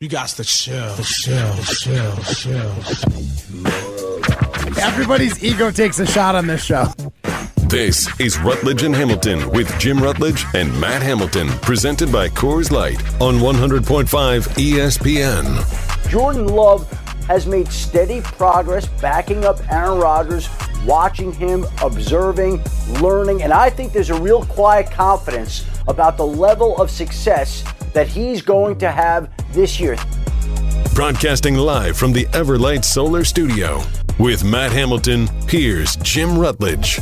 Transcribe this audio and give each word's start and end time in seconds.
You 0.00 0.08
got 0.08 0.28
to 0.28 0.44
chill, 0.44 0.94
chill, 0.98 1.56
chill, 1.56 2.16
chill. 2.22 2.72
Everybody's 4.80 5.42
ego 5.42 5.72
takes 5.72 5.98
a 5.98 6.06
shot 6.06 6.36
on 6.36 6.46
this 6.46 6.62
show. 6.62 6.84
This 7.66 8.08
is 8.20 8.38
Rutledge 8.38 8.84
and 8.84 8.94
Hamilton 8.94 9.50
with 9.50 9.76
Jim 9.80 9.98
Rutledge 9.98 10.44
and 10.54 10.70
Matt 10.80 11.02
Hamilton, 11.02 11.48
presented 11.62 12.12
by 12.12 12.28
Coors 12.28 12.70
Light 12.70 13.02
on 13.20 13.38
100.5 13.40 14.06
ESPN. 14.54 16.08
Jordan 16.08 16.46
Love 16.46 16.88
has 17.26 17.48
made 17.48 17.66
steady 17.66 18.20
progress 18.20 18.86
backing 19.00 19.44
up 19.44 19.58
Aaron 19.68 19.98
Rodgers, 19.98 20.48
watching 20.86 21.32
him, 21.32 21.66
observing, 21.82 22.62
learning, 23.00 23.42
and 23.42 23.52
I 23.52 23.68
think 23.68 23.92
there's 23.92 24.10
a 24.10 24.20
real 24.20 24.44
quiet 24.44 24.92
confidence 24.92 25.66
about 25.88 26.16
the 26.16 26.26
level 26.26 26.80
of 26.80 26.88
success 26.88 27.64
that 27.98 28.06
he's 28.06 28.42
going 28.42 28.78
to 28.78 28.92
have 28.92 29.28
this 29.52 29.80
year. 29.80 29.96
Broadcasting 30.94 31.56
live 31.56 31.96
from 31.96 32.12
the 32.12 32.26
Everlight 32.26 32.84
Solar 32.84 33.24
Studio 33.24 33.82
with 34.20 34.44
Matt 34.44 34.70
Hamilton, 34.70 35.26
here's 35.48 35.96
Jim 35.96 36.38
Rutledge. 36.38 37.00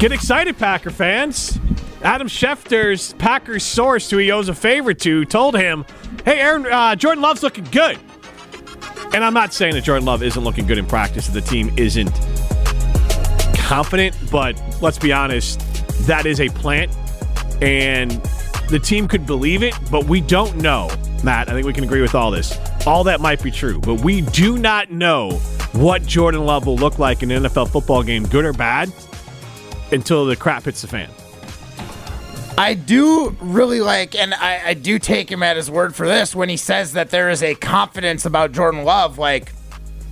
Get 0.00 0.10
excited, 0.10 0.58
Packer 0.58 0.90
fans. 0.90 1.60
Adam 2.02 2.26
Schefter's 2.26 3.12
Packers 3.12 3.62
source, 3.62 4.10
who 4.10 4.18
he 4.18 4.32
owes 4.32 4.48
a 4.48 4.54
favor 4.54 4.92
to, 4.92 5.24
told 5.26 5.56
him, 5.56 5.84
hey, 6.24 6.40
Aaron, 6.40 6.66
uh, 6.66 6.96
Jordan 6.96 7.22
Love's 7.22 7.44
looking 7.44 7.64
good. 7.66 7.96
And 9.14 9.22
I'm 9.22 9.34
not 9.34 9.54
saying 9.54 9.74
that 9.74 9.84
Jordan 9.84 10.06
Love 10.06 10.24
isn't 10.24 10.42
looking 10.42 10.66
good 10.66 10.78
in 10.78 10.86
practice, 10.86 11.28
that 11.28 11.40
the 11.40 11.48
team 11.48 11.72
isn't 11.76 12.10
confident, 13.54 14.16
but 14.32 14.60
let's 14.80 14.98
be 14.98 15.12
honest, 15.12 15.60
that 16.08 16.26
is 16.26 16.40
a 16.40 16.48
plant. 16.48 16.90
And 17.62 18.20
the 18.68 18.78
team 18.78 19.08
could 19.08 19.26
believe 19.26 19.62
it, 19.62 19.74
but 19.90 20.04
we 20.04 20.20
don't 20.20 20.56
know, 20.56 20.90
Matt. 21.22 21.48
I 21.48 21.52
think 21.52 21.66
we 21.66 21.72
can 21.72 21.84
agree 21.84 22.00
with 22.00 22.14
all 22.14 22.30
this. 22.30 22.58
All 22.86 23.04
that 23.04 23.20
might 23.20 23.42
be 23.42 23.50
true, 23.50 23.78
but 23.80 24.00
we 24.00 24.22
do 24.22 24.58
not 24.58 24.90
know 24.90 25.32
what 25.72 26.04
Jordan 26.06 26.44
Love 26.44 26.66
will 26.66 26.76
look 26.76 26.98
like 26.98 27.22
in 27.22 27.30
an 27.30 27.44
NFL 27.44 27.70
football 27.70 28.02
game, 28.02 28.24
good 28.26 28.44
or 28.44 28.52
bad, 28.52 28.92
until 29.90 30.26
the 30.26 30.36
crap 30.36 30.64
hits 30.64 30.82
the 30.82 30.88
fan. 30.88 31.10
I 32.58 32.74
do 32.74 33.36
really 33.40 33.80
like, 33.80 34.14
and 34.14 34.34
I, 34.34 34.68
I, 34.68 34.74
do 34.74 34.98
take 34.98 35.32
him 35.32 35.42
at 35.42 35.56
his 35.56 35.70
word 35.70 35.94
for 35.94 36.06
this 36.06 36.34
when 36.34 36.50
he 36.50 36.58
says 36.58 36.92
that 36.92 37.08
there 37.08 37.30
is 37.30 37.42
a 37.42 37.54
confidence 37.54 38.26
about 38.26 38.52
Jordan 38.52 38.84
Love. 38.84 39.16
Like, 39.16 39.52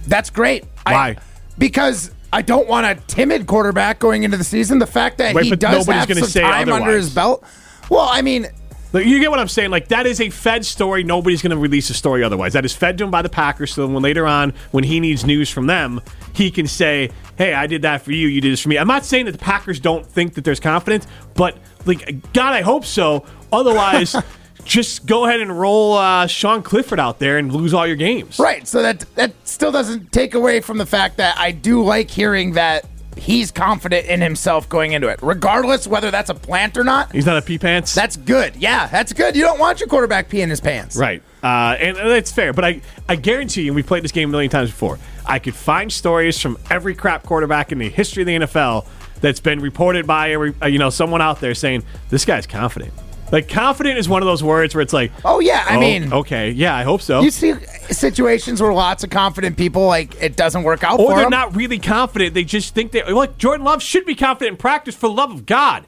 that's 0.07 0.31
great. 0.31 0.65
Why? 0.85 0.93
I, 0.95 1.17
because 1.59 2.11
I 2.33 2.43
don't 2.43 2.67
want 2.67 2.87
a 2.87 2.95
timid 3.07 3.47
quarterback 3.47 3.99
going 3.99 4.23
into 4.23 4.37
the 4.37 4.45
season. 4.45 4.79
The 4.79 4.87
fact 4.87 5.19
that 5.19 5.35
Wait, 5.35 5.47
he 5.47 5.57
does 5.57 5.87
have 5.87 6.11
some 6.11 6.43
time 6.43 6.73
under 6.73 6.93
his 6.93 7.13
belt. 7.15 7.45
Well, 7.91 8.09
I 8.11 8.23
mean, 8.23 8.47
But 8.93 9.05
you 9.05 9.21
get 9.21 9.31
what 9.31 9.39
I'm 9.41 9.49
saying? 9.49 9.71
Like 9.71 9.89
that 9.89 10.07
is 10.07 10.21
a 10.21 10.31
Fed 10.31 10.65
story. 10.65 11.05
Nobody's 11.05 11.43
going 11.43 11.51
to 11.51 11.59
release 11.59 11.91
a 11.91 11.95
story 11.95 12.25
otherwise. 12.25 12.55
That 12.55 12.65
is 12.65 12.73
fed 12.73 12.97
to 12.99 13.05
him 13.05 13.11
by 13.11 13.21
the 13.23 13.29
Packers. 13.29 13.75
So 13.75 13.87
when 13.87 14.03
later 14.03 14.27
on, 14.27 14.55
when 14.71 14.85
he 14.85 14.99
needs 15.01 15.25
news 15.27 15.51
from 15.51 15.67
them, 15.67 16.01
he 16.33 16.51
can 16.51 16.67
say, 16.67 17.11
"Hey, 17.37 17.53
I 17.53 17.67
did 17.67 17.83
that 17.83 18.03
for 18.03 18.13
you. 18.13 18.27
You 18.29 18.41
did 18.41 18.53
this 18.53 18.61
for 18.61 18.69
me." 18.69 18.79
I'm 18.79 18.89
not 18.89 19.05
saying 19.05 19.27
that 19.27 19.33
the 19.33 19.39
Packers 19.39 19.79
don't 19.79 20.07
think 20.07 20.35
that 20.35 20.45
there's 20.45 20.61
confidence, 20.61 21.07
but 21.35 21.59
like 21.85 22.33
God, 22.33 22.55
I 22.55 22.63
hope 22.63 22.85
so. 22.85 23.27
Otherwise. 23.53 24.17
Just 24.63 25.07
go 25.07 25.25
ahead 25.25 25.41
and 25.41 25.59
roll 25.59 25.95
uh, 25.95 26.27
Sean 26.27 26.63
Clifford 26.63 27.01
out 27.01 27.19
there 27.19 27.39
and 27.39 27.51
lose 27.51 27.73
all 27.73 27.87
your 27.87 27.97
games. 27.97 28.39
right. 28.39 28.69
So 28.69 28.83
that 28.83 29.07
that 29.15 29.33
still 29.45 29.73
doesn't 29.73 30.13
take 30.13 30.35
away 30.35 30.61
from 30.61 30.77
the 30.77 30.85
fact 30.85 31.17
that 31.17 31.37
I 31.39 31.51
do 31.51 31.83
like 31.83 32.11
hearing 32.11 32.53
that 32.53 32.85
he's 33.17 33.51
confident 33.51 34.07
in 34.07 34.21
himself 34.21 34.69
going 34.69 34.93
into 34.93 35.09
it, 35.09 35.19
regardless 35.23 35.87
whether 35.87 36.11
that's 36.11 36.31
a 36.31 36.35
plant 36.35 36.77
or 36.77 36.85
not. 36.85 37.13
He's 37.13 37.27
not 37.27 37.37
a 37.37 37.43
pee 37.43 37.59
pants. 37.59 37.95
That's 37.95 38.17
good. 38.17 38.57
Yeah, 38.57 38.87
that's 38.87 39.13
good. 39.13 39.37
You 39.37 39.43
don't 39.43 39.59
want 39.59 39.81
your 39.81 39.89
quarterback 39.89 40.29
peeing 40.29 40.49
his 40.49 40.61
pants. 40.61 40.97
Right. 40.97 41.23
Uh, 41.43 41.77
and 41.79 41.97
that's 41.97 42.33
fair. 42.33 42.53
But 42.53 42.65
I, 42.65 42.81
I 43.09 43.17
guarantee 43.17 43.63
you, 43.63 43.69
and 43.69 43.77
we've 43.77 43.87
played 43.87 44.05
this 44.05 44.13
game 44.13 44.29
a 44.29 44.33
million 44.33 44.51
times 44.51 44.71
before, 44.71 44.99
I 45.27 45.39
could 45.39 45.55
find 45.55 45.93
stories 45.93 46.41
from 46.41 46.59
every 46.71 46.95
crap 46.95 47.23
quarterback 47.25 47.73
in 47.73 47.79
the 47.79 47.89
history 47.89 48.23
of 48.23 48.27
the 48.27 48.37
NFL 48.37 48.87
that's 49.21 49.41
been 49.41 49.61
reported 49.61 50.07
by 50.07 50.33
every, 50.33 50.55
uh, 50.63 50.67
you 50.67 50.79
know 50.79 50.91
someone 50.91 51.21
out 51.21 51.41
there 51.41 51.55
saying, 51.55 51.85
this 52.09 52.25
guy's 52.25 52.47
confident. 52.47 52.93
Like, 53.33 53.49
confident 53.49 53.99
is 53.99 54.09
one 54.09 54.23
of 54.23 54.27
those 54.27 54.43
words 54.43 54.75
where 54.75 54.83
it's 54.83 54.93
like, 54.93 55.13
Oh 55.25 55.41
yeah, 55.41 55.65
I 55.69 55.77
oh, 55.77 55.81
mean, 55.81 56.13
okay, 56.13 56.51
yeah, 56.51 56.75
I 56.77 56.83
hope 56.83 57.01
so. 57.01 57.21
you 57.21 57.31
see 57.31 57.55
situations 57.91 58.61
where 58.61 58.73
lots 58.73 59.05
of 59.05 59.11
confident 59.11 59.57
people 59.57 59.87
like 59.87 60.21
it 60.21 60.37
doesn't 60.37 60.63
work 60.65 60.83
out 60.83 60.99
or 60.99 61.11
for 61.11 61.15
they're 61.15 61.25
them. 61.25 61.31
not 61.31 61.55
really 61.57 61.79
confident. 61.79 62.35
They 62.35 62.45
just 62.45 62.75
think 62.75 62.93
they, 62.93 63.03
like, 63.05 63.39
Jordan 63.39 63.65
Love 63.65 63.83
should 63.83 64.05
be 64.05 64.15
confident 64.15 64.53
in 64.55 64.57
practice 64.57 64.95
for 64.95 65.09
the 65.09 65.15
love 65.15 65.31
of 65.33 65.47
God. 65.47 65.87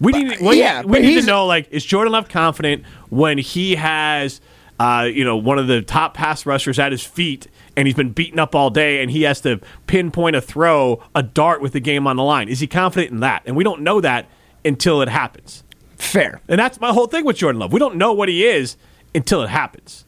We 0.00 0.12
need, 0.12 0.40
we, 0.40 0.58
yeah, 0.60 0.82
we 0.82 0.92
but 0.92 1.00
need 1.02 1.06
to 1.08 1.12
he's- 1.12 1.26
know 1.26 1.44
like 1.46 1.68
is 1.70 1.84
Jordan 1.84 2.12
Love 2.12 2.28
confident 2.28 2.84
when 3.10 3.36
he 3.36 3.74
has 3.74 4.40
uh, 4.78 5.06
you 5.12 5.24
know 5.24 5.36
one 5.36 5.58
of 5.58 5.66
the 5.66 5.82
top 5.82 6.14
pass 6.14 6.46
rushers 6.46 6.78
at 6.78 6.90
his 6.90 7.04
feet 7.04 7.48
and 7.76 7.86
he's 7.86 7.94
been 7.96 8.12
beaten 8.12 8.38
up 8.38 8.54
all 8.54 8.70
day 8.70 9.02
and 9.02 9.10
he 9.10 9.22
has 9.24 9.42
to 9.42 9.60
pinpoint 9.86 10.36
a 10.36 10.40
throw 10.40 11.02
a 11.14 11.22
dart 11.22 11.60
with 11.60 11.72
the 11.72 11.80
game 11.80 12.06
on 12.06 12.16
the 12.16 12.22
line 12.22 12.48
is 12.48 12.60
he 12.60 12.66
confident 12.66 13.10
in 13.12 13.20
that 13.20 13.42
and 13.44 13.54
we 13.56 13.62
don't 13.62 13.82
know 13.82 14.00
that 14.00 14.26
until 14.64 15.02
it 15.02 15.08
happens 15.10 15.64
Fair. 16.00 16.40
and 16.48 16.58
that's 16.58 16.80
my 16.80 16.92
whole 16.92 17.06
thing 17.06 17.24
with 17.24 17.36
Jordan 17.36 17.60
Love 17.60 17.72
we 17.72 17.78
don't 17.78 17.96
know 17.96 18.12
what 18.12 18.28
he 18.28 18.44
is 18.46 18.76
until 19.14 19.42
it 19.42 19.48
happens 19.50 20.04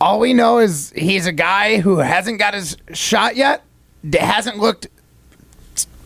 All 0.00 0.20
we 0.20 0.32
know 0.34 0.58
is 0.58 0.92
he's 0.96 1.26
a 1.26 1.32
guy 1.32 1.78
who 1.80 1.98
hasn't 1.98 2.38
got 2.38 2.54
his 2.54 2.76
shot 2.92 3.34
yet. 3.36 3.62
Hasn't 4.12 4.58
looked 4.58 4.86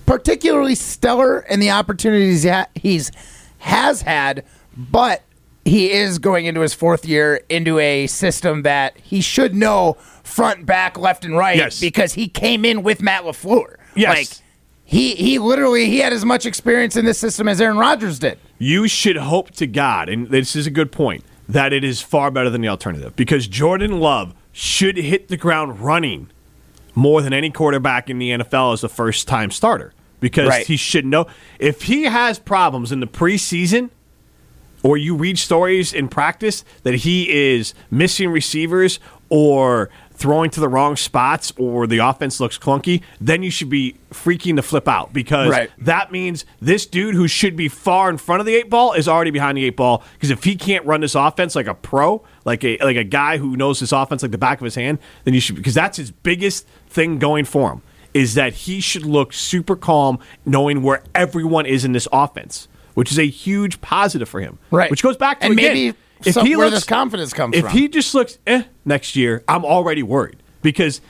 particularly 0.07 0.75
stellar 0.75 1.41
in 1.41 1.61
the 1.61 1.71
opportunities 1.71 2.47
he's 2.75 3.11
has 3.59 4.03
had, 4.03 4.45
but 4.77 5.23
he 5.65 5.91
is 5.93 6.19
going 6.19 6.47
into 6.47 6.61
his 6.63 6.73
fourth 6.73 7.05
year 7.05 7.43
into 7.49 7.79
a 7.79 8.07
system 8.07 8.63
that 8.63 8.97
he 8.97 9.21
should 9.21 9.55
know 9.55 9.95
front, 10.25 10.65
back, 10.65 10.97
left, 10.99 11.25
and 11.25 11.37
right 11.37 11.57
Yes. 11.57 11.79
because 11.81 12.15
he 12.15 12.27
came 12.29 12.65
in 12.65 12.83
with 12.83 13.03
Matt 13.03 13.25
LaFleur. 13.25 13.77
Yes. 13.95 14.17
Like 14.17 14.29
he 14.85 15.15
he 15.15 15.39
literally 15.39 15.87
he 15.87 15.99
had 15.99 16.13
as 16.13 16.25
much 16.25 16.47
experience 16.47 16.97
in 16.97 17.05
this 17.05 17.19
system 17.19 17.49
as 17.49 17.61
Aaron 17.61 17.77
Rodgers 17.77 18.19
did. 18.19 18.39
You 18.61 18.87
should 18.87 19.17
hope 19.17 19.51
to 19.53 19.67
God, 19.67 20.09
and 20.11 20.29
this 20.29 20.55
is 20.55 20.67
a 20.67 20.71
good 20.71 20.93
point, 20.93 21.25
that 21.49 21.73
it 21.73 21.83
is 21.83 22.01
far 22.03 22.31
better 22.31 22.51
than 22.51 22.61
the 22.61 22.69
alternative 22.69 23.17
because 23.17 23.49
Jordan 23.49 23.99
Love 23.99 24.35
should 24.53 24.97
hit 24.99 25.29
the 25.29 25.37
ground 25.37 25.81
running 25.81 26.29
more 26.95 27.23
than 27.23 27.33
any 27.33 27.51
quarterback 27.51 28.11
in 28.11 28.19
the 28.19 28.31
NFL 28.31 28.75
as 28.75 28.85
a 28.85 28.89
first 28.89 29.27
time 29.27 29.51
starter 29.51 29.93
because 30.21 30.49
Right. 30.49 30.67
he 30.67 30.77
should 30.77 31.07
know 31.07 31.27
if 31.59 31.83
he 31.83 32.05
has 32.05 32.39
problems 32.39 32.93
in 32.93 33.01
the 33.01 33.07
preseason 33.07 33.89
or 34.83 34.97
you 34.99 35.15
read 35.17 35.39
stories 35.39 35.93
in 35.95 36.09
practice 36.09 36.65
that 36.83 36.97
he 36.97 37.31
is 37.31 37.73
missing 37.91 38.29
receivers 38.29 39.01
or 39.31 39.89
throwing 40.21 40.51
to 40.51 40.61
the 40.61 40.69
wrong 40.69 40.97
spots 40.97 41.51
or 41.57 41.87
the 41.87 41.99
offense 41.99 42.39
looks 42.41 42.59
clunky, 42.59 43.03
then 43.21 43.43
you 43.43 43.51
should 43.51 43.71
be 43.71 43.97
freaking 44.13 44.55
to 44.57 44.63
flip 44.63 44.87
out 44.87 45.13
because 45.15 45.49
Right. 45.51 45.71
that 45.79 46.13
means 46.13 46.45
this 46.61 46.85
dude 46.85 47.15
who 47.15 47.27
should 47.27 47.57
be 47.57 47.69
far 47.69 48.11
in 48.11 48.19
front 48.19 48.41
of 48.41 48.47
the 48.47 48.55
eight 48.55 48.69
ball 48.69 48.93
is 48.93 49.09
already 49.09 49.31
behind 49.31 49.57
the 49.57 49.65
eight 49.65 49.77
ball 49.77 50.03
because 50.13 50.31
if 50.31 50.45
he 50.45 50.57
can't 50.57 50.85
run 50.85 51.01
this 51.01 51.15
offense 51.15 51.57
like 51.57 51.67
a 51.67 51.75
pro, 51.75 52.23
like 52.45 52.63
a 52.65 52.77
like 52.79 52.97
a 52.97 53.05
guy 53.05 53.39
who 53.39 53.57
knows 53.57 53.81
this 53.81 53.93
offense 53.93 54.21
like 54.23 54.31
the 54.31 54.39
back 54.39 54.61
of 54.61 54.65
his 54.67 54.75
hand, 54.75 54.99
then 55.25 55.33
you 55.33 55.41
should 55.41 55.57
because 55.57 55.75
that's 55.75 55.97
his 55.97 56.11
biggest 56.11 56.67
thing 56.89 57.19
going 57.19 57.47
for 57.47 57.73
him 57.73 57.83
is 58.13 58.35
that 58.35 58.53
he 58.53 58.81
should 58.81 59.07
look 59.07 59.33
super 59.33 59.75
calm 59.77 60.19
knowing 60.45 60.83
where 60.83 61.03
everyone 61.15 61.65
is 61.65 61.85
in 61.85 61.93
this 61.93 62.09
offense, 62.13 62.69
which 62.95 63.11
is 63.11 63.19
a 63.19 63.27
huge 63.29 63.81
positive 63.81 64.29
for 64.29 64.41
him. 64.41 64.59
Right. 64.71 64.91
Which 64.91 65.03
goes 65.03 65.17
back 65.17 65.41
to 65.41 65.47
And 65.47 65.59
again, 65.59 65.73
maybe 65.75 65.97
if 66.27 66.37
he 66.37 66.57
where 66.57 66.67
looks, 66.67 66.79
this 66.79 66.85
confidence 66.85 67.33
comes 67.33 67.55
if 67.57 67.63
from. 67.63 67.71
If 67.71 67.77
he 67.77 67.89
just 67.89 68.15
looks 68.15 68.39
eh 68.47 68.65
next 68.85 69.17
year, 69.17 69.43
I'm 69.49 69.65
already 69.65 70.03
worried 70.03 70.43
because 70.63 71.01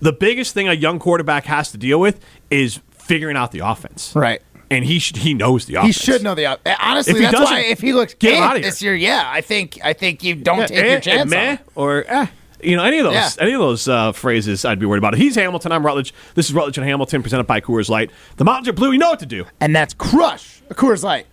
the 0.00 0.12
biggest 0.12 0.54
thing 0.54 0.68
a 0.68 0.72
young 0.74 0.98
quarterback 0.98 1.44
has 1.46 1.70
to 1.72 1.78
deal 1.78 1.98
with 2.00 2.20
is 2.50 2.80
figuring 2.90 3.36
out 3.36 3.52
the 3.52 3.60
offense. 3.60 4.12
Right. 4.14 4.40
And 4.70 4.84
he 4.84 4.98
should, 4.98 5.18
he 5.18 5.34
knows 5.34 5.66
the 5.66 5.74
offense. 5.76 5.96
He 5.96 6.04
should 6.04 6.22
know 6.22 6.34
the 6.34 6.46
out- 6.46 6.60
honestly. 6.80 7.12
If 7.12 7.18
he 7.18 7.24
that's 7.24 7.38
why 7.38 7.60
if 7.60 7.80
he 7.80 7.92
looks 7.92 8.14
get 8.14 8.34
eh 8.34 8.40
outta 8.42 8.58
here. 8.60 8.68
this 8.70 8.82
year, 8.82 8.94
yeah, 8.94 9.22
I 9.26 9.40
think 9.40 9.78
I 9.84 9.92
think 9.92 10.24
you 10.24 10.34
don't 10.34 10.58
Yeah, 10.60 10.66
take 10.66 10.78
eh, 10.84 10.90
your 10.92 11.00
chance. 11.00 11.32
eh, 11.32 11.36
meh, 11.54 11.56
or 11.74 12.04
eh. 12.08 12.26
You 12.62 12.76
know, 12.76 12.82
any 12.84 12.98
of 12.98 13.04
those 13.04 13.14
Yeah. 13.14 13.28
any 13.40 13.52
of 13.52 13.60
those 13.60 13.86
uh, 13.86 14.12
phrases 14.12 14.64
I'd 14.64 14.78
be 14.78 14.86
worried 14.86 14.98
about. 14.98 15.16
He's 15.16 15.34
Hamilton, 15.34 15.70
I'm 15.70 15.84
Rutledge. 15.84 16.14
This 16.34 16.46
is 16.48 16.54
Rutledge 16.54 16.78
and 16.78 16.86
Hamilton 16.86 17.22
presented 17.22 17.44
by 17.46 17.60
Coors 17.60 17.90
Light. 17.90 18.10
The 18.36 18.44
mountains 18.44 18.66
are 18.68 18.72
blue, 18.72 18.90
you 18.92 18.98
know 18.98 19.10
what 19.10 19.20
to 19.20 19.26
do. 19.26 19.44
And 19.60 19.76
that's 19.76 19.92
crush 19.92 20.62
a 20.70 20.74
Coors 20.74 21.04
Light. 21.04 21.26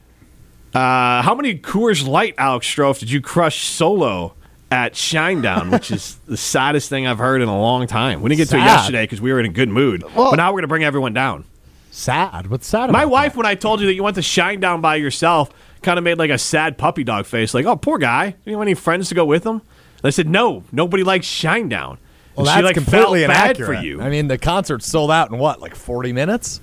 Uh, 0.73 1.21
how 1.21 1.35
many 1.35 1.55
Coors 1.57 2.07
Light, 2.07 2.35
Alex 2.37 2.67
Strouf, 2.73 2.99
did 2.99 3.11
you 3.11 3.19
crush 3.21 3.65
solo 3.67 4.33
at 4.71 4.93
Shinedown, 4.93 5.69
which 5.71 5.91
is 5.91 6.15
the 6.27 6.37
saddest 6.37 6.87
thing 6.89 7.05
I've 7.07 7.17
heard 7.17 7.41
in 7.41 7.49
a 7.49 7.59
long 7.59 7.87
time? 7.87 8.21
We 8.21 8.29
didn't 8.29 8.37
get 8.37 8.49
to 8.49 8.55
it 8.57 8.59
yesterday 8.61 9.03
because 9.03 9.19
we 9.21 9.33
were 9.33 9.39
in 9.39 9.45
a 9.45 9.49
good 9.49 9.69
mood. 9.69 10.03
Well- 10.15 10.29
but 10.31 10.37
now 10.37 10.47
we're 10.49 10.55
going 10.57 10.61
to 10.63 10.67
bring 10.69 10.83
everyone 10.83 11.13
down. 11.13 11.45
Sad. 11.93 12.47
What's 12.47 12.67
sad? 12.67 12.89
My 12.89 13.03
wife, 13.05 13.35
when 13.35 13.45
I 13.45 13.55
told 13.55 13.81
you 13.81 13.87
that 13.87 13.93
you 13.95 14.03
went 14.03 14.15
to 14.15 14.21
Shinedown 14.21 14.81
by 14.81 14.95
yourself, 14.95 15.49
kind 15.81 15.97
of 15.97 16.05
made 16.05 16.17
like 16.17 16.29
a 16.29 16.37
sad 16.37 16.77
puppy 16.77 17.03
dog 17.03 17.25
face, 17.25 17.53
like, 17.53 17.65
"Oh, 17.65 17.75
poor 17.75 17.97
guy. 17.97 18.29
Do 18.29 18.37
you 18.45 18.53
have 18.53 18.61
any 18.61 18.75
friends 18.75 19.09
to 19.09 19.15
go 19.15 19.25
with 19.25 19.43
him?" 19.45 19.55
And 19.55 20.05
I 20.05 20.09
said, 20.11 20.29
"No, 20.29 20.63
nobody 20.71 21.03
likes 21.03 21.27
Shinedown." 21.27 21.97
Well, 22.37 22.37
And 22.37 22.47
that's 22.47 22.57
she 22.59 22.63
like 22.63 22.75
completely 22.75 23.25
felt 23.25 23.33
bad 23.33 23.57
inaccurate. 23.57 23.65
for 23.79 23.83
you. 23.83 24.01
I 24.01 24.09
mean, 24.09 24.29
the 24.29 24.37
concert 24.37 24.83
sold 24.83 25.11
out 25.11 25.31
in 25.31 25.37
what, 25.37 25.59
like 25.59 25.75
40 25.75 26.13
minutes? 26.13 26.61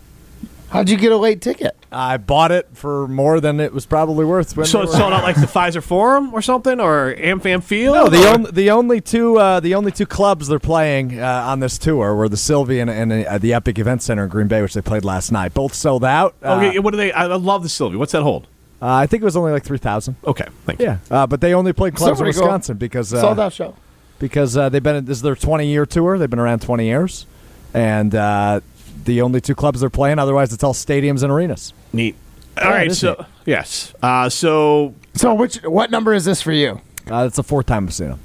How'd 0.71 0.91
you 0.91 0.97
get 0.99 1.13
a 1.13 1.17
late 1.17 1.41
ticket? 1.41 1.75
I 1.91 2.19
bought 2.19 2.53
it 2.53 2.69
for 2.75 3.09
more 3.09 3.41
than 3.41 3.59
it 3.59 3.73
was 3.73 3.87
probably 3.87 4.27
worth. 4.27 4.55
When 4.55 4.67
So 4.67 4.79
they 4.79 4.85
it's 4.85 4.93
sold 4.93 5.13
out 5.15 5.23
like 5.23 5.37
the 5.37 5.47
Fiserv 5.47 5.83
Forum 5.83 6.35
or 6.35 6.43
something, 6.43 6.79
or 6.79 7.15
AmFam 7.15 7.63
Field. 7.63 7.95
No, 7.95 8.09
the 8.09 8.29
or- 8.29 8.35
only 8.35 8.51
the 8.51 8.71
only 8.71 9.01
two 9.01 9.39
uh, 9.39 9.61
the 9.61 9.75
only 9.75 9.91
two 9.93 10.05
clubs 10.05 10.47
they're 10.49 10.59
playing 10.59 11.19
uh, 11.21 11.25
on 11.47 11.61
this 11.61 11.79
tour 11.79 12.15
were 12.15 12.29
the 12.29 12.37
Sylvee 12.37 12.81
and, 12.83 12.91
and 12.91 13.13
uh, 13.27 13.39
the 13.39 13.55
Epic 13.55 13.79
Event 13.79 14.03
Center 14.03 14.25
in 14.25 14.29
Green 14.29 14.47
Bay, 14.49 14.61
which 14.61 14.75
they 14.75 14.83
played 14.83 15.05
last 15.05 15.33
night. 15.33 15.55
Both 15.55 15.73
sold 15.75 16.05
out. 16.05 16.35
Uh, 16.43 16.57
Okay, 16.63 16.79
what 16.79 16.91
do 16.91 16.99
they? 16.99 17.13
I 17.13 17.25
I 17.25 17.37
love 17.37 17.63
the 17.63 17.69
Sylvee. 17.71 17.97
What's 17.97 18.13
that 18.13 18.23
hold? 18.23 18.47
uh, 18.83 18.87
I 18.93 19.07
think 19.07 19.23
it 19.23 19.25
was 19.25 19.37
only 19.37 19.53
like 19.53 19.65
three 19.65 19.79
thousand. 19.79 20.17
Okay, 20.27 20.47
thank 20.67 20.81
you. 20.81 20.85
Yeah, 20.87 20.99
uh, 21.11 21.27
but 21.27 21.41
they 21.41 21.55
only 21.55 21.73
played 21.73 21.95
clubs 21.95 22.21
in 22.21 22.25
pretty 22.27 22.39
cool. 22.39 22.47
Wisconsin 22.47 22.77
because 22.77 23.15
uh, 23.15 23.23
Sold 23.23 23.41
out 23.41 23.55
show. 23.55 23.75
because 24.19 24.55
uh, 24.57 24.69
they've 24.69 24.83
been 24.83 25.07
this 25.07 25.17
is 25.17 25.23
their 25.23 25.35
20 25.35 25.67
year 25.67 25.87
tour. 25.87 26.19
They've 26.19 26.29
been 26.29 26.39
around 26.39 26.61
20 26.61 26.85
years, 26.85 27.25
and 27.73 28.15
uh, 28.15 28.61
the 29.09 29.23
only 29.23 29.41
two 29.41 29.55
clubs 29.57 29.81
they're 29.81 29.91
playing. 29.91 30.19
Otherwise, 30.21 30.53
it's 30.53 30.63
all 30.63 30.75
stadiums 30.75 31.23
and 31.25 31.33
arenas. 31.33 31.73
Neat. 31.93 32.15
All 32.57 32.65
Yeah, 32.65 32.71
right, 32.71 32.93
so 32.93 33.15
neat. 33.19 33.27
yes, 33.47 33.95
uh, 34.03 34.29
so 34.29 34.95
So 35.15 35.35
which 35.35 35.57
what 35.65 35.91
number 35.91 36.13
is 36.15 36.25
this 36.25 36.41
for 36.43 36.53
you? 36.53 36.81
Uh, 37.11 37.25
it's 37.27 37.39
a 37.39 37.43
fourth 37.43 37.67
time 37.67 37.87
I've 37.87 37.95
seen 37.95 38.09
them. 38.11 38.21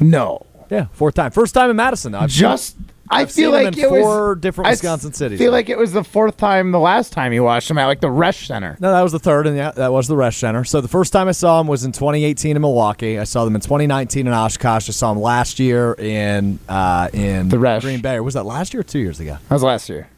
No. 0.00 0.44
Yeah, 0.70 0.86
fourth 0.92 1.14
time. 1.14 1.30
First 1.30 1.54
time 1.54 1.70
in 1.70 1.76
Madison. 1.76 2.12
Though. 2.12 2.20
I've 2.20 2.30
Just 2.30 2.76
I 3.12 3.20
I've 3.22 3.30
feel 3.32 3.50
like 3.52 3.76
it 3.76 3.88
four 3.88 4.30
was 4.30 4.40
different 4.40 4.70
Wisconsin 4.70 5.10
s- 5.10 5.18
cities. 5.18 5.38
feel 5.38 5.52
like 5.52 5.68
it 5.68 5.78
was 5.78 5.92
the 5.92 6.02
fourth 6.02 6.36
time 6.36 6.72
the 6.72 6.78
last 6.80 7.12
time 7.12 7.32
you 7.32 7.44
watched 7.44 7.68
them 7.68 7.78
at 7.78 7.86
like 7.86 8.00
the 8.00 8.08
Resch 8.08 8.46
Center. 8.46 8.76
No, 8.80 8.90
that 8.92 9.02
was 9.02 9.12
the 9.12 9.18
third, 9.18 9.46
and 9.46 9.56
yeah, 9.56 9.70
that 9.72 9.92
was 9.92 10.08
the 10.08 10.14
Resch 10.16 10.34
Center. 10.38 10.64
So 10.64 10.80
the 10.80 10.88
first 10.88 11.12
time 11.12 11.28
I 11.28 11.32
saw 11.32 11.58
them 11.58 11.66
was 11.68 11.84
in 11.84 11.92
2018 11.92 12.56
in 12.56 12.62
Milwaukee. 12.62 13.18
I 13.18 13.24
saw 13.24 13.44
them 13.44 13.54
in 13.54 13.60
2019 13.60 14.26
in 14.26 14.32
Oshkosh. 14.32 14.88
I 14.88 14.92
saw 14.92 15.12
them 15.12 15.22
last 15.22 15.58
year 15.58 15.92
in 15.94 16.58
uh, 16.68 17.08
in 17.12 17.48
The 17.48 17.58
Resch. 17.58 17.82
Green 17.82 18.00
Bay. 18.00 18.14
Or 18.16 18.22
was 18.22 18.34
that 18.34 18.44
last 18.46 18.72
year 18.74 18.80
or 18.80 18.84
two 18.84 18.98
years 18.98 19.20
ago? 19.20 19.36
That 19.48 19.54
was 19.54 19.62
last 19.62 19.88
year. 19.88 20.08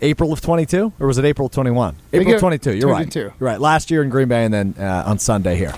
April 0.00 0.32
of 0.32 0.40
22, 0.40 0.92
or 1.00 1.06
was 1.08 1.18
it 1.18 1.24
April 1.24 1.48
21? 1.48 1.96
April 2.12 2.34
it- 2.34 2.38
22. 2.38 2.76
You're 2.76 2.88
right. 2.88 3.12
You're 3.12 3.32
right. 3.40 3.60
Last 3.60 3.90
year 3.90 4.02
in 4.04 4.10
Green 4.10 4.28
Bay, 4.28 4.44
and 4.44 4.54
then 4.54 4.74
uh, 4.78 5.02
on 5.06 5.18
Sunday 5.18 5.56
here. 5.56 5.74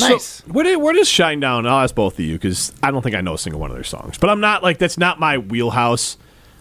Nice. 0.00 0.24
So, 0.24 0.44
where, 0.52 0.64
did, 0.64 0.76
where 0.76 0.94
does 0.94 1.08
Shinedown? 1.08 1.68
I'll 1.68 1.80
ask 1.80 1.94
both 1.94 2.14
of 2.14 2.20
you 2.20 2.34
because 2.34 2.72
I 2.82 2.90
don't 2.90 3.02
think 3.02 3.14
I 3.14 3.20
know 3.20 3.34
a 3.34 3.38
single 3.38 3.60
one 3.60 3.70
of 3.70 3.76
their 3.76 3.84
songs. 3.84 4.18
But 4.18 4.30
I'm 4.30 4.40
not 4.40 4.62
like 4.62 4.78
that's 4.78 4.98
not 4.98 5.18
my 5.20 5.38
wheelhouse. 5.38 6.16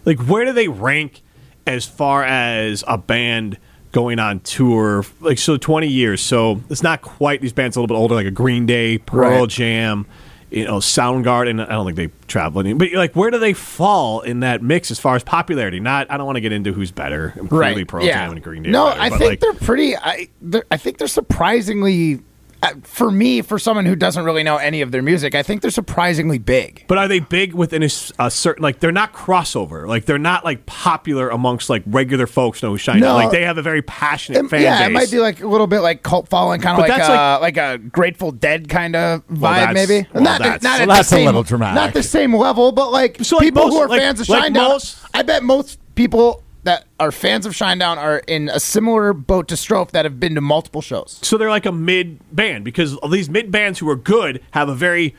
Like, 0.06 0.20
where 0.20 0.46
do 0.46 0.54
they 0.54 0.68
rank 0.68 1.22
as 1.66 1.86
far 1.86 2.24
as 2.24 2.84
a 2.88 2.98
band 2.98 3.58
going 3.92 4.20
on 4.20 4.40
tour? 4.42 5.04
Like, 5.20 5.40
so 5.40 5.58
20 5.58 5.88
years. 5.88 6.22
So 6.22 6.62
it's 6.70 6.84
not 6.84 7.02
quite 7.02 7.42
these 7.42 7.54
bands 7.54 7.76
a 7.76 7.82
little 7.82 7.94
bit 7.94 8.00
older, 8.00 8.16
like 8.16 8.28
a 8.28 8.32
Green 8.32 8.66
Day, 8.66 9.00
Pearl 9.00 9.42
Right. 9.42 9.50
Jam, 9.50 10.06
you 10.52 10.64
know, 10.64 10.78
Soundgarden. 10.78 11.60
I 11.66 11.72
don't 11.72 11.86
think 11.86 11.98
they 11.98 12.10
travel 12.28 12.60
any. 12.60 12.74
But 12.74 12.94
like, 12.94 13.16
where 13.16 13.32
do 13.32 13.40
they 13.40 13.54
fall 13.54 14.22
in 14.22 14.42
that 14.42 14.62
mix 14.62 14.92
as 14.92 15.00
far 15.00 15.16
as 15.16 15.24
popularity? 15.24 15.80
Not. 15.80 16.10
I 16.12 16.18
don't 16.18 16.28
want 16.28 16.36
to 16.36 16.42
get 16.42 16.52
into 16.52 16.72
who's 16.72 16.92
better. 16.92 17.34
Clearly, 17.50 17.84
Pearl 17.84 18.06
Jam 18.06 18.32
and 18.32 18.44
Green 18.44 18.62
Day. 18.64 18.70
No, 18.70 18.90
better, 18.90 19.02
I 19.02 19.10
think 19.10 19.22
like, 19.22 19.40
they're 19.40 19.54
pretty. 19.54 19.98
I 19.98 20.30
they're, 20.42 20.66
I 20.70 20.78
think 20.78 21.00
they're 21.00 21.08
surprisingly. 21.08 22.20
Uh, 22.66 22.74
for 22.84 23.12
me, 23.12 23.42
for 23.42 23.60
someone 23.60 23.86
who 23.86 23.96
doesn't 23.96 24.24
really 24.26 24.44
know 24.44 24.58
any 24.58 24.82
of 24.82 24.92
their 24.92 25.02
music, 25.02 25.36
I 25.36 25.44
think 25.44 25.62
they're 25.62 25.72
surprisingly 25.72 26.38
big. 26.40 26.84
But 26.88 26.98
are 26.98 27.08
they 27.08 27.20
big 27.20 27.54
within 27.54 27.84
a 27.84 27.90
certain 27.90 28.64
like 28.64 28.80
they're 28.80 28.92
not 28.92 29.14
crossover 29.14 29.88
like 29.88 30.06
they're 30.06 30.18
not 30.18 30.44
like 30.44 30.66
popular 30.66 31.30
amongst 31.30 31.70
like 31.70 31.84
regular 31.86 32.28
folks 32.28 32.64
know 32.64 32.72
who 32.72 32.78
shine 32.78 33.00
No. 33.00 33.16
Like 33.16 33.32
they 33.32 33.44
have 33.44 33.58
a 33.58 33.62
very 33.62 33.82
passionate 33.82 34.46
It- 34.46 34.50
fan 34.50 34.62
yeah, 34.62 34.80
base. 34.80 34.88
it 34.88 34.94
might 34.94 35.12
be 35.12 35.20
like 35.20 35.42
a 35.42 35.48
little 35.48 35.68
bit 35.68 35.80
like 35.82 36.02
cult 36.04 36.28
following, 36.30 36.62
kind 36.62 36.78
of 36.80 36.84
But 36.84 36.90
like 36.90 36.98
that's 36.98 37.10
a, 37.10 37.40
like, 37.42 37.58
a 37.58 37.78
Grateful 37.78 38.32
Dead 38.32 38.70
kind 38.70 38.96
of 38.96 39.28
vibe, 39.28 39.42
that's- 39.42 39.74
maybe. 39.90 40.08
well, 40.14 40.24
not 40.24 40.40
that's- 40.40 40.62
not 40.64 40.80
well, 40.80 40.82
at 40.92 40.96
that's 40.96 41.08
a 41.08 41.12
the 41.12 41.16
same, 41.18 41.26
little 41.26 41.44
dramatic. 41.44 41.76
Not 41.76 41.94
the 41.94 42.04
same 42.04 42.34
level, 42.36 42.72
but 42.72 42.92
like 42.92 43.24
So, 43.24 43.38
like, 43.38 43.46
people 43.46 43.66
most- 43.66 43.74
who 43.74 43.80
are 43.82 43.88
like- 43.88 44.00
fans 44.02 44.20
of 44.22 44.30
like 44.30 44.52
Shinedown. 44.54 44.70
most- 44.70 44.98
I 45.14 45.22
bet 45.24 45.44
most 45.44 45.80
people 45.96 46.42
that 46.66 46.86
are 47.00 47.12
fans 47.12 47.46
of 47.46 47.54
Shinedown 47.54 47.98
are 47.98 48.20
in 48.28 48.50
a 48.50 48.60
similar 48.60 49.14
boat 49.14 49.48
to 49.48 49.56
Strouf 49.56 49.92
that 49.92 50.04
have 50.06 50.20
been 50.20 50.36
to 50.36 50.42
multiple 50.42 50.82
shows. 50.82 51.20
so 51.24 51.38
they're 51.38 51.50
like 51.50 51.66
a 51.66 51.72
mid 51.72 52.20
band 52.36 52.64
because 52.66 52.98
these 53.10 53.30
mid 53.30 53.50
bands 53.52 53.80
who 53.80 53.90
are 53.90 53.96
good 53.96 54.42
have 54.52 54.68
a 54.70 54.76
very 54.76 55.16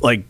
like 0.00 0.24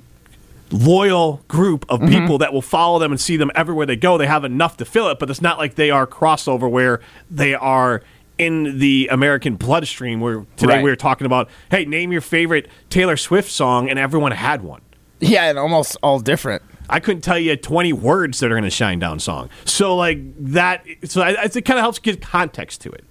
loyal 0.71 1.43
group 1.49 1.85
of 1.89 2.01
Mm-hmm. 2.01 2.21
people 2.21 2.39
that 2.39 2.53
will 2.53 2.63
follow 2.63 2.99
them 2.99 3.13
and 3.13 3.21
see 3.21 3.37
them 3.37 3.51
everywhere 3.55 3.87
they 3.87 3.97
go. 3.97 4.19
They 4.19 4.27
have 4.27 4.45
enough 4.45 4.77
to 4.79 4.85
fill 4.85 5.09
it, 5.09 5.19
but 5.19 5.31
it's 5.31 5.41
not 5.43 5.59
like 5.59 5.75
they 5.77 5.91
are 5.91 6.07
crossover 6.07 6.71
where 6.71 7.01
they 7.31 7.55
are 7.55 8.03
in 8.37 8.79
the 8.79 9.09
American 9.13 9.55
bloodstream. 9.57 10.21
Where 10.21 10.45
today 10.57 10.75
Right. 10.75 10.85
we 10.85 10.91
were 10.91 10.97
talking 10.97 11.25
about, 11.27 11.49
hey, 11.71 11.85
name 11.85 12.11
your 12.13 12.21
favorite 12.21 12.69
Taylor 12.91 13.17
Swift 13.17 13.51
song, 13.51 13.89
and 13.89 13.99
everyone 13.99 14.33
had 14.33 14.63
one. 14.63 14.81
Yeah, 15.21 15.45
and 15.49 15.59
almost 15.59 15.97
all 16.03 16.19
different. 16.19 16.63
I 16.89 17.01
couldn't 17.01 17.23
tell 17.23 17.39
you 17.39 17.57
20 17.57 17.93
words 17.93 18.41
that 18.41 18.53
are 18.53 18.59
in 18.59 18.65
a 18.65 18.69
Shinedown 18.69 19.21
song. 19.21 19.49
So, 19.65 19.97
like, 19.97 20.19
that, 20.39 20.85
so 21.05 21.23
I, 21.23 21.31
it 21.31 21.65
kind 21.65 21.79
of 21.79 21.83
helps 21.83 21.99
give 21.99 22.21
context 22.21 22.83
to 22.83 22.91
it. 22.91 23.05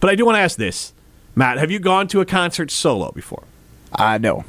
But 0.00 0.10
I 0.10 0.14
do 0.16 0.26
want 0.26 0.36
to 0.36 0.40
ask 0.40 0.58
this 0.58 0.92
Matt, 1.34 1.58
have 1.58 1.70
you 1.70 1.78
gone 1.78 2.08
to 2.08 2.20
a 2.20 2.26
concert 2.26 2.70
solo 2.70 3.10
before? 3.12 3.44
Uh, 3.92 4.18
no, 4.18 4.44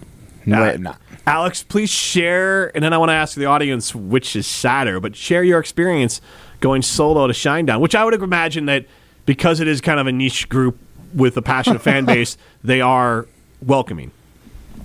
no, 0.45 0.63
I 0.63 0.67
have 0.67 0.79
not. 0.79 0.99
Alex, 1.27 1.63
please 1.63 1.89
share, 1.89 2.75
and 2.75 2.83
then 2.83 2.93
I 2.93 2.97
want 2.97 3.09
to 3.09 3.13
ask 3.13 3.35
the 3.35 3.45
audience 3.45 3.95
which 3.95 4.35
is 4.35 4.45
sadder, 4.45 4.99
but 4.99 5.15
share 5.15 5.43
your 5.43 5.59
experience 5.59 6.21
going 6.59 6.81
solo 6.81 7.25
to 7.27 7.33
Shinedown, 7.33 7.79
which 7.79 7.95
I 7.95 8.05
would 8.05 8.13
imagine 8.13 8.65
that 8.67 8.85
because 9.25 9.59
it 9.59 9.67
is 9.67 9.81
kind 9.81 9.99
of 9.99 10.07
a 10.07 10.11
niche 10.11 10.49
group 10.49 10.77
with 11.13 11.35
a 11.37 11.41
passionate 11.41 11.81
fan 11.81 12.05
base, 12.05 12.37
they 12.63 12.81
are 12.81 13.27
welcoming. 13.61 14.11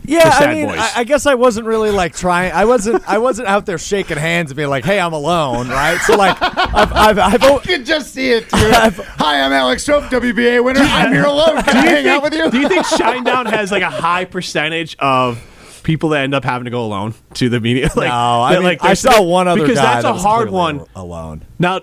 Yeah, 0.04 0.24
The 0.24 0.30
sad 0.32 0.48
I 0.50 0.54
mean, 0.54 0.66
boys. 0.68 0.78
I, 0.78 0.90
I 0.96 1.04
guess 1.04 1.26
I 1.26 1.34
wasn't 1.34 1.66
really 1.66 1.90
like 1.90 2.14
trying. 2.14 2.52
I 2.52 2.64
wasn't. 2.64 3.06
I 3.08 3.18
wasn't 3.18 3.48
out 3.48 3.66
there 3.66 3.78
shaking 3.78 4.16
hands 4.16 4.50
and 4.50 4.56
being 4.56 4.68
like, 4.70 4.84
"Hey, 4.84 4.98
I'm 4.98 5.12
alone," 5.12 5.68
right? 5.68 5.98
So 6.00 6.16
like, 6.16 6.36
I've, 6.40 6.92
I've, 6.92 7.18
I've, 7.18 7.42
I 7.44 7.58
could 7.58 7.84
just 7.86 8.14
see 8.14 8.30
it, 8.30 8.48
dude. 8.48 8.50
Hi, 8.74 9.40
I'm 9.42 9.52
Alex 9.52 9.86
Strouf, 9.86 10.08
WBA 10.08 10.64
winner. 10.64 10.80
I'm 10.80 11.12
here 11.12 11.24
alone. 11.24 11.62
Can 11.62 11.76
I 11.76 11.86
hang 11.86 12.08
out 12.08 12.22
with 12.22 12.34
you? 12.34 12.50
Do 12.50 12.58
you 12.58 12.68
think 12.68 12.84
Shinedown 12.86 13.50
has 13.50 13.70
like 13.70 13.82
a 13.82 13.90
high 13.90 14.24
percentage 14.24 14.96
of 14.98 15.40
people 15.82 16.10
that 16.10 16.22
end 16.24 16.34
up 16.34 16.44
having 16.44 16.64
to 16.66 16.70
go 16.70 16.84
alone 16.84 17.14
to 17.34 17.48
the 17.48 17.60
media? 17.60 17.88
Like, 17.96 18.08
no, 18.08 18.14
I 18.42 18.54
mean, 18.54 18.62
like, 18.62 18.84
I 18.84 18.94
saw 18.94 19.20
one 19.22 19.48
other 19.48 19.60
because 19.60 19.76
guy 19.76 19.94
that's 19.94 20.04
that 20.04 20.10
a 20.10 20.14
was 20.14 20.22
hard 20.22 20.50
one. 20.50 20.86
alone. 20.94 21.42
Now, 21.58 21.80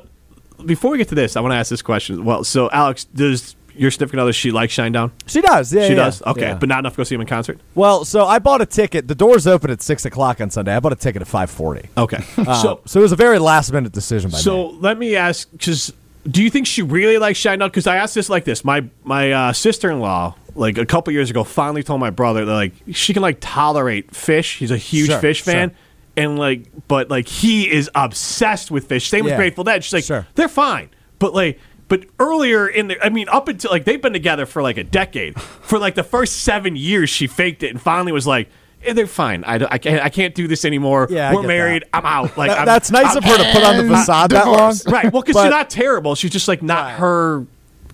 before 0.66 0.92
we 0.92 0.98
get 0.98 1.10
to 1.10 1.16
this, 1.16 1.36
I 1.36 1.42
want 1.42 1.52
to 1.52 1.58
ask 1.58 1.70
this 1.70 1.82
question. 1.82 2.26
Well, 2.26 2.44
so 2.44 2.70
Alex, 2.72 3.04
does 3.06 3.56
your 3.78 3.92
significant 3.92 4.22
other 4.22 4.34
she 4.34 4.52
like 4.52 4.70
Shinedown? 4.70 5.12
She 5.26 5.42
does. 5.42 5.74
Yeah, 5.74 5.84
She 5.84 5.90
yeah, 5.90 5.96
does. 5.96 6.22
Okay, 6.24 6.42
yeah. 6.42 6.54
but 6.56 6.70
not 6.70 6.80
enough 6.80 6.94
to 6.94 6.98
go 6.98 7.04
see 7.04 7.16
him 7.16 7.22
in 7.22 7.28
concert. 7.28 7.60
well, 7.76 8.06
so 8.06 8.26
I 8.26 8.40
bought 8.40 8.62
a 8.62 8.66
ticket. 8.66 9.08
The 9.08 9.16
doors 9.16 9.48
open 9.48 9.70
at 9.72 9.82
six 9.82 10.06
o'clock 10.06 10.42
on 10.42 10.50
Sunday. 10.50 10.76
I 10.76 10.80
bought 10.80 10.94
a 10.94 10.98
ticket 10.98 11.22
at 11.22 11.28
five 11.28 11.50
forty. 11.50 11.90
Okay, 11.98 12.18
Uh, 12.38 12.62
so 12.62 12.82
so 12.86 13.00
it 13.00 13.04
was 13.04 13.12
a 13.12 13.16
very 13.18 13.40
last 13.40 13.72
minute 13.72 13.92
decision 13.92 14.32
by 14.32 14.38
So 14.38 14.68
me. 14.68 14.74
So 14.74 14.78
let 14.80 14.98
me 14.98 15.16
ask, 15.16 15.50
because 15.52 15.94
do 16.30 16.44
you 16.44 16.50
think 16.50 16.68
she 16.68 16.82
really 16.82 17.18
likes 17.18 17.40
Shinedown? 17.40 17.68
Because 17.68 17.88
I 17.88 17.98
asked 17.98 18.16
this 18.16 18.30
like 18.30 18.44
this. 18.46 18.66
My 18.66 18.84
my 19.04 19.32
uh, 19.32 19.54
sister 19.54 19.90
in 19.90 20.00
law, 20.00 20.36
like 20.56 20.78
a 20.78 20.86
couple 20.86 21.14
years 21.14 21.30
ago, 21.30 21.44
finally 21.44 21.84
told 21.84 22.00
my 22.02 22.10
brother 22.10 22.44
that 22.46 22.54
like 22.54 22.74
she 22.92 23.14
can 23.14 23.22
like 23.22 23.38
tolerate 23.40 24.12
Phish. 24.12 24.58
He's 24.58 24.72
a 24.72 24.78
huge 24.78 25.08
Sure, 25.08 25.20
Phish 25.22 25.42
fan. 25.42 25.70
sure. 25.70 25.78
And 26.18 26.40
like, 26.40 26.66
but 26.88 27.10
like 27.12 27.28
he 27.28 27.70
is 27.72 27.92
obsessed 27.94 28.72
with 28.72 28.90
Phish. 28.90 29.08
Same 29.08 29.24
with 29.26 29.36
Grateful 29.36 29.64
Dead. 29.64 29.84
She's 29.84 29.94
like, 29.94 30.04
Sure. 30.04 30.26
they're 30.34 30.48
fine, 30.50 30.90
but 31.20 31.32
like, 31.34 31.60
but 31.88 32.06
earlier 32.20 32.68
in 32.68 32.88
the, 32.90 33.06
I 33.06 33.10
mean, 33.10 33.30
up 33.30 33.48
until 33.48 33.72
like 33.72 33.86
they've 33.86 34.02
been 34.02 34.14
together 34.14 34.46
for 34.46 34.62
like 34.62 34.78
a 34.78 34.84
decade. 34.84 35.40
For 35.40 35.80
like 35.80 35.96
the 35.96 36.04
first 36.04 36.42
seven 36.44 36.76
years, 36.76 37.10
she 37.10 37.28
faked 37.28 37.64
it 37.64 37.70
and 37.70 37.82
finally 37.82 38.12
was 38.12 38.28
like, 38.28 38.50
eh, 38.84 38.94
they're 38.94 39.08
fine. 39.08 39.44
I, 39.46 39.58
don't- 39.58 39.72
I 39.72 39.78
can't 39.78 40.04
I 40.04 40.10
can't 40.10 40.36
do 40.36 40.48
this 40.48 40.66
anymore. 40.66 41.08
Yeah, 41.10 41.30
I 41.30 41.34
we're 41.34 41.42
get 41.42 41.48
married. 41.48 41.84
I'm 41.94 42.06
out. 42.06 42.38
Like 42.38 42.50
That- 42.50 42.58
I'm- 42.60 42.66
that's 42.66 42.92
nice 42.92 43.06
I'm- 43.08 43.18
of 43.18 43.24
her 43.24 43.38
to 43.38 43.52
put 43.54 43.64
on 43.64 43.78
the 43.78 43.96
facade 43.96 44.32
that 44.32 44.48
long. 44.48 44.74
Right. 44.88 45.12
Well, 45.12 45.22
because 45.22 45.36
But- 45.36 45.44
she's 45.46 45.52
not 45.52 45.70
terrible. 45.70 46.16
She's 46.16 46.32
just 46.32 46.48
like 46.48 46.62
not 46.62 46.92
her 46.94 47.46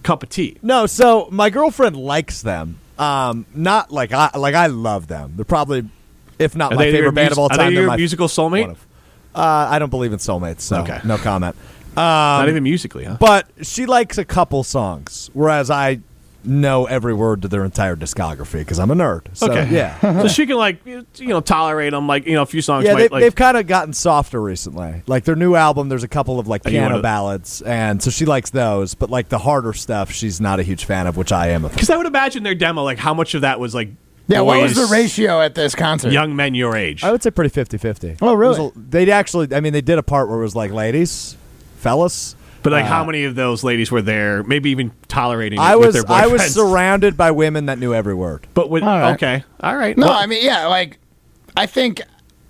cup 0.04 0.24
of 0.24 0.30
tea. 0.30 0.58
No, 0.62 0.86
so 0.86 1.28
my 1.32 1.50
girlfriend 1.50 1.96
likes 1.96 2.42
them. 2.42 2.78
Um, 3.00 3.46
not 3.56 3.92
like 3.92 4.12
I 4.14 4.30
like 4.38 4.54
I 4.56 4.68
love 4.68 5.08
them. 5.08 5.34
They're 5.36 5.46
probably, 5.46 5.86
if 6.40 6.56
not 6.56 6.74
Are 6.74 6.76
my 6.76 6.84
they 6.86 6.90
your 6.90 6.98
favorite 6.98 7.12
band 7.16 7.30
mus- 7.30 7.32
of 7.34 7.40
all 7.40 7.46
are 7.46 7.50
time. 7.50 7.58
they 7.70 7.74
they're 7.76 7.84
your 7.84 7.88
my 7.92 7.98
musical 7.98 8.28
soulmate? 8.28 8.62
one 8.62 8.70
of- 8.72 8.86
Uh, 9.36 9.68
I 9.72 9.80
don't 9.80 9.90
believe 9.90 10.14
in 10.14 10.20
soulmates, 10.20 10.62
so 10.62 10.82
Okay. 10.82 11.00
no 11.04 11.18
comment. 11.18 11.56
Um, 11.98 12.04
not 12.42 12.50
even 12.50 12.64
musically, 12.64 13.06
huh? 13.06 13.18
But 13.20 13.48
she 13.62 13.86
likes 13.86 14.18
a 14.18 14.26
couple 14.26 14.64
songs, 14.64 15.30
whereas 15.34 15.70
I 15.70 16.00
know 16.46 16.86
every 16.86 17.14
word 17.14 17.42
to 17.42 17.48
their 17.48 17.64
entire 17.64 17.96
discography 17.96 18.60
because 18.60 18.78
I'm 18.78 18.92
a 18.92 18.96
nerd. 18.96 19.28
So, 19.34 19.50
Okay. 19.50 19.70
yeah. 19.74 19.98
so 20.22 20.28
she 20.28 20.46
can 20.46 20.58
like 20.58 20.86
you 20.86 21.06
know 21.22 21.40
tolerate 21.40 21.92
them. 21.92 22.06
Like 22.08 22.26
you 22.26 22.34
know 22.34 22.42
a 22.42 22.46
few 22.46 22.62
songs. 22.62 22.84
Yeah, 22.86 22.94
might, 22.94 23.00
they, 23.00 23.08
like, 23.10 23.22
they've 23.22 23.36
kind 23.36 23.56
of 23.56 23.66
gotten 23.68 23.94
softer 23.94 24.42
recently. 24.42 25.04
Like 25.08 25.24
their 25.24 25.36
new 25.38 25.56
album, 25.56 25.88
there's 25.88 26.04
a 26.04 26.08
couple 26.10 26.40
of 26.40 26.48
like 26.48 26.66
you 26.66 26.72
piano 26.72 26.96
wanna- 26.96 27.02
ballads, 27.02 27.62
and 27.62 28.02
so 28.04 28.10
she 28.12 28.26
likes 28.26 28.50
those. 28.50 28.94
But 28.96 29.10
like 29.10 29.30
the 29.30 29.38
harder 29.40 29.72
stuff, 29.74 30.12
she's 30.12 30.42
not 30.42 30.60
a 30.60 30.64
huge 30.64 30.84
fan 30.86 31.08
of, 31.08 31.16
which 31.16 31.32
I 31.32 31.50
am. 31.50 31.64
A 31.64 31.70
fan. 31.70 31.76
because 31.76 31.90
I 31.90 31.96
would 31.98 32.08
imagine 32.08 32.44
their 32.44 32.56
demo. 32.56 32.84
Like 32.84 32.98
how 32.98 33.14
much 33.14 33.36
of 33.36 33.42
that 33.42 33.60
was 33.62 33.74
like 33.74 33.90
Yeah, 34.28 34.42
what 34.42 34.60
was 34.62 34.74
boys, 34.74 34.90
the 34.90 34.94
ratio 34.94 35.40
at 35.42 35.56
this 35.56 35.76
concert? 35.76 36.12
Young 36.12 36.36
men 36.36 36.56
your 36.56 36.76
age. 36.76 37.04
I 37.06 37.12
would 37.14 37.24
say 37.24 37.32
pretty 37.32 37.54
50-50. 37.58 38.18
Oh, 38.22 38.34
really? 38.34 38.56
It 38.58 38.60
was 38.60 38.72
They 38.90 39.10
actually, 39.12 39.56
I 39.56 39.60
mean, 39.62 39.72
they 39.74 39.82
did 39.82 39.98
a 39.98 40.04
part 40.04 40.28
where 40.28 40.40
it 40.40 40.44
was 40.44 40.56
like, 40.58 40.72
ladies, 40.72 41.38
fellas. 41.84 42.36
But 42.64 42.72
like 42.72 42.86
how 42.86 43.04
many 43.04 43.26
of 43.26 43.36
those 43.36 43.62
ladies 43.64 43.92
were 43.92 44.02
there? 44.02 44.42
Maybe 44.42 44.70
even 44.72 44.92
tolerating. 45.10 45.60
It 45.60 45.62
I 45.62 45.76
with 45.76 45.88
was, 45.88 45.96
their 45.96 46.06
I 46.08 46.28
was 46.28 46.42
surrounded 46.54 47.18
by 47.18 47.32
women 47.32 47.66
that 47.66 47.78
knew 47.78 47.94
every 47.94 48.14
word. 48.14 48.48
But 48.54 48.70
with 48.70 48.84
All 48.84 48.98
right. 49.00 49.14
okay, 49.16 49.44
all 49.60 49.76
right. 49.76 49.98
No, 49.98 50.08
Well, 50.08 50.16
I 50.18 50.26
mean, 50.28 50.44
yeah, 50.46 50.68
like 50.68 50.98
I 51.58 51.66
think, 51.66 52.02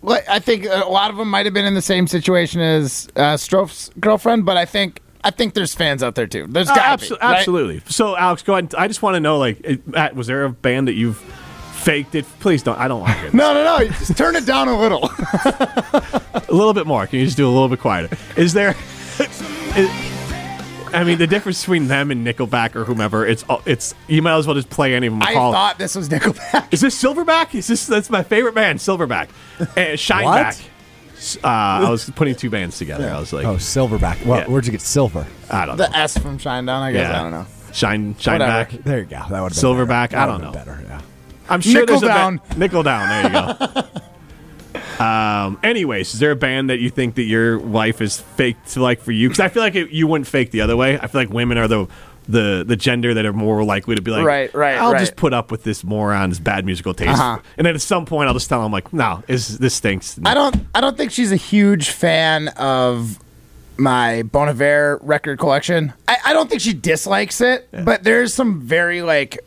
like, 0.04 0.30
I 0.30 0.38
think 0.38 0.66
a 0.66 0.86
lot 0.88 1.10
of 1.10 1.18
them 1.18 1.30
might 1.30 1.46
have 1.48 1.54
been 1.56 1.66
in 1.66 1.74
the 1.74 1.82
same 1.82 2.06
situation 2.06 2.62
as 2.62 3.08
uh, 3.16 3.38
Strouf's 3.38 3.90
girlfriend, 4.00 4.46
but 4.46 4.56
I 4.56 4.66
think 4.66 5.02
I 5.24 5.32
think 5.32 5.56
there's 5.56 5.74
fans 5.74 6.04
out 6.04 6.14
there 6.14 6.28
too. 6.28 6.46
There's 6.48 6.70
Uh, 6.70 6.76
got 6.76 7.00
abso- 7.00 7.18
absolutely. 7.20 7.82
So, 7.88 8.16
Alex, 8.16 8.44
go 8.44 8.54
ahead. 8.54 8.76
I 8.78 8.88
just 8.88 9.02
want 9.02 9.16
to 9.16 9.20
know, 9.20 9.40
like, 9.40 9.62
it- 9.64 9.88
Matt, 9.88 10.16
was 10.16 10.28
there 10.28 10.44
a 10.44 10.50
band 10.52 10.88
that 10.90 10.94
you've 10.94 11.18
faked 11.18 12.14
it? 12.14 12.26
Please 12.40 12.62
don't. 12.62 12.78
I 12.78 12.88
don't 12.88 13.02
like 13.02 13.18
it. 13.24 13.34
No, 13.34 13.54
no, 13.56 13.64
no. 13.64 13.88
Just 13.88 14.16
turn 14.16 14.36
it 14.36 14.46
down 14.46 14.68
a 14.68 14.80
little. 14.80 15.06
a 15.46 16.44
little 16.50 16.74
bit 16.74 16.86
more. 16.86 17.08
Can 17.08 17.20
you 17.20 17.26
just 17.26 17.38
do 17.38 17.48
a 17.48 17.52
little 17.52 17.70
bit 17.70 17.80
quieter? 17.80 18.16
Is 18.36 18.54
there? 18.54 18.76
Is- 19.78 19.90
I 20.94 21.04
mean, 21.04 21.18
the 21.18 21.26
difference 21.26 21.62
between 21.62 21.88
them 21.88 22.12
and 22.12 22.26
Nickelback 22.26 22.76
or 22.76 22.86
whomever, 22.86 23.26
it's 23.26 23.44
it's 23.66 23.96
you 24.08 24.22
might 24.22 24.38
as 24.38 24.46
well 24.46 24.56
just 24.56 24.70
play 24.70 24.94
any 24.94 25.08
of 25.08 25.14
them. 25.14 25.24
I 25.24 25.34
Call- 25.34 25.52
thought 25.52 25.80
this 25.80 25.96
was 25.96 26.08
Nickelback. 26.08 26.72
Is 26.72 26.82
this 26.82 27.02
Silverback? 27.02 27.56
Is 27.56 27.66
this 27.66 27.88
that's 27.88 28.12
my 28.12 28.22
favorite 28.22 28.54
band, 28.54 28.78
Silverback, 28.80 29.30
and 29.60 29.98
Shineback. 29.98 30.64
Uh, 31.44 31.48
I 31.48 31.90
was 31.90 32.10
putting 32.12 32.36
two 32.36 32.50
bands 32.52 32.78
together. 32.78 33.10
I 33.10 33.18
was 33.20 33.32
like, 33.34 33.46
Oh, 33.46 33.56
Silverback. 33.56 34.24
Well, 34.26 34.42
Yeah. 34.42 34.46
where'd 34.48 34.66
you 34.66 34.72
get 34.74 34.82
silver? 34.82 35.26
I 35.50 35.66
don't 35.66 35.78
know. 35.78 35.88
The 35.88 35.98
S 35.98 36.18
from 36.18 36.38
Shinedown, 36.38 36.82
I 36.82 36.92
guess. 36.92 37.10
yeah, 37.10 37.20
I 37.20 37.24
don't 37.24 37.32
know. 37.32 37.46
Shine, 37.72 38.14
Whatever. 38.14 38.44
Shineback. 38.44 38.84
There 38.84 39.00
you 39.00 39.06
go. 39.06 39.22
That 39.30 39.42
would 39.42 39.54
Silverback, 39.54 40.10
Better. 40.12 40.18
I 40.18 40.26
don't 40.28 40.42
know. 40.42 40.52
Better. 40.52 40.80
Yeah. 40.86 41.02
I'm 41.50 41.62
sure 41.62 41.82
Nickel 41.82 42.00
there's 42.02 42.04
a 42.12 42.14
down. 42.14 42.42
ba- 42.50 42.58
Nickel 42.60 42.84
down. 42.84 43.10
There 43.10 43.24
you 43.24 43.72
go. 43.74 43.84
um. 45.00 45.60
Anyways, 45.64 46.14
is 46.14 46.20
there 46.20 46.32
a 46.32 46.36
band 46.36 46.70
that 46.70 46.80
you 46.80 46.90
think 46.90 47.16
that 47.16 47.24
your 47.24 47.60
wife 47.60 48.02
is 48.02 48.20
fake 48.20 48.58
to 48.70 48.82
like 48.82 49.02
for 49.02 49.12
you? 49.12 49.30
Because 49.30 49.40
I 49.42 49.50
feel 49.50 49.64
like 49.64 49.76
it, 49.76 49.90
you 49.92 50.08
wouldn't 50.08 50.28
fake 50.28 50.52
the 50.52 50.62
other 50.62 50.76
way. 50.78 51.00
I 51.00 51.08
feel 51.08 51.22
like 51.22 51.30
women 51.30 51.58
are 51.58 51.68
the 51.68 51.88
the 52.28 52.64
the 52.66 52.76
gender 52.78 53.14
that 53.16 53.26
are 53.26 53.34
more 53.34 53.64
likely 53.66 53.96
to 53.96 54.02
be 54.02 54.10
like, 54.12 54.24
Right, 54.26 54.54
right, 54.54 54.78
I'll 54.78 54.94
right. 54.94 55.00
just 55.00 55.16
put 55.18 55.34
up 55.34 55.52
with 55.52 55.64
this 55.64 55.84
moron's 55.84 56.40
bad 56.40 56.66
musical 56.66 56.94
taste, 56.94 57.12
Uh-huh. 57.20 57.40
and 57.58 57.68
then 57.68 57.76
at 57.76 57.82
some 57.82 58.06
point 58.06 58.28
I'll 58.30 58.34
just 58.34 58.48
tell 58.48 58.66
him 58.66 58.72
like, 58.72 58.94
no, 58.94 59.22
is 59.28 59.58
this 59.58 59.74
stinks. 59.76 60.18
I 60.24 60.34
don't. 60.34 60.56
I 60.74 60.80
don't 60.82 60.96
think 60.96 61.12
she's 61.12 61.32
a 61.34 61.38
huge 61.38 61.90
fan 61.90 62.48
of 62.50 63.20
my 63.76 64.24
Bon 64.24 64.48
Iver 64.48 65.00
record 65.02 65.38
collection. 65.40 65.92
I, 66.08 66.18
I 66.28 66.34
don't 66.34 66.50
think 66.50 66.62
she 66.62 66.74
dislikes 66.74 67.42
it, 67.42 67.68
but 67.84 68.04
there's 68.04 68.34
some 68.34 68.62
very 68.62 69.02
like 69.02 69.40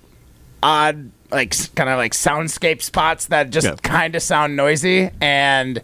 odd, 0.63 1.11
like 1.31 1.55
kind 1.75 1.89
of 1.91 1.99
like 1.99 2.13
soundscape 2.13 2.83
spots 2.83 3.27
that 3.27 3.51
just 3.51 3.67
Yeah. 3.67 3.75
kind 3.83 4.15
of 4.15 4.23
sound 4.23 4.57
noisy, 4.57 5.11
and 5.21 5.83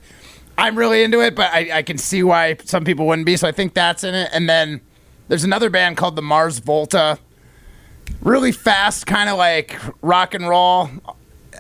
I'm 0.59 0.77
really 0.77 1.03
into 1.03 1.21
it. 1.21 1.35
But 1.35 1.53
I, 1.53 1.79
I 1.79 1.83
can 1.83 1.99
see 1.99 2.23
why 2.23 2.57
some 2.65 2.85
people 2.85 3.07
wouldn't 3.07 3.27
be. 3.27 3.37
So 3.37 3.49
I 3.49 3.53
think 3.53 3.75
that's 3.75 4.05
in 4.05 4.15
it. 4.15 4.31
And 4.33 4.49
then 4.49 4.81
there's 5.29 5.45
another 5.45 5.71
band 5.71 5.97
called 5.97 6.17
the 6.17 6.23
Mars 6.23 6.59
Volta. 6.59 7.19
Really 8.21 8.53
fast, 8.53 9.07
kind 9.07 9.29
of 9.31 9.37
like 9.39 9.77
rock 10.03 10.35
and 10.35 10.49
roll. 10.49 10.91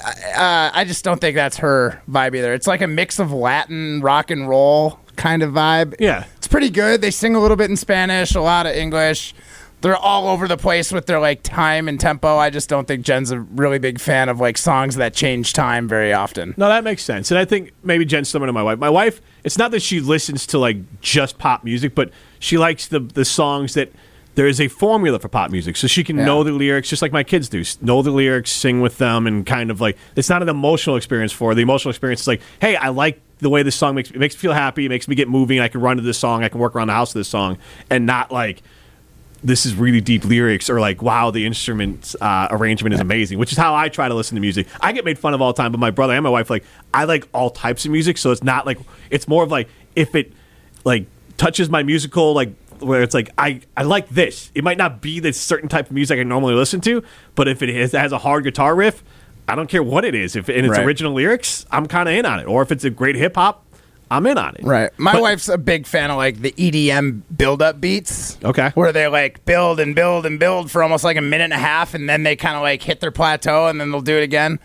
Uh, 0.05 0.71
I 0.73 0.85
just 0.87 1.05
don't 1.05 1.21
think 1.21 1.35
that's 1.37 1.59
her 1.59 2.03
vibe 2.11 2.35
either. 2.35 2.53
It's 2.55 2.67
like 2.67 2.83
a 2.83 2.87
mix 2.87 3.19
of 3.19 3.33
Latin 3.33 4.01
rock 4.01 4.31
and 4.31 4.49
roll 4.49 4.99
kind 5.17 5.43
of 5.43 5.53
vibe. 5.53 5.95
Yeah. 6.01 6.25
It's 6.37 6.49
pretty 6.49 6.71
good. 6.71 7.01
They 7.01 7.11
sing 7.11 7.35
a 7.37 7.41
little 7.41 7.57
bit 7.57 7.71
in 7.71 7.77
Spanish, 7.77 8.35
a 8.35 8.41
lot 8.41 8.67
of 8.67 8.75
English. 8.75 9.35
They're 9.83 9.97
all 9.97 10.29
over 10.29 10.49
the 10.49 10.57
place 10.57 10.93
with 10.93 11.07
their 11.07 11.21
like 11.21 11.43
time 11.43 11.89
and 11.89 11.99
tempo. 12.01 12.39
I 12.39 12.51
just 12.51 12.69
don't 12.69 12.87
think 12.89 13.05
Jen's 13.05 13.31
a 13.33 13.41
really 13.41 13.79
big 13.79 14.01
fan 14.01 14.29
of 14.29 14.41
like 14.41 14.57
songs 14.57 14.97
that 14.97 15.13
change 15.13 15.53
time 15.53 15.89
very 15.89 16.13
often. 16.13 16.55
No, 16.57 16.69
that 16.69 16.85
makes 16.85 17.03
sense. 17.03 17.31
And 17.31 17.39
I 17.39 17.45
think 17.45 17.73
maybe 17.83 18.05
Jen's 18.05 18.29
similar 18.29 18.47
to 18.49 18.53
my 18.53 18.63
wife. 18.63 18.79
My 18.79 18.91
wife, 18.91 19.21
it's 19.45 19.59
not 19.59 19.73
that 19.73 19.83
she 19.83 20.01
listens 20.01 20.47
to 20.49 20.59
like 20.59 21.01
just 21.01 21.37
pop 21.39 21.65
music, 21.65 21.95
but 21.95 22.11
she 22.39 22.57
likes 22.59 22.87
the 22.89 23.01
the 23.01 23.25
songs 23.25 23.75
that 23.75 23.93
there 24.35 24.47
is 24.47 24.61
a 24.63 24.69
formula 24.69 25.19
for 25.19 25.29
pop 25.29 25.51
music, 25.51 25.77
so 25.77 25.87
she 25.87 26.03
can 26.03 26.17
Yeah. 26.17 26.25
know 26.25 26.43
the 26.43 26.53
lyrics 26.53 26.89
just 26.89 27.03
like 27.03 27.13
my 27.13 27.23
kids 27.23 27.49
do. 27.51 27.63
Know 27.83 28.01
the 28.01 28.11
lyrics, 28.13 28.51
sing 28.51 28.81
with 28.81 28.97
them, 28.99 29.27
and 29.27 29.45
kind 29.45 29.71
of 29.71 29.81
like 29.81 29.99
it's 30.17 30.31
not 30.31 30.41
an 30.43 30.49
emotional 30.49 30.97
experience 30.97 31.33
for 31.33 31.51
her. 31.51 31.55
The 31.55 31.61
emotional 31.63 31.91
experience 31.91 32.23
is 32.23 32.29
like, 32.29 32.41
hey, 32.61 32.77
I 32.77 32.89
like 32.89 33.21
the 33.41 33.51
way 33.51 33.63
this 33.65 33.75
song 33.75 33.97
makes 33.97 34.11
it 34.11 34.17
makes 34.19 34.35
me 34.37 34.39
feel 34.39 34.53
happy. 34.55 34.87
It 34.87 34.91
makes 34.91 35.09
me 35.09 35.17
get 35.17 35.29
moving. 35.29 35.59
I 35.61 35.67
can 35.69 35.81
run 35.81 35.97
to 35.97 36.03
this 36.03 36.19
song. 36.19 36.45
I 36.45 36.49
can 36.49 36.61
work 36.61 36.77
around 36.77 36.87
the 36.87 36.95
house 36.95 37.13
to 37.13 37.19
this 37.19 37.29
song, 37.29 37.59
and 37.91 38.07
not 38.07 38.31
like 38.31 38.63
this 39.45 39.67
is 39.67 39.75
really 39.75 40.01
deep 40.01 40.25
lyrics 40.25 40.71
or 40.71 40.79
like 40.81 41.03
wow 41.03 41.31
the 41.31 41.45
instrument 41.47 42.15
uh, 42.21 42.47
arrangement 42.51 42.95
is 42.95 43.01
amazing 43.01 43.39
which 43.39 43.51
is 43.51 43.59
how 43.59 43.75
i 43.75 43.89
try 43.89 44.09
to 44.09 44.15
listen 44.15 44.37
to 44.37 44.41
music. 44.41 44.67
I 44.81 44.93
get 44.93 45.05
made 45.05 45.19
fun 45.19 45.35
of 45.35 45.41
all 45.43 45.53
the 45.53 45.61
time 45.61 45.73
but 45.73 45.79
my 45.79 45.91
brother 45.91 46.15
and 46.15 46.23
my 46.23 46.31
wife 46.31 46.49
like 46.49 46.65
i 46.95 47.05
like 47.05 47.27
all 47.33 47.51
types 47.51 47.85
of 47.85 47.91
music 47.91 48.19
so 48.19 48.31
it's 48.31 48.43
not 48.43 48.67
like 48.67 48.79
it's 49.11 49.27
more 49.27 49.43
of 49.43 49.51
like 49.51 49.69
if 49.97 50.15
it 50.15 50.33
like 50.85 51.07
touches 51.37 51.69
my 51.69 51.83
musical 51.83 52.33
like 52.35 52.55
where 52.79 53.03
it's 53.03 53.15
like 53.15 53.31
i 53.39 53.61
i 53.77 53.83
like 53.83 54.09
this. 54.09 54.51
It 54.55 54.65
might 54.65 54.79
not 54.79 55.01
be 55.01 55.21
this 55.21 55.41
certain 55.41 55.69
type 55.69 55.87
of 55.87 55.93
music 55.93 56.19
i 56.19 56.23
normally 56.23 56.55
listen 56.55 56.81
to 56.83 57.03
but 57.35 57.49
if 57.49 57.63
it 57.63 57.75
has, 57.75 57.93
has 57.93 58.13
a 58.13 58.19
hard 58.19 58.45
guitar 58.45 58.75
riff 58.75 59.03
i 59.49 59.55
don't 59.57 59.69
care 59.69 59.83
what 59.83 60.05
it 60.05 60.15
is. 60.15 60.37
If 60.37 60.49
in 60.49 60.65
its 60.65 60.73
Right. 60.79 60.87
original 60.87 61.13
lyrics 61.15 61.67
i'm 61.71 61.87
kind 61.87 62.09
of 62.09 62.15
in 62.15 62.27
on 62.27 62.39
it. 62.39 62.47
Or 62.47 62.63
if 62.63 62.71
it's 62.71 62.85
a 62.85 62.91
great 62.91 63.17
hip-hop 63.17 63.65
i'm 64.17 64.27
in 64.27 64.39
on 64.39 64.55
it 64.57 64.65
Right. 64.65 64.91
My 64.99 65.13
But- 65.13 65.23
wife's 65.23 65.49
a 65.49 65.59
big 65.59 65.87
fan 65.87 66.11
of 66.11 66.17
like 66.17 66.41
the 66.41 66.53
EDM 66.53 67.23
build 67.37 67.63
up 67.63 67.81
beats. 67.81 68.39
Okay. 68.45 68.71
Where 68.75 68.93
they 68.93 69.07
like 69.09 69.45
build 69.45 69.81
and 69.81 69.95
build 69.95 70.25
and 70.27 70.39
build 70.39 70.71
for 70.71 70.83
almost 70.83 71.05
like 71.05 71.17
a 71.17 71.21
minute 71.23 71.45
and 71.45 71.53
a 71.53 71.59
half 71.59 71.95
and 71.95 72.09
then 72.09 72.23
they 72.23 72.37
kind 72.37 72.57
of 72.57 72.63
like 72.63 72.83
hit 72.83 73.01
their 73.01 73.11
plateau 73.11 73.67
and 73.69 73.81
then 73.81 73.91
they'll 73.91 74.01
do 74.01 74.17
it 74.17 74.23
again. 74.23 74.59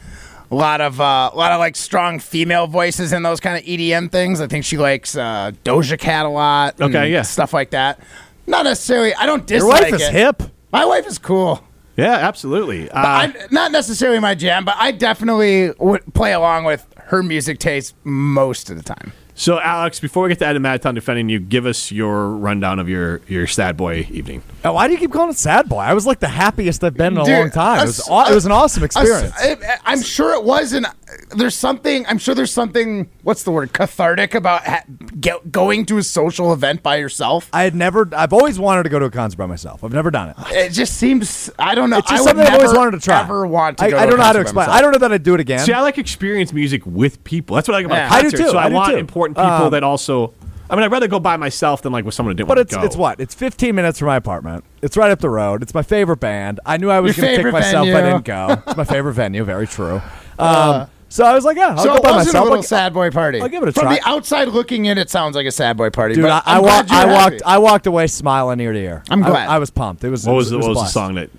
A 0.51 0.55
lot 0.55 0.79
of 0.81 1.01
uh, 1.01 1.29
a 1.33 1.35
lot 1.35 1.51
of 1.51 1.59
like 1.59 1.75
strong 1.75 2.19
female 2.19 2.67
voices 2.67 3.11
in 3.11 3.23
those 3.23 3.39
kind 3.39 3.57
of 3.57 3.63
EDM 3.65 4.11
things. 4.11 4.39
I 4.39 4.47
think 4.47 4.63
she 4.65 4.77
likes 4.77 5.15
uh, 5.17 5.51
Doja 5.65 5.97
Cat 5.99 6.25
a 6.25 6.29
lot. 6.29 6.79
and 6.79 6.95
Okay, 6.95 7.11
yeah. 7.11 7.23
Stuff 7.23 7.53
like 7.53 7.71
that. 7.71 7.99
Not 8.45 8.63
necessarily. 8.63 9.13
I 9.15 9.25
don't 9.25 9.45
dislike 9.45 9.81
Your 9.81 9.91
wife 9.91 10.01
is 10.01 10.07
it. 10.07 10.13
hip. 10.13 10.43
My 10.71 10.85
wife 10.85 11.05
is 11.07 11.17
cool. 11.17 11.63
yeah 11.97 12.13
absolutely 12.29 12.89
uh, 12.91 13.31
not 13.51 13.71
necessarily 13.71 14.19
my 14.19 14.35
jam, 14.35 14.63
but 14.65 14.75
I 14.77 14.91
definitely 14.91 15.71
would 15.79 16.13
play 16.13 16.31
along 16.33 16.63
with 16.65 16.85
her 17.07 17.23
music 17.23 17.57
taste 17.59 17.95
most 18.03 18.69
of 18.69 18.77
the 18.77 18.83
time. 18.83 19.11
So, 19.39 19.59
Alex, 19.59 19.99
before 19.99 20.23
we 20.23 20.29
get 20.29 20.39
to 20.39 20.47
Ed 20.47 20.55
and 20.55 20.65
Madtown 20.65 20.95
defending 20.95 21.29
you, 21.29 21.39
give 21.39 21.67
us 21.67 21.91
your 21.91 22.29
rundown 22.29 22.79
of 22.79 22.89
your, 22.89 23.21
your 23.27 23.45
sad 23.45 23.77
boy 23.77 24.07
evening. 24.09 24.41
Oh, 24.65 24.73
why 24.73 24.87
do 24.87 24.93
you 24.93 24.99
keep 24.99 25.11
calling 25.13 25.29
it 25.29 25.37
sad 25.37 25.69
boy? 25.69 25.77
I 25.77 25.93
was 25.93 26.07
like 26.07 26.19
the 26.19 26.27
happiest 26.27 26.83
I've 26.83 26.95
been 26.95 27.13
in 27.13 27.19
a 27.19 27.23
Dude, 27.23 27.37
long 27.37 27.51
time. 27.51 27.79
It 27.83 27.85
was, 27.85 27.99
s- 27.99 28.09
aw- 28.09 28.31
it 28.31 28.33
was 28.33 28.47
an 28.47 28.51
awesome 28.51 28.83
experience. 28.83 29.31
I- 29.39 29.49
eh, 29.61 29.77
I'm 29.85 30.01
sure 30.01 30.33
it 30.33 30.43
was, 30.43 30.73
and 30.73 30.87
there's 31.35 31.53
something. 31.53 32.03
I'm 32.07 32.17
sure 32.17 32.33
there's 32.33 32.51
something. 32.51 33.11
What's 33.21 33.43
the 33.43 33.51
word? 33.51 33.73
Cathartic 33.73 34.33
about 34.33 34.63
ha- 34.65 34.83
get, 35.21 35.51
going 35.51 35.85
to 35.85 35.99
a 35.99 36.03
social 36.03 36.51
event 36.51 36.81
by 36.81 36.95
yourself. 36.95 37.47
I 37.53 37.61
had 37.61 37.75
never. 37.75 38.09
I've 38.13 38.33
always 38.33 38.57
wanted 38.57 38.83
to 38.83 38.89
go 38.89 38.97
to 38.97 39.05
a 39.05 39.11
concert 39.11 39.37
by 39.37 39.45
myself. 39.45 39.83
I've 39.83 39.93
never 39.93 40.09
done 40.09 40.29
it. 40.29 40.35
It 40.49 40.71
just 40.73 40.95
seems. 40.97 41.51
I 41.59 41.75
don't 41.75 41.91
know. 41.91 41.99
It's 41.99 42.09
just 42.09 42.21
I 42.27 42.33
would 42.33 42.37
something 42.37 42.47
I've 42.47 42.59
always 42.59 42.75
wanted 42.75 42.99
to 42.99 43.05
try. 43.05 43.21
Ever 43.21 43.45
want 43.45 43.77
to 43.77 43.85
I, 43.85 43.91
go 43.91 43.97
I 43.97 44.01
to 44.01 44.07
a 44.07 44.09
don't 44.09 44.19
know 44.19 44.25
how 44.25 44.33
to 44.33 44.41
explain. 44.41 44.65
myself. 44.65 44.77
I 44.77 44.81
don't 44.81 44.91
know 44.93 44.97
that 44.99 45.11
I'd 45.11 45.21
do 45.23 45.35
it 45.35 45.39
again. 45.39 45.59
See, 45.59 45.73
I 45.73 45.81
like 45.81 45.99
experience 45.99 46.51
music 46.51 46.81
with 46.87 47.23
people. 47.23 47.55
That's 47.55 47.67
what 47.67 47.75
I 47.75 47.77
like 47.77 47.85
about 47.85 47.95
Yeah. 47.97 48.09
I 48.11 48.21
do 48.23 48.31
too, 48.31 48.49
So 48.49 48.57
I, 48.57 48.63
I 48.65 48.69
do 48.69 48.75
want 48.75 48.91
too. 48.91 48.97
Important 49.27 49.53
people 49.55 49.65
Um, 49.67 49.71
that 49.71 49.83
also. 49.83 50.33
I 50.69 50.75
mean, 50.75 50.83
I'd 50.83 50.91
rather 50.91 51.07
go 51.07 51.19
by 51.19 51.37
myself 51.37 51.81
than 51.81 51.93
like 51.93 52.03
with 52.03 52.13
someone 52.13 52.31
who 52.31 52.37
didn't 52.37 52.49
but 52.49 52.57
it's 52.57 52.75
go. 52.75 52.81
it's 52.83 52.97
what? 52.97 53.21
It's 53.21 53.33
15 53.33 53.73
minutes 53.73 53.99
from 53.99 54.07
my 54.07 54.17
apartment. 54.17 54.65
It's 54.81 54.97
right 54.97 55.11
up 55.11 55.19
the 55.19 55.29
road. 55.29 55.61
It's 55.63 55.73
my 55.73 55.81
favorite 55.81 56.19
band. 56.19 56.59
I 56.65 56.75
knew 56.75 56.89
I 56.89 56.99
was 56.99 57.15
going 57.15 57.23
to 57.23 57.29
kick 57.29 57.37
favorite 57.37 57.51
myself 57.53 57.87
if 57.87 57.95
I 57.95 58.01
didn't 58.01 58.25
go. 58.25 58.61
It's 58.67 58.75
my 58.75 58.83
favorite 58.83 59.13
venue. 59.13 59.43
Very 59.45 59.67
true. 59.67 60.01
Um, 60.39 60.87
so 61.09 61.25
I 61.25 61.33
was 61.33 61.43
like, 61.45 61.57
yeah, 61.57 61.69
I'll 61.69 61.77
So 61.79 61.85
go 61.89 61.95
it 61.95 62.03
by 62.03 62.11
myself. 62.11 62.35
a 62.35 62.39
little 62.43 62.57
Like, 62.57 62.65
sad 62.67 62.93
boy 62.93 63.09
party. 63.09 63.39
I'll 63.41 63.47
give 63.47 63.63
it 63.63 63.69
a 63.69 63.71
From 63.71 63.83
try. 63.85 63.95
the 63.95 64.07
outside 64.07 64.49
looking 64.49 64.85
in, 64.85 64.97
it 64.99 65.09
sounds 65.09 65.35
like 65.35 65.47
a 65.47 65.51
sad 65.51 65.77
boy 65.77 65.89
party. 65.89 66.13
Dude, 66.15 66.23
but 66.25 66.43
I, 66.45 66.53
I, 66.53 66.55
I'm 66.57 66.61
wa- 66.61 66.67
glad 66.83 66.89
you 66.91 66.95
I 66.97 67.05
were 67.05 67.11
walked. 67.13 67.41
I 67.45 67.57
walked 67.57 67.87
away 67.87 68.05
smiling 68.07 68.59
ear 68.59 68.71
to 68.73 68.77
ear. 68.79 69.03
I'm 69.09 69.21
glad. 69.21 69.47
I, 69.49 69.57
was 69.57 69.71
pumped. 69.71 70.03
It 70.03 70.09
was. 70.09 70.27
what 70.27 70.33
it 70.33 70.35
was, 70.35 70.47
it 70.51 70.51
the, 70.51 70.59
what 70.59 70.69
was 70.69 70.79
the 70.79 70.85
song 70.89 71.15
that 71.15 71.31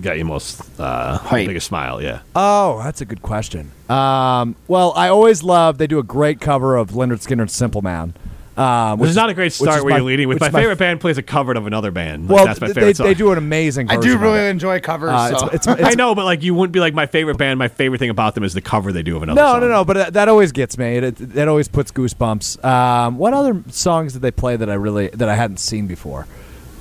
got 0.00 0.18
you 0.18 0.24
most 0.24 0.62
uh, 0.80 1.18
Hype. 1.18 1.46
biggest 1.46 1.66
smile? 1.66 2.02
Yeah. 2.02 2.20
Oh, 2.34 2.80
that's 2.82 3.00
a 3.00 3.04
good 3.04 3.22
question. 3.22 3.72
Um, 3.88 4.56
well, 4.68 4.92
I 4.96 5.08
always 5.08 5.42
love. 5.42 5.78
They 5.78 5.86
do 5.86 5.98
a 5.98 6.02
great 6.02 6.40
cover 6.40 6.76
of 6.76 6.90
Lynyrd 6.90 7.26
Skynyrd's 7.26 7.52
"Simple 7.54 7.82
Man." 7.82 8.14
Um, 8.56 8.92
Which 8.98 9.00
which 9.02 9.10
is 9.10 9.16
not 9.16 9.28
a 9.28 9.34
great 9.34 9.52
start 9.52 9.76
is 9.80 9.84
where 9.84 9.90
my- 9.90 9.96
you're 9.98 10.06
leading 10.06 10.28
with. 10.28 10.36
which 10.36 10.40
My 10.40 10.48
my 10.50 10.60
favorite 10.60 10.78
band 10.78 10.98
plays 10.98 11.18
a 11.18 11.22
cover 11.22 11.52
of 11.52 11.66
another 11.66 11.90
band. 11.90 12.26
Like, 12.26 12.36
Well, 12.36 12.46
that's 12.46 12.58
my 12.58 12.72
they, 12.72 12.94
song. 12.94 13.06
they 13.06 13.12
do 13.12 13.30
an 13.30 13.36
amazing. 13.36 13.90
I 13.90 13.96
version 13.96 14.10
do 14.12 14.14
of 14.16 14.22
really 14.22 14.38
it. 14.38 14.48
enjoy 14.48 14.80
covers. 14.80 15.10
Uh, 15.10 15.38
so. 15.38 15.46
it's, 15.48 15.66
it's, 15.66 15.78
it's, 15.78 15.88
I 15.92 15.94
know, 15.94 16.14
but 16.14 16.24
like 16.24 16.42
you 16.42 16.54
wouldn't 16.54 16.72
be 16.72 16.80
like 16.80 16.94
my 16.94 17.04
favorite 17.04 17.36
band. 17.36 17.58
My 17.58 17.68
favorite 17.68 17.98
thing 17.98 18.08
about 18.08 18.34
them 18.34 18.44
is 18.44 18.54
the 18.54 18.62
cover 18.62 18.92
they 18.92 19.02
do 19.02 19.14
of 19.14 19.22
another. 19.24 19.36
Band. 19.38 19.46
No, 19.46 19.52
song. 19.52 19.60
no, 19.60 19.68
no. 19.68 19.84
But 19.84 19.96
that, 19.98 20.12
that 20.14 20.28
always 20.30 20.52
gets 20.52 20.78
me. 20.78 20.96
It, 20.96 21.04
it, 21.04 21.36
it 21.36 21.48
always 21.48 21.68
puts 21.68 21.92
goosebumps. 21.92 22.64
Um, 22.64 23.18
what 23.18 23.34
other 23.34 23.62
songs 23.68 24.14
did 24.14 24.22
they 24.22 24.30
play 24.30 24.56
that 24.56 24.70
I 24.70 24.74
really 24.74 25.08
that 25.08 25.28
I 25.28 25.34
hadn't 25.34 25.58
seen 25.58 25.86
before? 25.86 26.26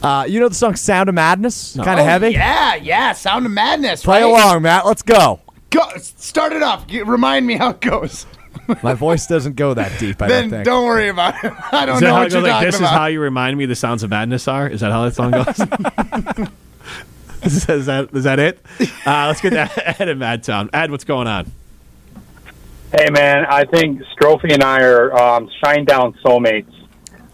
Uh, 0.06 0.24
you 0.26 0.40
know 0.40 0.48
the 0.48 0.54
song 0.56 0.76
"Sound 0.76 1.10
of 1.10 1.16
Madness"? 1.16 1.76
Kind 1.76 2.00
of 2.00 2.06
Oh, 2.06 2.10
heavy. 2.10 2.30
Yeah, 2.30 2.76
yeah. 2.76 3.14
Sound 3.14 3.46
of 3.48 3.52
madness. 3.52 4.04
Play 4.04 4.22
right? 4.22 4.30
along, 4.30 4.62
Matt. 4.62 4.86
Let's 4.86 5.02
go. 5.02 5.40
Go, 5.72 5.82
start 5.98 6.54
it 6.54 6.62
off. 6.62 6.86
G- 6.88 7.02
Remind 7.02 7.48
me 7.48 7.56
how 7.56 7.72
it 7.72 7.82
goes. 7.82 8.28
My 8.84 8.94
voice 8.94 9.26
doesn't 9.28 9.56
go 9.56 9.74
that 9.74 9.98
deep. 10.00 10.22
I 10.22 10.28
then 10.28 10.44
don't 10.44 10.50
think. 10.52 10.66
don't 10.66 10.86
worry 10.86 11.10
about 11.10 11.44
it. 11.44 11.52
I 11.72 11.86
don't 11.88 11.96
Is 11.98 12.02
know 12.02 12.14
how 12.14 12.20
what 12.22 12.32
you're 12.32 12.42
goes? 12.42 12.44
Like, 12.44 12.52
talking 12.54 12.66
this 12.68 12.78
about. 12.78 12.86
is 12.86 12.92
how 12.92 13.06
you 13.08 13.20
remind 13.20 13.58
me 13.58 13.66
the 13.66 13.76
sounds 13.76 14.04
of 14.04 14.10
madness 14.12 14.48
are. 14.48 14.68
Is 14.68 14.82
that 14.82 14.92
how 14.92 15.06
that 15.06 15.16
song 15.16 15.32
goes? 15.32 15.48
is, 17.44 17.86
that, 17.88 18.10
is 18.14 18.24
that 18.26 18.40
it? 18.40 18.60
Uh, 19.06 19.28
let's 19.28 19.42
get 19.42 19.52
to 19.52 20.02
Ed 20.02 20.08
and 20.10 20.22
Madtown. 20.22 20.70
Ed, 20.74 20.92
what's 20.92 21.04
going 21.04 21.28
on? 21.28 21.52
Hey 22.98 23.10
man, 23.10 23.46
I 23.50 23.66
think 23.66 24.02
Strouf 24.18 24.44
and 24.44 24.64
I 24.64 24.82
are 24.84 25.12
um, 25.14 25.50
Shinedown 25.64 26.16
soulmates. 26.24 26.72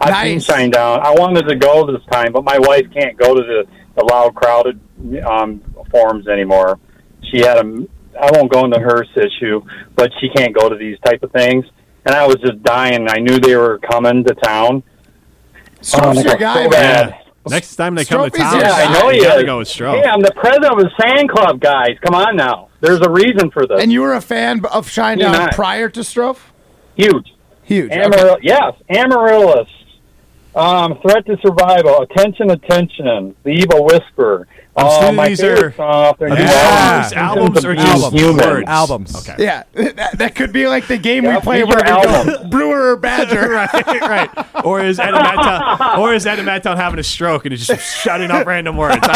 I've 0.01 0.09
Nice. 0.11 0.45
seen 0.47 0.71
Shinedown. 0.71 0.99
I 1.01 1.11
wanted 1.11 1.47
to 1.47 1.55
go 1.55 1.85
this 1.91 2.01
time, 2.11 2.31
but 2.33 2.43
my 2.43 2.57
wife 2.59 2.85
can't 2.93 3.15
go 3.17 3.35
to 3.35 3.41
the, 3.43 3.65
the 3.95 4.03
loud, 4.05 4.33
crowded 4.35 4.79
um, 5.25 5.61
forums 5.91 6.27
anymore. 6.27 6.79
She 7.31 7.39
had 7.39 7.57
a. 7.57 7.87
I 8.19 8.29
won't 8.31 8.51
go 8.51 8.65
into 8.65 8.79
her 8.79 9.03
issue, 9.15 9.61
but 9.95 10.11
she 10.19 10.29
can't 10.29 10.53
go 10.55 10.67
to 10.69 10.75
these 10.75 10.97
type 11.05 11.23
of 11.23 11.31
things. 11.31 11.65
And 12.05 12.13
I 12.15 12.25
was 12.27 12.35
just 12.37 12.61
dying. 12.63 13.07
I 13.09 13.19
knew 13.19 13.39
they 13.39 13.55
were 13.55 13.79
coming 13.79 14.23
to 14.25 14.33
town. 14.35 14.83
Stroke's 15.81 16.17
Oh, 16.19 16.21
your 16.21 16.35
guy, 16.35 16.63
so 16.63 16.69
man. 16.69 16.69
bad. 17.09 17.17
Next 17.47 17.75
time 17.75 17.95
they 17.95 18.05
come 18.05 18.29
to 18.29 18.37
town, 18.37 18.59
Yeah, 18.59 18.71
I 18.71 18.93
know 18.99 19.09
you 19.09 19.21
he 19.21 19.25
gotta 19.27 19.43
go 19.43 19.59
with 19.59 19.67
Stroh. 19.67 19.99
Hey, 20.01 20.07
I'm 20.07 20.21
the 20.21 20.31
president 20.35 20.73
of 20.73 20.77
the 20.79 20.91
Sand 20.99 21.29
Club, 21.29 21.59
guys. 21.59 21.97
Come 22.05 22.13
on 22.13 22.35
now. 22.35 22.69
There's 22.81 22.99
a 23.01 23.09
reason 23.09 23.49
for 23.49 23.65
this. 23.65 23.81
And 23.81 23.91
you 23.91 24.01
were 24.01 24.13
a 24.13 24.21
fan 24.21 24.63
of 24.65 24.87
Shinedown 24.87 25.33
You're 25.39 25.49
prior 25.51 25.89
to 25.89 26.01
Strouf? 26.01 26.37
Huge. 26.95 27.33
Huge. 27.63 27.91
Okay. 27.91 28.01
Amarillo, 28.01 28.37
yes, 28.43 28.73
Amaryllis. 28.89 29.69
Um, 30.55 30.99
Threat 31.01 31.25
to 31.27 31.37
Survival, 31.41 32.01
Attention, 32.01 32.51
Attention, 32.51 33.35
Leave 33.45 33.67
a 33.73 33.81
Whisper. 33.81 34.47
I'm 34.75 34.85
Uh, 34.85 34.89
assuming 34.89 35.15
my 35.15 35.27
these 35.29 35.41
favorite 35.41 35.63
are- 35.63 35.71
song 35.75 35.93
off 36.05 36.17
their 36.17 36.29
new 36.29 36.35
Yeah. 36.35 36.49
albums, 36.51 37.13
album, 37.13 37.39
albums 37.43 37.57
or 37.57 37.61
Symptoms 37.75 37.89
just 37.89 38.07
of 38.07 38.13
Albums. 38.19 38.45
words? 38.45 38.67
Albums. 38.69 39.29
Okay. 39.29 39.43
Yeah, 39.43 39.63
that, 39.73 40.17
that 40.17 40.35
could 40.35 40.53
be 40.53 40.67
like 40.67 40.87
the 40.87 40.97
game 40.97 41.23
Yeah, 41.25 41.35
we 41.35 41.41
play 41.41 41.63
where 41.65 41.77
we 41.77 41.83
go. 41.83 42.43
Brewer 42.49 42.91
or 42.91 42.95
Badger. 42.97 43.49
right, 43.49 44.01
right. 44.01 44.29
Or 44.65 44.81
is 44.81 44.97
Ed 44.99 45.11
Madtown, 45.13 45.97
or 45.97 46.13
is 46.13 46.25
Ed 46.25 46.39
Madtown 46.39 46.77
having 46.77 46.99
a 46.99 47.03
stroke 47.03 47.45
and 47.45 47.51
he's 47.53 47.67
just 47.67 47.97
shouting 48.01 48.31
up 48.31 48.45
random 48.45 48.77
words? 48.77 48.97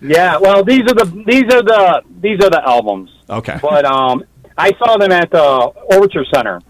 Yeah, 0.00 0.38
well, 0.38 0.64
these 0.64 0.82
are 0.82 0.94
the 0.94 1.22
these 1.26 1.44
are 1.52 1.62
the 1.62 2.02
these 2.20 2.42
are 2.42 2.50
the 2.50 2.62
albums. 2.66 3.10
okay. 3.30 3.58
But 3.62 3.84
um, 3.84 4.24
I 4.58 4.72
saw 4.78 4.96
them 4.96 5.12
at 5.12 5.30
the 5.30 5.72
Overture 5.92 6.24
Center, 6.34 6.60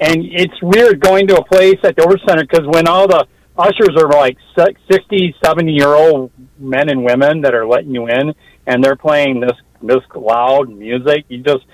and 0.00 0.16
it's 0.24 0.54
weird 0.62 1.00
going 1.00 1.26
to 1.28 1.36
a 1.36 1.44
place 1.44 1.78
at 1.84 1.96
the 1.96 2.02
Overture 2.02 2.24
Center 2.28 2.42
because 2.44 2.66
when 2.66 2.86
all 2.86 3.06
the 3.08 3.26
ushers 3.56 3.96
are 3.96 4.08
like 4.10 4.36
se- 4.56 4.76
60, 4.90 5.34
70 5.44 5.72
year 5.72 5.88
old 5.88 6.30
men 6.58 6.88
and 6.88 7.04
women 7.04 7.40
that 7.42 7.54
are 7.54 7.66
letting 7.66 7.94
you 7.94 8.06
in, 8.06 8.34
and 8.66 8.82
they're 8.84 8.96
playing 8.96 9.40
this 9.40 9.52
this 9.82 10.02
loud 10.14 10.68
music, 10.68 11.24
you 11.28 11.38
just 11.38 11.64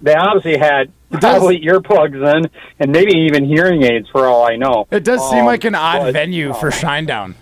they 0.00 0.14
obviously 0.14 0.58
had 0.58 0.92
probably 1.20 1.60
earplugs 1.60 2.14
in 2.36 2.50
and 2.80 2.90
maybe 2.90 3.12
even 3.20 3.44
hearing 3.44 3.82
aids 3.82 4.08
for 4.10 4.26
all 4.26 4.44
I 4.46 4.56
know. 4.56 4.86
It 4.90 5.04
does 5.04 5.20
seem 5.30 5.40
Um, 5.40 5.46
like 5.46 5.64
an 5.64 5.74
odd 5.74 5.98
but, 6.00 6.12
venue 6.12 6.52
for 6.54 6.70
Shinedown. 6.70 7.34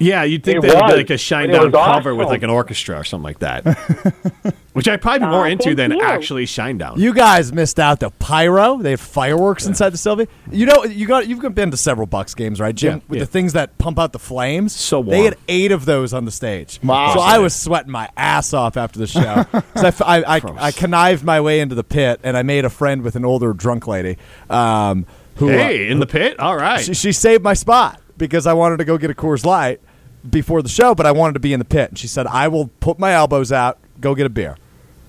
Yeah, 0.00 0.24
you'd 0.24 0.42
think 0.42 0.64
It 0.64 0.68
that 0.68 0.82
would 0.82 0.90
be 0.92 0.96
like 0.96 1.10
a 1.10 1.18
shine 1.18 1.50
but 1.50 1.56
it 1.56 1.58
down 1.70 1.72
was 1.72 1.94
cover 1.94 2.14
with 2.14 2.28
like 2.28 2.42
an 2.42 2.50
orchestra 2.50 2.98
or 2.98 3.04
something 3.04 3.22
like 3.24 3.38
that. 3.40 3.64
Which 4.72 4.86
I'd 4.88 5.02
probably 5.02 5.20
be 5.20 5.26
more 5.26 5.46
Uh, 5.46 5.50
into 5.50 5.74
than 5.74 5.90
you. 5.90 6.00
actually 6.00 6.46
shine 6.46 6.78
down. 6.78 6.98
You 7.00 7.12
guys 7.12 7.52
missed 7.52 7.78
out 7.80 8.00
the 8.00 8.10
pyro. 8.10 8.78
They 8.78 8.90
have 8.92 9.00
fireworks 9.00 9.66
inside 9.66 9.90
the 9.90 9.98
Sylvee. 9.98 10.28
You 10.50 10.64
know, 10.66 10.84
you 10.84 11.06
got 11.06 11.26
you've 11.28 11.40
been 11.54 11.70
to 11.72 11.76
several 11.76 12.06
Bucks 12.06 12.34
games, 12.34 12.60
right, 12.60 12.74
Jim? 12.74 12.98
Yeah, 12.98 13.04
With 13.08 13.18
yeah. 13.18 13.24
the 13.24 13.30
things 13.30 13.52
that 13.54 13.76
pump 13.78 13.98
out 13.98 14.12
the 14.12 14.18
flames. 14.20 14.74
So 14.74 15.02
They 15.02 15.24
had 15.24 15.36
eight 15.48 15.72
of 15.72 15.84
those 15.86 16.14
on 16.14 16.24
the 16.24 16.30
stage. 16.30 16.78
Wow. 16.82 17.14
So 17.14 17.20
I 17.20 17.38
was 17.38 17.54
sweating 17.54 17.90
my 17.90 18.08
ass 18.16 18.54
off 18.54 18.76
after 18.76 18.98
the 18.98 19.06
show. 19.08 19.44
'Cause 19.52 19.84
I, 19.84 19.88
f- 19.88 20.02
I, 20.02 20.22
I, 20.36 20.40
I 20.68 20.70
connived 20.72 21.24
my 21.24 21.40
way 21.40 21.60
into 21.60 21.74
the 21.74 21.84
pit, 21.84 22.20
and 22.22 22.36
I 22.36 22.42
made 22.42 22.64
a 22.64 22.70
friend 22.70 23.02
with 23.02 23.16
an 23.16 23.24
older 23.24 23.52
drunk 23.52 23.86
lady. 23.86 24.16
Um, 24.48 25.04
who 25.36 25.48
uh, 25.48 25.52
hey, 25.52 25.88
in 25.88 25.98
the 25.98 26.06
pit? 26.06 26.38
All 26.38 26.56
right. 26.56 26.80
she, 26.82 26.94
she 26.94 27.12
saved 27.12 27.42
my 27.42 27.54
spot 27.54 28.00
because 28.16 28.46
I 28.46 28.52
wanted 28.52 28.76
to 28.78 28.84
go 28.84 28.96
get 28.98 29.10
a 29.10 29.14
Coors 29.14 29.44
Light 29.44 29.80
before 30.28 30.62
the 30.62 30.68
show, 30.68 30.94
but 30.94 31.06
I 31.06 31.12
wanted 31.12 31.34
to 31.34 31.40
be 31.40 31.52
in 31.52 31.58
the 31.58 31.64
pit. 31.64 31.90
And 31.90 31.98
she 31.98 32.06
said, 32.08 32.26
I 32.26 32.48
will 32.48 32.68
put 32.80 32.98
my 32.98 33.12
elbows 33.12 33.52
out, 33.52 33.78
go 34.00 34.14
get 34.14 34.26
a 34.26 34.30
beer. 34.30 34.56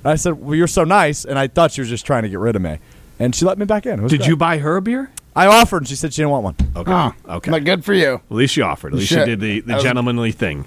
And 0.04 0.12
I 0.12 0.16
said, 0.16 0.34
Well, 0.34 0.56
you're 0.56 0.68
so 0.68 0.84
nice. 0.84 1.26
And 1.26 1.38
I 1.38 1.48
thought 1.48 1.72
she 1.72 1.82
was 1.82 1.90
just 1.90 2.06
trying 2.06 2.24
to 2.24 2.30
get 2.30 2.40
rid 2.40 2.56
of 2.56 2.62
me. 2.62 2.80
And 3.20 3.36
she 3.36 3.46
let 3.46 3.58
me 3.58 3.66
back 3.66 3.86
in. 3.86 4.08
Did 4.08 4.20
great. 4.20 4.28
you 4.30 4.36
buy 4.38 4.58
her 4.58 4.78
a 4.78 4.82
beer? 4.82 5.12
I 5.36 5.46
offered, 5.46 5.78
and 5.84 5.88
she 5.88 5.96
said 5.96 6.12
she 6.14 6.22
didn't 6.24 6.32
want 6.32 6.44
one. 6.44 6.56
Okay. 6.76 6.92
Oh, 6.92 7.14
okay. 7.38 7.52
But 7.52 7.64
good 7.64 7.86
for 7.86 7.94
you. 7.94 8.16
At 8.16 8.32
least 8.32 8.58
you 8.58 8.64
offered. 8.64 8.94
At 8.94 9.00
least 9.00 9.12
you 9.12 9.18
Shit. 9.18 9.26
did 9.28 9.40
the, 9.40 9.60
the 9.62 9.68
That 9.68 9.74
was- 9.76 9.84
gentlemanly 9.84 10.32
thing. 10.32 10.66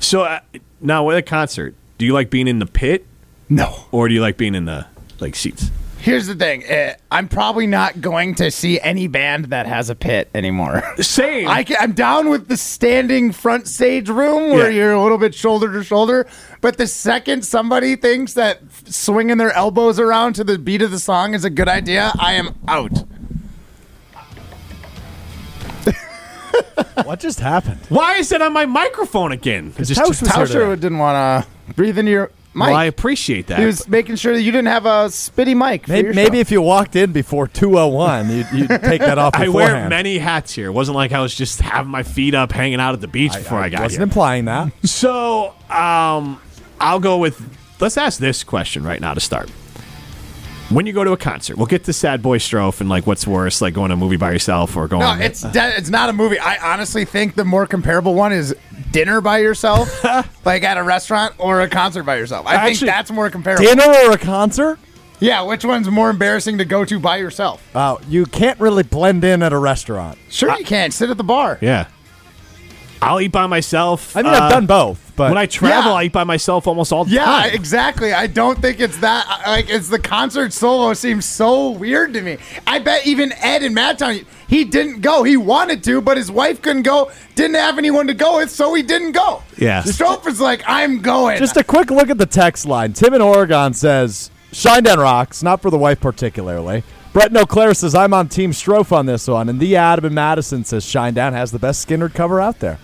So 0.00 0.22
uh, 0.22 0.40
now, 0.80 1.04
with 1.04 1.16
a 1.16 1.22
concert, 1.22 1.74
do 1.96 2.04
you 2.06 2.12
like 2.12 2.30
being 2.30 2.46
in 2.46 2.58
the 2.60 2.66
pit 2.66 3.04
No. 3.48 3.86
or 3.90 4.06
do 4.08 4.14
you 4.14 4.20
like 4.20 4.36
being 4.36 4.54
in 4.54 4.66
the 4.66 4.86
like 5.18 5.34
seats? 5.34 5.70
Here's 6.08 6.26
the 6.26 6.34
thing. 6.34 6.64
Uh, 6.64 6.94
I'm 7.10 7.28
probably 7.28 7.66
not 7.66 8.00
going 8.00 8.34
to 8.36 8.50
see 8.50 8.80
any 8.80 9.06
band 9.08 9.46
that 9.46 9.66
has 9.66 9.90
a 9.90 9.94
pit 9.94 10.30
anymore. 10.34 10.82
Same. 11.02 11.46
I 11.48 11.64
am 11.78 11.92
down 11.92 12.30
with 12.30 12.48
the 12.48 12.56
standing 12.56 13.30
front 13.32 13.68
stage 13.68 14.08
room 14.08 14.50
where 14.52 14.70
Yeah. 14.70 14.76
you're 14.78 14.92
a 14.92 15.02
little 15.02 15.18
bit 15.18 15.34
shoulder 15.34 15.72
to 15.72 15.84
shoulder. 15.84 16.26
But 16.60 16.78
the 16.78 16.86
second 16.86 17.44
somebody 17.44 17.94
thinks 17.96 18.32
that 18.34 18.60
swinging 18.86 19.36
their 19.36 19.52
elbows 19.52 20.00
around 20.00 20.32
to 20.34 20.44
the 20.44 20.58
beat 20.58 20.82
of 20.82 20.90
the 20.90 20.98
song 20.98 21.34
is 21.34 21.44
a 21.44 21.50
good 21.50 21.68
idea, 21.68 22.12
I 22.18 22.32
am 22.34 22.54
out. 22.66 22.92
What 27.04 27.20
just 27.20 27.38
happened? 27.40 27.78
Why 27.88 28.16
is 28.16 28.32
it 28.32 28.42
on 28.42 28.52
my 28.52 28.66
microphone 28.66 29.30
again? 29.32 29.72
It's 29.78 29.88
just- 29.88 30.00
Tausch 30.00 30.20
was. 30.20 30.30
Tauscher 30.30 30.74
didn't 30.78 30.98
want 30.98 31.46
to 31.68 31.74
breathe 31.74 31.96
into 31.98 32.10
your 32.10 32.30
mic. 32.54 32.66
well, 32.68 32.74
I 32.74 32.84
appreciate 32.84 33.46
that. 33.48 33.58
he 33.58 33.66
was 33.66 33.88
making 33.88 34.16
sure 34.16 34.34
that 34.34 34.42
you 34.42 34.50
didn't 34.52 34.68
have 34.68 34.86
a 34.86 35.06
spitty 35.08 35.56
mic. 35.56 35.86
For 35.86 35.92
Maybe, 35.92 36.06
your 36.06 36.14
maybe 36.14 36.40
if 36.40 36.50
you 36.50 36.60
walked 36.62 36.96
in 36.96 37.12
before 37.12 37.46
201, 37.48 38.30
you'd, 38.30 38.46
you'd 38.52 38.68
take 38.82 39.00
that 39.00 39.18
off 39.18 39.34
I 39.36 39.48
wear 39.48 39.88
many 39.88 40.18
hats 40.18 40.52
here. 40.54 40.66
It 40.66 40.72
wasn't 40.72 40.96
like 40.96 41.12
I 41.12 41.20
was 41.20 41.34
just 41.34 41.60
having 41.60 41.90
my 41.90 42.02
feet 42.02 42.34
up, 42.34 42.52
hanging 42.52 42.80
out 42.80 42.94
at 42.94 43.00
the 43.00 43.08
beach 43.08 43.32
before 43.34 43.58
I, 43.58 43.68
got 43.68 43.78
here. 43.78 43.84
wasn't 43.84 44.02
implying 44.04 44.44
that. 44.46 44.72
So, 44.88 45.54
um, 45.70 46.40
I'll 46.80 47.00
go 47.00 47.18
with. 47.18 47.40
Let's 47.80 47.96
ask 47.96 48.18
this 48.18 48.42
question 48.42 48.82
right 48.82 49.00
now 49.00 49.14
to 49.14 49.20
start. 49.20 49.50
When 50.70 50.84
you 50.86 50.92
go 50.92 51.02
to 51.02 51.12
a 51.12 51.16
concert, 51.16 51.56
we'll 51.56 51.66
get 51.66 51.84
to 51.84 51.94
Sad 51.94 52.20
Boy 52.20 52.36
Strouf 52.36 52.80
and 52.82 52.90
like 52.90 53.06
what's 53.06 53.26
worse, 53.26 53.62
like 53.62 53.72
going 53.72 53.88
to 53.88 53.94
a 53.94 53.96
movie 53.96 54.18
by 54.18 54.32
yourself 54.32 54.76
or 54.76 54.86
going. 54.86 55.00
No, 55.00 55.24
it's 55.24 55.40
de- 55.40 55.76
it's 55.78 55.88
not 55.88 56.10
a 56.10 56.12
movie. 56.12 56.38
I 56.38 56.72
honestly 56.74 57.06
think 57.06 57.36
the 57.36 57.44
more 57.46 57.66
comparable 57.66 58.14
one 58.14 58.32
is 58.34 58.54
dinner 58.90 59.22
by 59.22 59.38
yourself, 59.38 60.04
like 60.44 60.64
at 60.64 60.76
a 60.76 60.82
restaurant, 60.82 61.34
or 61.38 61.62
a 61.62 61.68
concert 61.70 62.02
by 62.02 62.16
yourself. 62.16 62.46
I 62.46 62.66
think 62.66 62.80
that's 62.80 63.10
more 63.10 63.30
comparable. 63.30 63.64
Dinner 63.64 63.82
or 64.04 64.12
a 64.12 64.18
concert? 64.18 64.78
Yeah, 65.20 65.42
which 65.42 65.64
one's 65.64 65.88
more 65.90 66.10
embarrassing 66.10 66.58
to 66.58 66.64
go 66.66 66.84
to 66.84 67.00
by 67.00 67.16
yourself? 67.16 67.66
Oh, 67.74 67.98
you 68.06 68.26
can't 68.26 68.60
really 68.60 68.82
blend 68.82 69.24
in 69.24 69.42
at 69.42 69.54
a 69.54 69.58
restaurant. 69.58 70.18
Sure, 70.28 70.54
you 70.58 70.64
can 70.66 70.90
sit 70.90 71.08
at 71.08 71.16
the 71.16 71.24
bar. 71.24 71.58
yeah. 71.62 71.86
I'll 73.00 73.20
eat 73.20 73.32
by 73.32 73.46
myself. 73.46 74.16
I 74.16 74.22
mean, 74.22 74.34
Uh, 74.34 74.38
I've 74.38 74.50
done 74.52 74.66
both, 74.66 75.12
but 75.16 75.28
When 75.30 75.38
I 75.38 75.46
travel, 75.46 75.92
Yeah. 75.92 75.98
I 75.98 76.02
eat 76.04 76.12
by 76.12 76.24
myself 76.24 76.66
almost 76.66 76.92
all 76.92 77.04
the 77.04 77.12
Yeah, 77.12 77.24
time. 77.24 77.48
Yeah, 77.50 77.54
exactly. 77.54 78.12
I 78.12 78.26
don't 78.26 78.60
think 78.60 78.80
it's 78.80 78.96
that. 78.98 79.26
Like, 79.46 79.70
it's 79.70 79.88
the 79.88 79.98
concert 79.98 80.52
solo 80.52 80.94
seems 80.94 81.24
so 81.24 81.70
weird 81.70 82.12
to 82.14 82.22
me. 82.22 82.38
I 82.66 82.78
bet 82.80 83.06
even 83.06 83.32
Ed 83.40 83.62
in 83.62 83.74
Madtown, 83.74 84.24
he 84.48 84.64
didn't 84.64 85.00
go. 85.00 85.22
He 85.22 85.36
wanted 85.36 85.84
to, 85.84 86.00
but 86.00 86.16
his 86.16 86.30
wife 86.30 86.60
couldn't 86.60 86.82
go. 86.82 87.10
Didn't 87.36 87.56
have 87.56 87.78
anyone 87.78 88.06
to 88.08 88.14
go 88.14 88.38
with, 88.38 88.50
so 88.50 88.74
he 88.74 88.82
didn't 88.82 89.12
go. 89.12 89.42
Yeah. 89.56 89.82
Strouf 89.82 90.26
is 90.26 90.40
like, 90.40 90.62
I'm 90.66 91.00
going. 91.00 91.38
Just 91.38 91.56
a 91.56 91.64
quick 91.64 91.90
look 91.90 92.10
at 92.10 92.18
the 92.18 92.26
text 92.26 92.66
line. 92.66 92.92
Tim 92.94 93.14
in 93.14 93.20
Oregon 93.22 93.74
says, 93.74 94.30
"Shinedown 94.52 94.96
rocks, 94.98 95.42
not 95.42 95.60
for 95.62 95.70
the 95.70 95.78
wife 95.78 96.00
particularly. 96.00 96.82
Brett 97.12 97.32
No 97.32 97.46
Claire 97.46 97.74
says, 97.74 97.94
I'm 97.94 98.12
on 98.12 98.28
Team 98.28 98.50
Strouf 98.52 98.92
on 98.92 99.06
this 99.06 99.26
one. 99.26 99.48
And 99.48 99.58
the 99.58 99.76
Adam 99.76 100.04
in 100.04 100.14
Madison 100.14 100.62
says, 100.64 100.84
Shinedown 100.84 101.32
has 101.32 101.50
the 101.50 101.58
best 101.58 101.88
Skynyrd 101.88 102.14
cover 102.14 102.38
out 102.40 102.60
there. 102.60 102.78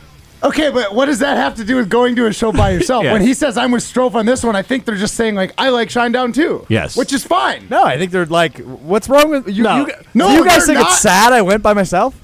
Okay, 0.44 0.70
but 0.70 0.94
what 0.94 1.06
does 1.06 1.20
that 1.20 1.36
have 1.38 1.54
to 1.56 1.64
do 1.64 1.76
with 1.76 1.88
going 1.88 2.16
to 2.16 2.26
a 2.26 2.32
show 2.32 2.52
by 2.52 2.70
yourself? 2.72 3.04
Yeah. 3.04 3.12
When 3.14 3.22
he 3.22 3.32
says 3.34 3.56
I'm 3.56 3.70
with 3.72 3.82
Strouf 3.82 4.14
on 4.14 4.26
this 4.26 4.44
one, 4.44 4.54
I 4.54 4.62
think 4.62 4.84
they're 4.84 4.94
just 4.96 5.14
saying 5.14 5.34
like 5.34 5.52
I 5.56 5.70
like 5.70 5.88
Shinedown 5.88 6.34
too. 6.34 6.66
Yes. 6.68 6.96
which 6.96 7.12
is 7.12 7.24
fine. 7.24 7.66
No, 7.70 7.82
I 7.84 7.96
think 7.98 8.10
they're 8.12 8.26
like, 8.26 8.58
what's 8.58 9.08
wrong 9.08 9.30
with 9.30 9.48
you? 9.48 9.62
No. 9.62 9.86
you, 9.86 9.92
No, 10.12 10.28
do 10.28 10.34
you 10.34 10.44
guys 10.44 10.66
think 10.66 10.78
not. 10.78 10.88
it's 10.88 11.00
sad 11.00 11.32
I 11.32 11.42
went 11.42 11.62
by 11.62 11.72
myself? 11.72 12.20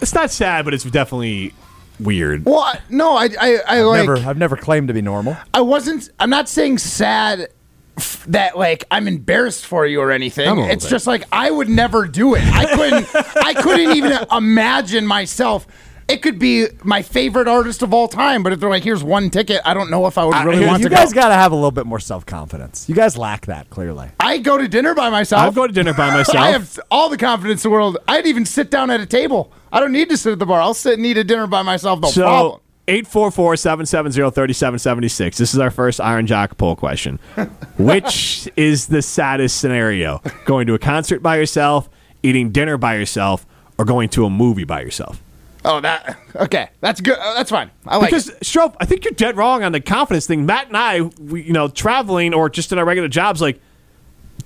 It's 0.00 0.14
not 0.14 0.30
sad, 0.30 0.64
but 0.64 0.72
it's 0.74 0.84
definitely 0.84 1.52
weird. 2.00 2.44
Well, 2.46 2.60
I- 2.60 2.80
no, 2.88 3.16
I 3.16 3.28
I, 3.40 3.58
I 3.66 3.80
like 3.82 4.06
never, 4.06 4.16
I've 4.16 4.38
never 4.38 4.56
claimed 4.56 4.88
to 4.88 4.94
be 4.94 5.02
normal. 5.02 5.36
I 5.52 5.60
wasn't. 5.60 6.08
I'm 6.20 6.30
not 6.30 6.48
saying 6.48 6.78
sad 6.78 7.48
f- 7.96 8.24
that 8.28 8.56
like 8.56 8.84
I'm 8.90 9.08
embarrassed 9.08 9.66
for 9.66 9.84
you 9.84 10.00
or 10.00 10.10
anything. 10.12 10.48
I'm 10.48 10.56
a 10.56 10.60
little 10.60 10.74
It's 10.74 10.84
bit. 10.86 10.90
just 10.90 11.06
like 11.06 11.24
I 11.32 11.50
would 11.50 11.68
never 11.68 12.06
do 12.06 12.34
it. 12.36 12.44
I 12.44 12.64
couldn't. 12.74 13.08
I 13.44 13.54
couldn't 13.54 13.96
even 13.96 14.12
imagine 14.32 15.06
myself. 15.06 15.66
It 16.08 16.22
could 16.22 16.38
be 16.38 16.68
my 16.84 17.02
favorite 17.02 17.48
artist 17.48 17.82
of 17.82 17.92
all 17.92 18.08
time, 18.08 18.42
but 18.42 18.54
if 18.54 18.60
they're 18.60 18.70
like, 18.70 18.82
"Here's 18.82 19.04
one 19.04 19.28
ticket," 19.28 19.60
I 19.66 19.74
don't 19.74 19.90
know 19.90 20.06
if 20.06 20.16
I 20.16 20.24
would 20.24 20.34
really 20.36 20.56
here's- 20.56 20.70
want 20.70 20.82
you 20.82 20.88
to 20.88 20.94
guys 20.94 21.12
go. 21.12 21.20
got 21.20 21.28
to 21.28 21.34
have 21.34 21.52
a 21.52 21.54
little 21.54 21.70
bit 21.70 21.84
more 21.84 22.00
self 22.00 22.24
confidence. 22.24 22.86
You 22.88 22.94
guys 22.94 23.18
lack 23.18 23.44
that 23.46 23.68
clearly. 23.68 24.08
I 24.18 24.38
go 24.38 24.56
to 24.56 24.66
dinner 24.68 24.94
by 24.94 25.10
myself. 25.10 25.42
I'll 25.42 25.52
go 25.52 25.66
to 25.66 25.72
dinner 25.72 25.92
by 25.92 26.08
myself. 26.16 26.38
I 26.38 26.52
have 26.52 26.80
all 26.90 27.10
the 27.10 27.18
confidence 27.18 27.62
in 27.62 27.68
the 27.70 27.74
world. 27.74 27.98
I'd 28.08 28.26
even 28.26 28.46
sit 28.46 28.70
down 28.70 28.90
at 28.90 29.00
a 29.00 29.06
table. 29.06 29.52
I 29.70 29.80
don't 29.80 29.92
need 29.92 30.08
to 30.08 30.16
sit 30.16 30.32
at 30.32 30.38
the 30.38 30.46
bar. 30.46 30.62
I'll 30.62 30.72
sit 30.72 30.94
and 30.96 31.04
eat 31.04 31.18
a 31.18 31.24
dinner 31.24 31.46
by 31.46 31.60
myself. 31.60 32.00
No 32.00 32.10
problem. 32.10 32.52
So 32.52 32.60
844-770-3776. 32.88 35.36
This 35.36 35.52
is 35.52 35.60
our 35.60 35.70
first 35.70 36.00
Iron 36.00 36.26
Jock 36.26 36.56
poll 36.56 36.74
question. 36.74 37.20
Which 37.78 38.48
is 38.56 38.86
the 38.86 39.02
saddest 39.02 39.58
scenario? 39.60 40.22
Going 40.46 40.66
to 40.68 40.72
a 40.74 40.78
concert 40.78 41.22
by 41.22 41.36
yourself, 41.36 41.90
eating 42.22 42.48
dinner 42.50 42.78
by 42.78 42.94
yourself, 42.96 43.44
or 43.76 43.84
going 43.84 44.08
to 44.10 44.24
a 44.24 44.30
movie 44.30 44.64
by 44.64 44.80
yourself? 44.80 45.22
Oh, 45.68 45.80
that 45.82 46.16
okay. 46.34 46.70
That's 46.80 47.02
good. 47.02 47.18
Uh, 47.18 47.34
that's 47.34 47.50
fine. 47.50 47.70
I 47.86 47.98
like 47.98 48.08
Because. 48.08 48.30
Strouf, 48.42 48.74
I 48.80 48.86
think 48.86 49.04
you're 49.04 49.12
dead 49.12 49.36
wrong 49.36 49.62
on 49.62 49.72
the 49.72 49.82
confidence 49.82 50.26
thing. 50.26 50.46
Matt 50.46 50.68
and 50.68 50.76
I, 50.78 51.02
we, 51.02 51.42
you 51.42 51.52
know, 51.52 51.68
traveling 51.68 52.32
or 52.32 52.48
just 52.48 52.72
in 52.72 52.78
our 52.78 52.86
regular 52.86 53.08
jobs, 53.08 53.42
like 53.42 53.60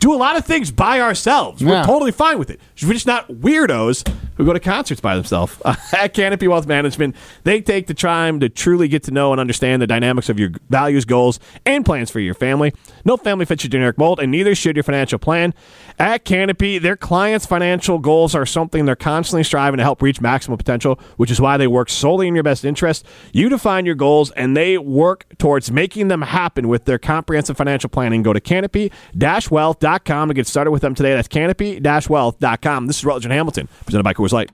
do 0.03 0.13
a 0.13 0.17
lot 0.17 0.37
of 0.37 0.45
things 0.45 0.73
by 0.73 1.01
ourselves. 1.01 1.63
We're 1.65 1.75
Yeah. 1.75 1.85
totally 1.87 2.11
fine 2.11 2.37
with 2.39 2.51
it. 2.51 2.61
We're 2.83 2.93
just 2.95 3.07
not 3.07 3.29
weirdos. 3.31 4.07
who 4.39 4.47
go 4.47 4.55
to 4.55 4.61
concerts 4.61 4.99
by 5.01 5.15
themselves. 5.15 5.55
At 5.93 6.15
Canopy 6.15 6.49
Wealth 6.49 6.67
Management, 6.67 7.15
they 7.45 7.61
take 7.61 7.87
the 7.87 7.93
time 7.95 8.41
to 8.41 8.49
truly 8.49 8.89
get 8.89 9.03
to 9.03 9.11
know 9.11 9.31
and 9.31 9.39
understand 9.39 9.83
the 9.83 9.87
dynamics 9.87 10.31
of 10.31 10.41
your 10.41 10.51
values, 10.71 11.05
goals, 11.05 11.39
and 11.67 11.85
plans 11.85 12.11
for 12.11 12.19
your 12.19 12.33
family. 12.33 12.73
No 13.05 13.19
family 13.19 13.45
fits 13.45 13.63
your 13.63 13.69
generic 13.69 13.99
mold, 13.99 14.19
and 14.19 14.33
neither 14.33 14.55
should 14.55 14.75
your 14.75 14.85
financial 14.85 15.19
plan. 15.19 15.53
At 15.99 16.25
Canopy, 16.25 16.79
their 16.79 16.97
clients' 16.97 17.45
financial 17.45 17.99
goals 17.99 18.35
are 18.35 18.47
something 18.47 18.87
they're 18.87 18.97
constantly 18.97 19.45
striving 19.45 19.77
to 19.77 19.85
help 19.85 20.01
reach 20.01 20.19
maximum 20.23 20.57
potential, 20.57 20.99
which 21.19 21.31
is 21.31 21.39
why 21.39 21.59
they 21.59 21.67
work 21.67 21.91
solely 21.91 22.27
in 22.27 22.35
your 22.35 22.43
best 22.43 22.65
interest. 22.65 23.05
You 23.35 23.51
define 23.51 23.85
your 23.85 23.95
goals, 23.95 24.31
and 24.31 24.57
they 24.57 24.79
work 24.79 25.27
towards 25.37 25.71
making 25.71 26.09
them 26.09 26.23
happen 26.23 26.69
with 26.69 26.87
their 26.87 26.99
comprehensive 26.99 27.59
financial 27.59 27.91
planning. 27.91 28.23
Go 28.23 28.33
to 28.33 28.41
canopy-wealth.com 28.41 29.92
to 29.99 30.35
get 30.35 30.47
started 30.47 30.71
with 30.71 30.83
them 30.83 30.95
today. 30.95 31.15
That's 31.15 31.29
canopy-wealth.com. 31.29 32.87
This 32.87 32.99
is 32.99 33.05
Rutledge 33.05 33.25
and 33.25 33.33
Hamilton, 33.33 33.69
presented 33.85 34.05
by 34.05 34.15
Coors 34.15 34.33
Light. 34.33 34.51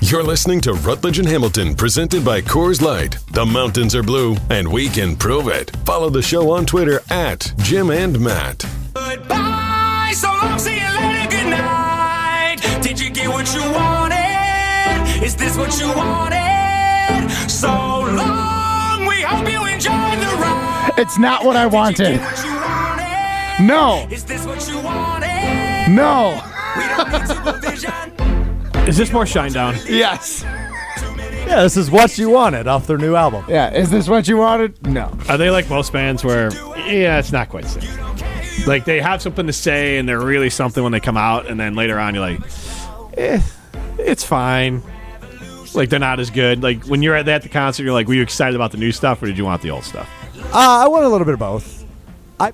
You're 0.00 0.22
listening 0.22 0.60
to 0.62 0.74
Rutledge 0.74 1.18
and 1.18 1.26
Hamilton, 1.26 1.74
presented 1.74 2.24
by 2.24 2.42
Coors 2.42 2.82
Light. 2.82 3.16
The 3.32 3.46
mountains 3.46 3.94
are 3.94 4.02
blue, 4.02 4.36
and 4.50 4.70
we 4.70 4.88
can 4.88 5.16
prove 5.16 5.48
it. 5.48 5.74
Follow 5.86 6.10
the 6.10 6.20
show 6.20 6.50
on 6.50 6.66
Twitter 6.66 7.00
at 7.10 7.52
Jim 7.58 7.90
and 7.90 8.20
Matt. 8.20 8.64
Goodbye, 8.92 10.12
so 10.14 10.28
long, 10.28 10.58
see 10.58 10.74
you 10.74 10.94
later, 11.00 11.30
good 11.30 11.48
night. 11.48 12.56
Did 12.82 13.00
you 13.00 13.08
get 13.08 13.28
what 13.28 13.52
you 13.54 13.62
wanted? 13.62 15.24
Is 15.24 15.34
this 15.36 15.56
what 15.56 15.80
you 15.80 15.88
wanted? 15.88 17.30
So 17.48 17.68
long, 17.68 19.06
we 19.06 19.22
hope 19.22 19.50
you 19.50 19.64
enjoyed 19.64 20.18
the 20.20 20.36
ride. 20.38 20.92
It's 20.98 21.18
not 21.18 21.46
what 21.46 21.56
I 21.56 21.64
Did 21.64 21.72
you 21.72 21.78
wanted. 21.78 22.53
No. 23.60 24.06
Is 24.10 24.24
this 24.24 24.44
what 24.46 24.68
you 24.68 24.80
wanted? 24.80 25.90
No. 25.90 26.42
We 26.76 26.86
don't 26.88 27.12
need 27.12 27.28
supervision. 27.28 28.12
Is 28.88 28.96
this 28.96 29.12
more 29.12 29.24
Shinedown? 29.24 29.88
Yes. 29.88 30.42
Yeah, 30.42 31.62
this 31.62 31.76
is 31.76 31.90
what 31.90 32.18
you 32.18 32.30
wanted 32.30 32.66
off 32.66 32.86
their 32.86 32.98
new 32.98 33.14
album. 33.14 33.44
Yeah. 33.48 33.72
Is 33.72 33.90
this 33.90 34.08
what 34.08 34.26
you 34.28 34.36
wanted? 34.36 34.86
No. 34.86 35.16
Are 35.28 35.38
they 35.38 35.50
like 35.50 35.68
most 35.70 35.92
bands 35.92 36.24
where, 36.24 36.52
yeah, 36.78 37.18
it's 37.18 37.32
not 37.32 37.48
quite 37.48 37.64
the 37.64 37.80
same? 37.80 38.66
Like 38.66 38.84
they 38.84 39.00
have 39.00 39.22
something 39.22 39.46
to 39.46 39.52
say 39.52 39.98
and 39.98 40.08
they're 40.08 40.20
really 40.20 40.50
something 40.50 40.82
when 40.82 40.92
they 40.92 41.00
come 41.00 41.16
out, 41.16 41.46
and 41.46 41.58
then 41.60 41.74
later 41.74 41.98
on 41.98 42.14
you're 42.14 42.28
like, 42.28 42.40
eh, 43.16 43.40
it's 43.98 44.24
fine. 44.24 44.82
Like 45.74 45.90
they're 45.90 45.98
not 45.98 46.20
as 46.20 46.30
good. 46.30 46.62
Like 46.62 46.84
when 46.84 47.02
you're 47.02 47.14
at 47.14 47.28
at 47.28 47.42
the 47.42 47.48
concert, 47.48 47.84
you're 47.84 47.92
like, 47.92 48.06
were 48.08 48.14
you 48.14 48.22
excited 48.22 48.54
about 48.54 48.70
the 48.72 48.78
new 48.78 48.92
stuff 48.92 49.22
or 49.22 49.26
did 49.26 49.36
you 49.36 49.44
want 49.44 49.62
the 49.62 49.70
old 49.70 49.84
stuff? 49.84 50.08
Uh, 50.52 50.84
I 50.84 50.88
want 50.88 51.04
a 51.04 51.08
little 51.08 51.24
bit 51.24 51.34
of 51.34 51.40
both. 51.40 51.84
I, 52.38 52.52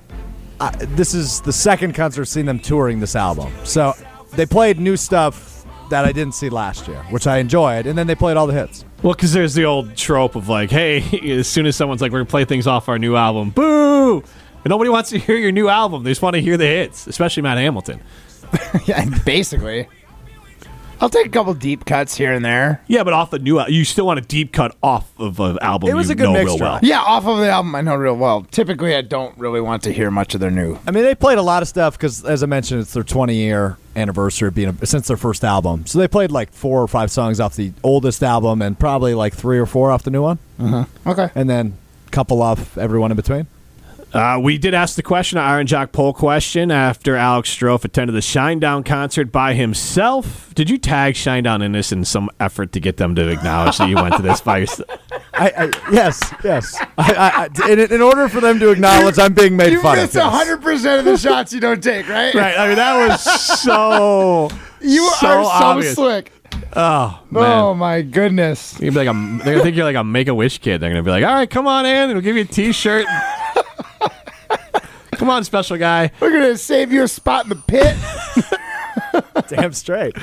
I 0.61 0.69
this 0.89 1.13
is 1.13 1.41
the 1.41 1.51
second 1.51 1.95
concert 1.95 2.21
I've 2.21 2.27
seen 2.27 2.45
them 2.45 2.59
touring 2.59 2.99
this 2.99 3.15
album. 3.15 3.51
So 3.63 3.93
they 4.33 4.45
played 4.45 4.79
new 4.79 4.95
stuff 4.95 5.65
that 5.89 6.05
I 6.05 6.11
didn't 6.11 6.35
see 6.35 6.49
last 6.49 6.87
year, 6.87 7.03
which 7.09 7.27
I 7.27 7.39
enjoyed, 7.39 7.85
and 7.87 7.97
then 7.97 8.07
they 8.07 8.15
played 8.15 8.37
all 8.37 8.47
the 8.47 8.53
hits. 8.53 8.85
Well, 9.01 9.13
because 9.13 9.33
there's 9.33 9.55
the 9.55 9.65
old 9.65 9.95
trope 9.97 10.35
of 10.35 10.47
like, 10.47 10.69
hey, 10.79 11.01
as 11.37 11.47
soon 11.47 11.65
as 11.65 11.75
someone's 11.75 12.01
like, 12.01 12.11
we're 12.11 12.19
gonna 12.19 12.29
play 12.29 12.45
things 12.45 12.67
off 12.67 12.87
our 12.89 12.99
new 12.99 13.15
album, 13.15 13.49
boo! 13.49 14.23
And 14.63 14.69
nobody 14.69 14.91
wants 14.91 15.09
to 15.09 15.17
hear 15.17 15.35
your 15.35 15.51
new 15.51 15.67
album. 15.67 16.03
They 16.03 16.11
just 16.11 16.21
want 16.21 16.35
to 16.35 16.41
hear 16.41 16.55
the 16.55 16.67
hits, 16.67 17.07
especially 17.07 17.43
Matt 17.43 17.57
Hamilton. 17.57 18.01
Yeah. 18.85 19.05
Basically. 19.25 19.87
I'll 21.01 21.09
take 21.09 21.25
a 21.25 21.29
couple 21.29 21.53
deep 21.55 21.83
cuts 21.85 22.15
here 22.15 22.31
and 22.31 22.45
there. 22.45 22.81
Yeah, 22.87 23.03
but 23.03 23.13
off 23.13 23.31
the 23.31 23.39
new, 23.39 23.57
al- 23.59 23.69
you 23.71 23.83
still 23.85 24.05
want 24.05 24.19
a 24.19 24.21
deep 24.21 24.53
cut 24.53 24.75
off 24.83 25.11
of 25.19 25.39
an 25.39 25.57
album. 25.59 25.89
It 25.89 25.95
was 25.95 26.09
you 26.09 26.13
a 26.13 26.15
good 26.15 26.23
know 26.25 26.33
real 26.35 26.43
mixture. 26.45 26.63
well. 26.63 26.79
Yeah, 26.83 27.01
off 27.01 27.25
of 27.25 27.39
the 27.39 27.49
album 27.49 27.73
I 27.73 27.81
know 27.81 27.95
real 27.95 28.15
well. 28.15 28.43
Typically, 28.51 28.95
I 28.95 29.01
don't 29.01 29.35
really 29.37 29.61
want 29.61 29.81
to 29.83 29.91
hear 29.91 30.11
much 30.11 30.35
of 30.35 30.39
their 30.41 30.51
new. 30.51 30.77
I 30.85 30.91
mean, 30.91 31.03
they 31.03 31.15
played 31.15 31.39
a 31.39 31.41
lot 31.41 31.63
of 31.63 31.67
stuff 31.67 31.97
because, 31.97 32.23
as 32.23 32.43
I 32.43 32.45
mentioned, 32.45 32.81
it's 32.81 32.93
their 32.93 33.03
20 33.03 33.33
year 33.35 33.77
anniversary 33.95 34.47
of 34.49 34.53
being 34.55 34.77
a, 34.79 34.85
since 34.85 35.07
their 35.07 35.17
first 35.17 35.43
album. 35.43 35.87
So 35.87 35.97
they 35.97 36.07
played 36.07 36.29
like 36.31 36.53
four 36.53 36.81
or 36.83 36.87
five 36.87 37.09
songs 37.09 37.39
off 37.39 37.55
the 37.55 37.73
oldest 37.83 38.21
album, 38.21 38.61
and 38.61 38.77
probably 38.77 39.15
like 39.15 39.33
three 39.33 39.57
or 39.57 39.65
four 39.65 39.89
off 39.91 40.03
the 40.03 40.11
new 40.11 40.21
one, 40.21 40.37
uh-huh. 40.59 40.85
Okay. 41.07 41.29
and 41.33 41.49
then 41.49 41.77
a 42.07 42.11
couple 42.11 42.43
off 42.43 42.77
everyone 42.77 43.09
in 43.09 43.17
between. 43.17 43.47
Uh, 44.13 44.37
we 44.41 44.57
did 44.57 44.73
ask 44.73 44.95
the 44.95 45.03
question, 45.03 45.37
our 45.37 45.55
Iron 45.55 45.67
Jock 45.67 45.93
poll 45.93 46.11
question, 46.13 46.69
after 46.69 47.15
Alex 47.15 47.55
Strouf 47.55 47.85
attended 47.85 48.13
the 48.13 48.19
Shinedown 48.19 48.83
concert 48.85 49.31
by 49.31 49.53
himself. 49.53 50.53
Did 50.53 50.69
you 50.69 50.77
tag 50.77 51.13
Shinedown 51.13 51.63
in 51.63 51.71
this 51.71 51.93
in 51.93 52.03
some 52.03 52.29
effort 52.39 52.73
to 52.73 52.81
get 52.81 52.97
them 52.97 53.15
to 53.15 53.29
acknowledge 53.29 53.77
that 53.77 53.87
you 53.89 53.95
went 53.95 54.15
to 54.17 54.21
this 54.21 54.41
by 54.41 54.57
yourself? 54.59 54.89
I, 55.33 55.51
I 55.57 55.91
yes, 55.93 56.33
yes. 56.43 56.75
I, 56.97 57.13
I, 57.57 57.65
I, 57.65 57.71
in, 57.71 57.79
in 57.79 58.01
order 58.01 58.27
for 58.27 58.41
them 58.41 58.59
to 58.59 58.69
acknowledge 58.71 59.17
I'm 59.17 59.33
being 59.33 59.55
made 59.55 59.71
You 59.71 59.81
fun 59.81 59.97
of. 59.97 60.03
miss 60.03 60.15
yes. 60.15 60.29
hundred 60.29 60.61
percent 60.61 60.99
of 60.99 61.05
the 61.05 61.17
shots 61.17 61.53
you 61.53 61.61
don't 61.61 61.81
take, 61.81 62.09
right? 62.09 62.33
Right. 62.35 62.57
I 62.59 62.67
mean, 62.67 62.75
that 62.75 63.07
was 63.07 63.59
so. 63.61 64.49
You 64.83 65.07
so 65.19 65.27
are 65.27 65.43
so 65.43 65.47
obvious. 65.47 65.93
slick. 65.93 66.31
Oh 66.73 67.19
man. 67.29 67.43
Oh 67.43 67.75
my 67.75 68.01
goodness. 68.01 68.79
You're 68.79 68.91
be 68.91 69.05
like 69.05 69.07
a, 69.07 69.13
they're 69.43 69.53
gonna 69.53 69.61
think 69.63 69.75
you're 69.75 69.85
like 69.85 69.95
a 69.95 70.03
Make 70.03 70.27
a 70.27 70.33
Wish 70.33 70.57
kid. 70.57 70.79
They're 70.81 70.89
gonna 70.89 71.03
be 71.03 71.11
like, 71.11 71.23
"All 71.23 71.31
right, 71.35 71.47
come 71.47 71.67
on 71.67 71.85
in. 71.85 72.09
We'll 72.09 72.21
give 72.21 72.35
you 72.35 72.41
a 72.41 72.45
T-shirt. 72.45 73.05
Come 75.21 75.29
on, 75.29 75.43
special 75.43 75.77
guy." 75.77 76.09
We're 76.19 76.31
gonna 76.31 76.57
save 76.57 76.91
you 76.91 77.03
a 77.03 77.07
spot 77.07 77.45
in 77.45 77.49
the 77.49 77.55
pit. 77.55 77.95
Damn 79.47 79.71
straight. 79.73 80.13
Oh, 80.15 80.19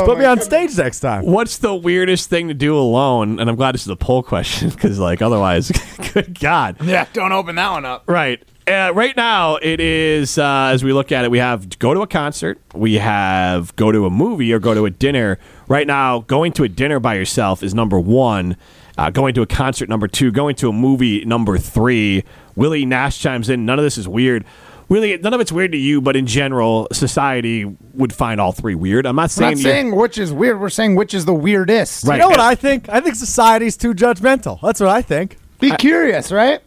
Just 0.00 0.04
put 0.06 0.18
me 0.18 0.24
on 0.24 0.38
goodness. 0.38 0.72
stage 0.72 0.84
next 0.84 1.00
time. 1.00 1.26
What's 1.26 1.58
the 1.58 1.74
weirdest 1.74 2.28
thing 2.28 2.48
to 2.48 2.54
do 2.54 2.76
alone? 2.76 3.38
And 3.38 3.48
I'm 3.48 3.54
glad 3.56 3.74
this 3.74 3.82
is 3.82 3.88
a 3.88 3.96
poll 3.96 4.22
question 4.22 4.70
because, 4.74 4.98
like, 4.98 5.22
otherwise, 5.22 5.70
good 6.12 6.38
God. 6.40 6.76
Yeah, 6.82 7.06
don't 7.12 7.32
open 7.32 7.54
that 7.56 7.70
one 7.70 7.84
up. 7.84 8.04
Right. 8.06 8.42
Uh, 8.66 8.90
right 8.94 9.16
now, 9.16 9.56
it 9.56 9.80
is, 9.80 10.38
uh, 10.38 10.70
as 10.72 10.82
we 10.82 10.92
look 10.92 11.12
at 11.12 11.24
it, 11.24 11.30
we 11.30 11.38
have 11.38 11.78
go 11.78 11.94
to 11.94 12.00
a 12.00 12.06
concert, 12.06 12.58
we 12.74 12.94
have 12.94 13.74
go 13.76 13.92
to 13.92 14.06
a 14.06 14.10
movie, 14.10 14.52
or 14.52 14.58
go 14.58 14.74
to 14.74 14.86
a 14.86 14.90
dinner. 14.90 15.38
Right 15.68 15.86
now, 15.86 16.20
going 16.20 16.52
to 16.54 16.64
a 16.64 16.68
dinner 16.68 17.00
by 17.00 17.14
yourself 17.14 17.62
is 17.62 17.74
number 17.74 17.98
one. 18.00 18.56
Uh, 18.96 19.10
going 19.10 19.34
to 19.34 19.42
a 19.42 19.46
concert, 19.46 19.88
number 19.88 20.06
two. 20.06 20.30
Going 20.30 20.54
to 20.56 20.68
a 20.68 20.72
movie, 20.72 21.24
number 21.24 21.58
three. 21.58 22.24
Willie 22.56 22.86
Nash 22.86 23.18
chimes 23.18 23.48
in. 23.48 23.64
None 23.64 23.78
of 23.78 23.84
this 23.84 23.98
is 23.98 24.08
weird. 24.08 24.44
Really, 24.88 25.16
none 25.16 25.32
of 25.32 25.40
it's 25.40 25.52
weird 25.52 25.72
to 25.72 25.78
you, 25.78 26.02
but 26.02 26.16
in 26.16 26.26
general, 26.26 26.86
society 26.92 27.64
would 27.94 28.12
find 28.12 28.40
all 28.40 28.52
three 28.52 28.74
weird. 28.74 29.06
I'm 29.06 29.16
not 29.16 29.24
We're 29.24 29.28
saying 29.28 29.50
not 29.50 29.58
saying 29.58 29.96
which 29.96 30.18
is 30.18 30.32
weird. 30.32 30.60
We're 30.60 30.68
saying 30.68 30.96
which 30.96 31.14
is 31.14 31.24
the 31.24 31.32
weirdest. 31.32 32.04
Right. 32.04 32.16
You 32.16 32.22
know 32.22 32.28
what 32.28 32.40
I 32.40 32.54
think? 32.54 32.88
I 32.90 33.00
think 33.00 33.14
society's 33.14 33.76
too 33.76 33.94
judgmental. 33.94 34.60
That's 34.60 34.80
what 34.80 34.90
I 34.90 35.00
think. 35.00 35.38
Be 35.60 35.70
curious, 35.76 36.30
right? 36.30 36.60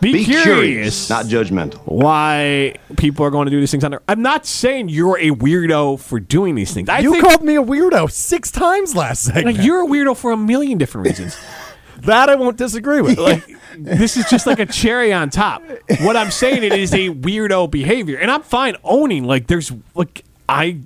be, 0.00 0.24
curious. 0.24 1.10
not 1.10 1.26
judgmental. 1.26 1.80
why 1.84 2.74
people 2.96 3.24
are 3.26 3.30
going 3.30 3.46
to 3.46 3.50
do 3.50 3.60
these 3.60 3.70
things 3.70 3.84
on 3.84 3.90
their. 3.90 4.02
I'm 4.08 4.22
not 4.22 4.46
saying 4.46 4.88
you're 4.88 5.18
a 5.18 5.30
weirdo 5.30 6.00
for 6.00 6.20
doing 6.20 6.54
these 6.54 6.72
things. 6.72 6.88
I 6.88 7.00
you 7.00 7.12
think 7.12 7.24
called 7.24 7.42
me 7.42 7.56
a 7.56 7.62
weirdo 7.62 8.10
six 8.10 8.50
times 8.50 8.94
last 8.94 9.24
segment. 9.24 9.58
like, 9.58 9.66
you're 9.66 9.84
a 9.84 9.86
weirdo 9.86 10.16
for 10.16 10.32
a 10.32 10.36
million 10.36 10.78
different 10.78 11.08
reasons. 11.08 11.36
that 11.98 12.28
I 12.28 12.34
won't 12.34 12.56
disagree 12.56 13.00
with. 13.00 13.18
like 13.18 13.44
this 13.78 14.16
is 14.16 14.24
just 14.30 14.46
like 14.46 14.58
a 14.58 14.66
cherry 14.66 15.12
on 15.12 15.30
top. 15.30 15.62
What 16.00 16.16
I'm 16.16 16.30
saying 16.30 16.62
it 16.62 16.72
is 16.72 16.92
a 16.94 17.10
weirdo 17.10 17.70
behavior, 17.70 18.18
and 18.18 18.30
I'm 18.30 18.42
fine 18.42 18.76
owning 18.84 19.24
like 19.24 19.46
there's 19.46 19.72
like 19.94 20.24
I 20.48 20.78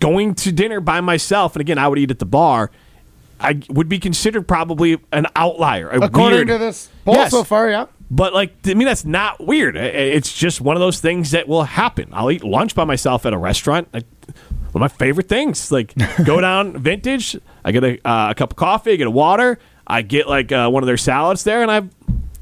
going 0.00 0.34
to 0.36 0.52
dinner 0.52 0.80
by 0.80 1.00
myself, 1.00 1.54
and 1.54 1.60
again 1.60 1.78
I 1.78 1.88
would 1.88 1.98
eat 1.98 2.10
at 2.10 2.18
the 2.18 2.26
bar. 2.26 2.70
I 3.38 3.60
would 3.68 3.88
be 3.88 3.98
considered 3.98 4.48
probably 4.48 4.98
an 5.12 5.26
outlier, 5.36 5.90
According 5.90 6.38
weird, 6.38 6.48
to 6.48 6.58
this 6.58 6.88
poll 7.04 7.14
Yes. 7.16 7.30
so 7.30 7.44
far, 7.44 7.68
yeah. 7.68 7.86
But 8.10 8.32
like 8.32 8.62
to 8.62 8.74
me, 8.74 8.84
that's 8.84 9.04
not 9.04 9.44
weird. 9.44 9.76
I- 9.76 9.80
I- 9.80 9.84
It's 10.16 10.32
just 10.32 10.60
one 10.60 10.74
of 10.76 10.80
those 10.80 11.00
things 11.00 11.32
that 11.32 11.46
will 11.48 11.64
happen. 11.64 12.08
I'll 12.12 12.30
eat 12.30 12.42
lunch 12.44 12.74
by 12.74 12.84
myself 12.84 13.26
at 13.26 13.32
a 13.34 13.38
restaurant. 13.38 13.88
Like, 13.92 14.04
one 14.72 14.82
of 14.82 14.92
my 14.92 14.96
favorite 14.96 15.28
things. 15.28 15.70
Like 15.70 15.92
go 16.24 16.40
down 16.48 16.78
vintage. 16.78 17.36
I 17.64 17.72
get 17.72 17.84
a, 17.84 18.08
uh, 18.08 18.30
a 18.30 18.34
cup 18.34 18.52
of 18.52 18.56
coffee. 18.56 18.92
I 18.92 18.96
get 18.96 19.06
a 19.06 19.10
water. 19.10 19.58
I 19.86 20.02
get 20.02 20.28
like 20.28 20.50
uh, 20.52 20.68
one 20.70 20.82
of 20.82 20.86
their 20.86 20.96
salads 20.96 21.44
there, 21.44 21.62
and 21.62 21.70
I 21.70 21.82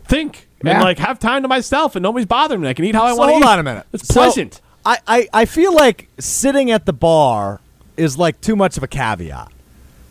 think 0.04 0.48
Yeah. 0.62 0.72
and 0.74 0.82
like 0.84 0.98
have 0.98 1.18
time 1.18 1.42
to 1.42 1.48
myself, 1.48 1.96
and 1.96 2.02
nobody's 2.02 2.26
bothering 2.26 2.60
me. 2.60 2.68
I 2.68 2.74
can 2.74 2.84
eat 2.84 2.94
how 2.94 3.04
I 3.04 3.10
So 3.12 3.16
want 3.16 3.28
to 3.28 3.32
hold 3.34 3.42
eat. 3.44 3.48
on 3.48 3.58
a 3.58 3.62
minute. 3.62 3.86
It's 3.92 4.06
So, 4.08 4.14
pleasant. 4.14 4.60
I, 4.86 4.98
I, 5.06 5.28
I 5.32 5.44
feel 5.46 5.74
like 5.74 6.08
sitting 6.18 6.70
at 6.70 6.84
the 6.86 6.92
bar 6.92 7.60
is 7.96 8.18
like 8.18 8.40
too 8.40 8.54
much 8.56 8.76
of 8.76 8.82
a 8.82 8.86
caveat, 8.88 9.50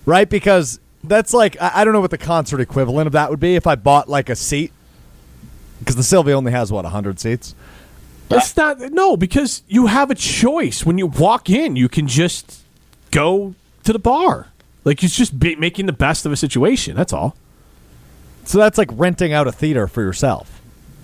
right? 0.05 0.27
Because 0.29 0.79
that's 1.03 1.33
like 1.33 1.61
I, 1.61 1.71
I 1.81 1.83
don't 1.83 1.93
know 1.93 2.01
what 2.01 2.11
the 2.11 2.17
concert 2.17 2.59
equivalent 2.59 3.07
of 3.07 3.13
that 3.13 3.29
would 3.29 3.39
be 3.39 3.55
if 3.55 3.67
I 3.67 3.75
bought 3.75 4.09
like 4.09 4.29
a 4.29 4.35
seat. 4.35 4.71
Because 5.79 5.95
the 5.95 6.01
Sylvee 6.01 6.31
only 6.33 6.51
has 6.53 6.71
what 6.71 6.85
hundred 6.85 7.19
seats. 7.19 7.53
It's 8.31 8.55
not 8.57 8.79
no 8.79 9.15
because 9.17 9.61
you 9.67 9.87
have 9.87 10.09
a 10.09 10.15
choice 10.15 10.85
when 10.85 10.97
you 10.97 11.07
walk 11.07 11.49
in. 11.49 11.75
You 11.75 11.87
can 11.89 12.07
just 12.07 12.61
go 13.11 13.53
to 13.83 13.93
the 13.93 13.99
bar. 13.99 14.47
Like 14.85 15.03
it's 15.03 15.15
just 15.15 15.37
be, 15.39 15.55
making 15.55 15.85
the 15.85 15.93
best 15.93 16.25
of 16.25 16.31
a 16.31 16.35
situation. 16.37 16.95
That's 16.95 17.13
all. 17.13 17.35
So 18.45 18.57
that's 18.57 18.77
like 18.77 18.89
renting 18.93 19.33
out 19.33 19.47
a 19.47 19.51
theater 19.51 19.87
for 19.87 20.01
yourself. 20.01 20.61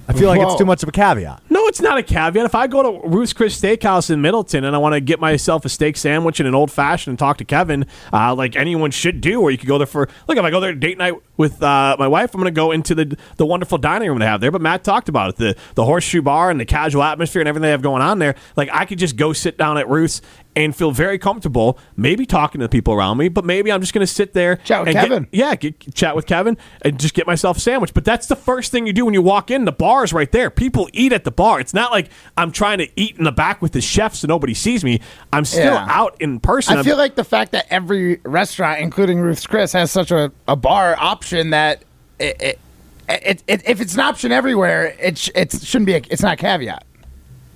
I 0.10 0.14
feel 0.14 0.28
like 0.28 0.40
Whoa. 0.40 0.48
it's 0.48 0.58
too 0.58 0.66
much 0.66 0.82
of 0.82 0.90
a 0.90 0.92
caveat. 0.92 1.44
No, 1.52 1.68
it's 1.68 1.82
not 1.82 2.00
a 2.00 2.04
caveat. 2.04 2.44
If 2.44 2.56
I 2.56 2.66
go 2.66 2.82
to 2.82 3.08
Ruth's 3.08 3.32
Chris 3.32 3.62
Steakhouse 3.62 4.10
in 4.10 4.24
Middleton 4.24 4.64
and 4.64 4.76
I 4.76 4.80
want 4.80 4.94
to 4.94 5.02
get 5.02 5.20
myself 5.20 5.66
a 5.66 5.70
steak 5.70 5.98
sandwich 5.98 6.40
and 6.40 6.48
an 6.48 6.56
old 6.56 6.72
fashioned 6.72 7.12
and 7.12 7.20
talk 7.20 7.38
to 7.38 7.46
Kevin, 7.46 7.86
uh, 8.12 8.34
like 8.34 8.56
anyone 8.56 8.90
should 8.90 9.22
do, 9.22 9.40
or 9.40 9.52
you 9.52 9.60
could 9.60 9.68
go 9.68 9.78
there 9.78 9.86
for 9.86 10.10
look. 10.28 10.36
If 10.36 10.44
I 10.44 10.50
go 10.50 10.60
there 10.60 10.74
date 10.74 10.98
night 10.98 11.14
with 11.38 11.62
uh, 11.62 11.96
my 12.00 12.08
wife, 12.08 12.34
I'm 12.34 12.42
going 12.42 12.52
to 12.52 12.60
go 12.60 12.72
into 12.72 12.96
the 12.96 13.16
the 13.38 13.46
wonderful 13.46 13.78
dining 13.78 14.10
room 14.10 14.18
they 14.18 14.26
have 14.26 14.42
there. 14.42 14.50
But 14.50 14.62
Matt 14.62 14.84
talked 14.84 15.10
about 15.10 15.30
it, 15.30 15.36
the 15.36 15.56
the 15.76 15.86
horseshoe 15.86 16.24
bar 16.24 16.50
and 16.50 16.60
the 16.60 16.66
casual 16.66 17.04
atmosphere 17.04 17.44
and 17.44 17.48
everything 17.48 17.62
they 17.62 17.72
have 17.72 17.84
going 17.84 18.02
on 18.02 18.18
there. 18.18 18.34
Like 18.56 18.70
I 18.74 18.86
could 18.86 18.98
just 18.98 19.16
go 19.16 19.32
sit 19.32 19.60
down 19.60 19.78
at 19.78 19.88
Ruth's 19.88 20.24
and 20.66 20.76
feel 20.76 20.92
very 20.92 21.18
comfortable, 21.18 21.78
maybe 21.98 22.26
talking 22.26 22.60
to 22.60 22.66
the 22.66 22.70
people 22.70 22.94
around 22.94 23.18
me, 23.18 23.30
but 23.30 23.46
maybe 23.46 23.72
I'm 23.72 23.82
just 23.82 23.94
going 23.94 24.06
to 24.06 24.12
sit 24.12 24.34
there, 24.34 24.58
Chat 24.58 24.82
with 24.82 24.88
and 24.90 24.94
get- 24.96 25.04
Kevin. 25.10 25.28
yeah, 25.32 25.56
get, 25.56 25.94
chat 25.94 26.16
with 26.16 26.26
Kevin 26.26 26.58
and 26.82 27.00
just 27.00 27.14
get 27.14 27.26
myself 27.28 27.58
a 27.58 27.60
sandwich. 27.60 27.94
But 27.94 28.06
that's 28.06 28.28
the 28.28 28.36
first 28.36 28.72
thing 28.72 28.86
you 28.88 28.94
do 28.94 29.06
when 29.06 29.14
you 29.14 29.22
walk 29.22 29.52
in. 29.52 29.66
The 29.66 29.72
bar 29.72 30.04
is 30.04 30.14
right 30.14 30.32
there. 30.32 30.50
People 30.50 30.90
eat 30.94 31.14
at 31.14 31.24
the 31.24 31.32
bar. 31.32 31.60
It's 31.60 31.74
not 31.74 31.92
like 31.92 32.10
I'm 32.38 32.52
trying 32.52 32.78
to 32.80 32.88
eat 32.96 33.18
in 33.18 33.24
the 33.24 33.32
back 33.32 33.62
with 33.62 33.72
the 33.72 33.82
chef 33.82 34.16
so 34.16 34.28
nobody 34.28 34.54
sees 34.54 34.84
me. 34.84 35.02
I'm 35.34 35.46
still 35.46 35.74
Yeah. 35.74 35.86
out 35.90 36.16
in 36.20 36.40
person. 36.40 36.74
I 36.74 36.78
I'm- 36.78 36.86
feel 36.86 36.98
like 36.98 37.16
the 37.16 37.24
fact 37.24 37.52
that 37.54 37.66
every 37.70 38.20
restaurant, 38.24 38.80
including 38.82 39.20
Ruth's 39.20 39.48
Chris, 39.48 39.74
has 39.74 39.92
such 39.92 40.12
a, 40.12 40.32
a 40.48 40.56
bar 40.56 40.96
option 41.00 41.52
that 41.52 41.84
it, 42.20 42.36
it, 42.42 42.60
it, 43.08 43.44
it, 43.48 43.62
if 43.70 43.82
it's 43.82 43.94
an 43.96 44.02
option 44.02 44.32
everywhere, 44.32 44.96
it, 45.00 45.18
sh- 45.18 45.30
it 45.34 45.52
shouldn't 45.54 45.86
be. 45.88 45.94
A, 45.96 46.02
it's 46.10 46.22
not 46.22 46.34
a 46.34 46.38
caveat. 46.38 46.84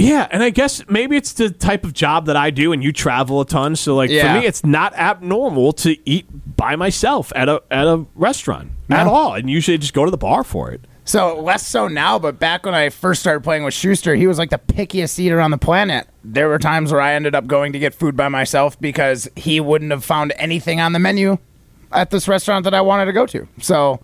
Yeah, 0.04 0.28
and 0.32 0.44
I 0.44 0.50
guess 0.50 0.84
maybe 0.90 1.16
it's 1.16 1.34
the 1.34 1.50
type 1.50 1.86
of 1.86 1.94
job 1.94 2.26
that 2.26 2.36
I 2.36 2.50
do, 2.50 2.74
and 2.74 2.84
you 2.84 2.92
travel 2.92 3.40
a 3.40 3.46
ton. 3.46 3.76
So, 3.76 3.96
like 3.96 4.10
Yeah. 4.10 4.34
for 4.34 4.40
me, 4.42 4.46
it's 4.46 4.64
not 4.66 4.94
abnormal 4.96 5.72
to 5.74 5.98
eat 6.08 6.26
by 6.58 6.76
myself 6.76 7.32
at 7.36 7.48
a 7.48 7.62
at 7.72 7.88
a 7.88 8.06
restaurant 8.16 8.72
at 8.90 9.08
all, 9.08 9.34
and 9.34 9.50
usually 9.50 9.76
I 9.76 9.78
just 9.78 9.94
go 9.94 10.04
to 10.06 10.12
the 10.12 10.18
bar 10.18 10.44
for 10.44 10.72
it. 10.72 10.82
So 11.06 11.40
less 11.42 11.68
so 11.68 11.88
now, 11.88 12.18
but 12.20 12.40
back 12.40 12.66
when 12.66 12.74
I 12.74 12.90
first 12.90 13.22
started 13.22 13.44
playing 13.44 13.64
with 13.64 13.74
Schuster, 13.74 14.16
he 14.16 14.26
was 14.28 14.38
like 14.38 14.50
the 14.52 14.58
pickiest 14.58 15.20
eater 15.20 15.42
on 15.42 15.52
the 15.52 15.58
planet. 15.58 16.08
There 16.24 16.48
were 16.48 16.60
times 16.60 16.92
where 16.92 17.02
I 17.02 17.14
ended 17.14 17.36
up 17.36 17.46
going 17.48 17.74
to 17.74 17.80
get 17.80 17.94
food 17.94 18.16
by 18.16 18.30
myself 18.30 18.80
because 18.80 19.30
he 19.36 19.60
wouldn't 19.60 19.92
have 19.92 20.04
found 20.06 20.34
anything 20.38 20.80
on 20.80 20.94
the 20.94 21.00
menu 21.00 21.38
at 21.92 22.10
this 22.10 22.28
restaurant 22.28 22.64
that 22.64 22.74
I 22.74 22.82
wanted 22.82 23.06
to 23.06 23.14
go 23.14 23.26
to. 23.26 23.48
So 23.60 24.00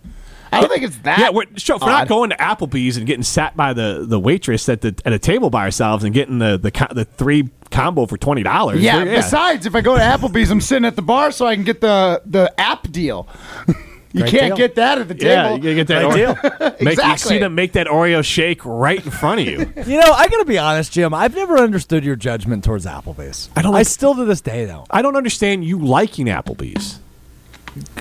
I 0.52 0.60
don't 0.60 0.70
think 0.70 0.82
it's 0.84 0.96
that. 0.98 1.18
Yeah, 1.18 1.30
we're, 1.30 1.44
sure, 1.56 1.76
if 1.76 1.82
we're 1.82 1.88
not 1.88 2.08
going 2.08 2.30
to 2.30 2.36
Applebee's 2.36 2.96
and 2.96 3.06
getting 3.06 3.22
sat 3.22 3.56
by 3.56 3.72
the, 3.72 4.04
the 4.06 4.18
waitress 4.18 4.68
at 4.68 4.80
the 4.80 4.94
at 5.04 5.12
a 5.12 5.18
table 5.18 5.50
by 5.50 5.64
ourselves 5.64 6.04
and 6.04 6.12
getting 6.14 6.38
the 6.38 6.58
the, 6.58 6.70
co- 6.70 6.92
the 6.92 7.04
three 7.04 7.48
combo 7.70 8.06
for 8.06 8.16
twenty 8.16 8.42
dollars. 8.42 8.80
Yeah, 8.82 9.04
Besides, 9.04 9.66
if 9.66 9.74
I 9.74 9.80
go 9.80 9.94
to 9.96 10.02
Applebee's, 10.02 10.50
I'm 10.50 10.60
sitting 10.60 10.84
at 10.84 10.96
the 10.96 11.02
bar 11.02 11.30
so 11.30 11.46
I 11.46 11.54
can 11.54 11.64
get 11.64 11.80
the 11.80 12.22
the 12.26 12.52
app 12.60 12.90
deal. 12.90 13.28
you 14.12 14.22
Great 14.22 14.30
can't 14.32 14.46
deal. 14.48 14.56
get 14.56 14.74
that 14.74 14.98
at 14.98 15.06
the 15.08 15.14
table. 15.14 15.30
yeah, 15.32 15.54
you 15.54 15.58
gotta 15.62 15.74
get 15.74 15.86
that 15.86 16.10
Great 16.10 16.26
Oreo. 16.26 16.80
Make, 16.84 16.98
you 16.98 17.18
see 17.18 17.38
them 17.38 17.54
make 17.54 17.72
that 17.74 17.86
Oreo 17.86 18.24
shake 18.24 18.64
right 18.64 19.04
in 19.04 19.10
front 19.12 19.40
of 19.40 19.46
you. 19.46 19.58
You 19.86 20.00
know, 20.00 20.12
I 20.12 20.26
gotta 20.28 20.44
be 20.44 20.58
honest, 20.58 20.92
Jim. 20.92 21.14
I've 21.14 21.34
never 21.34 21.58
understood 21.58 22.04
your 22.04 22.16
judgment 22.16 22.64
towards 22.64 22.86
Applebee's. 22.86 23.50
I 23.54 23.62
don't 23.62 23.74
I 23.74 23.84
still 23.84 24.14
to 24.16 24.24
this 24.24 24.40
day 24.40 24.64
though. 24.64 24.84
I 24.90 25.02
don't 25.02 25.16
understand 25.16 25.64
you 25.64 25.78
liking 25.78 26.26
Applebee's 26.26 26.98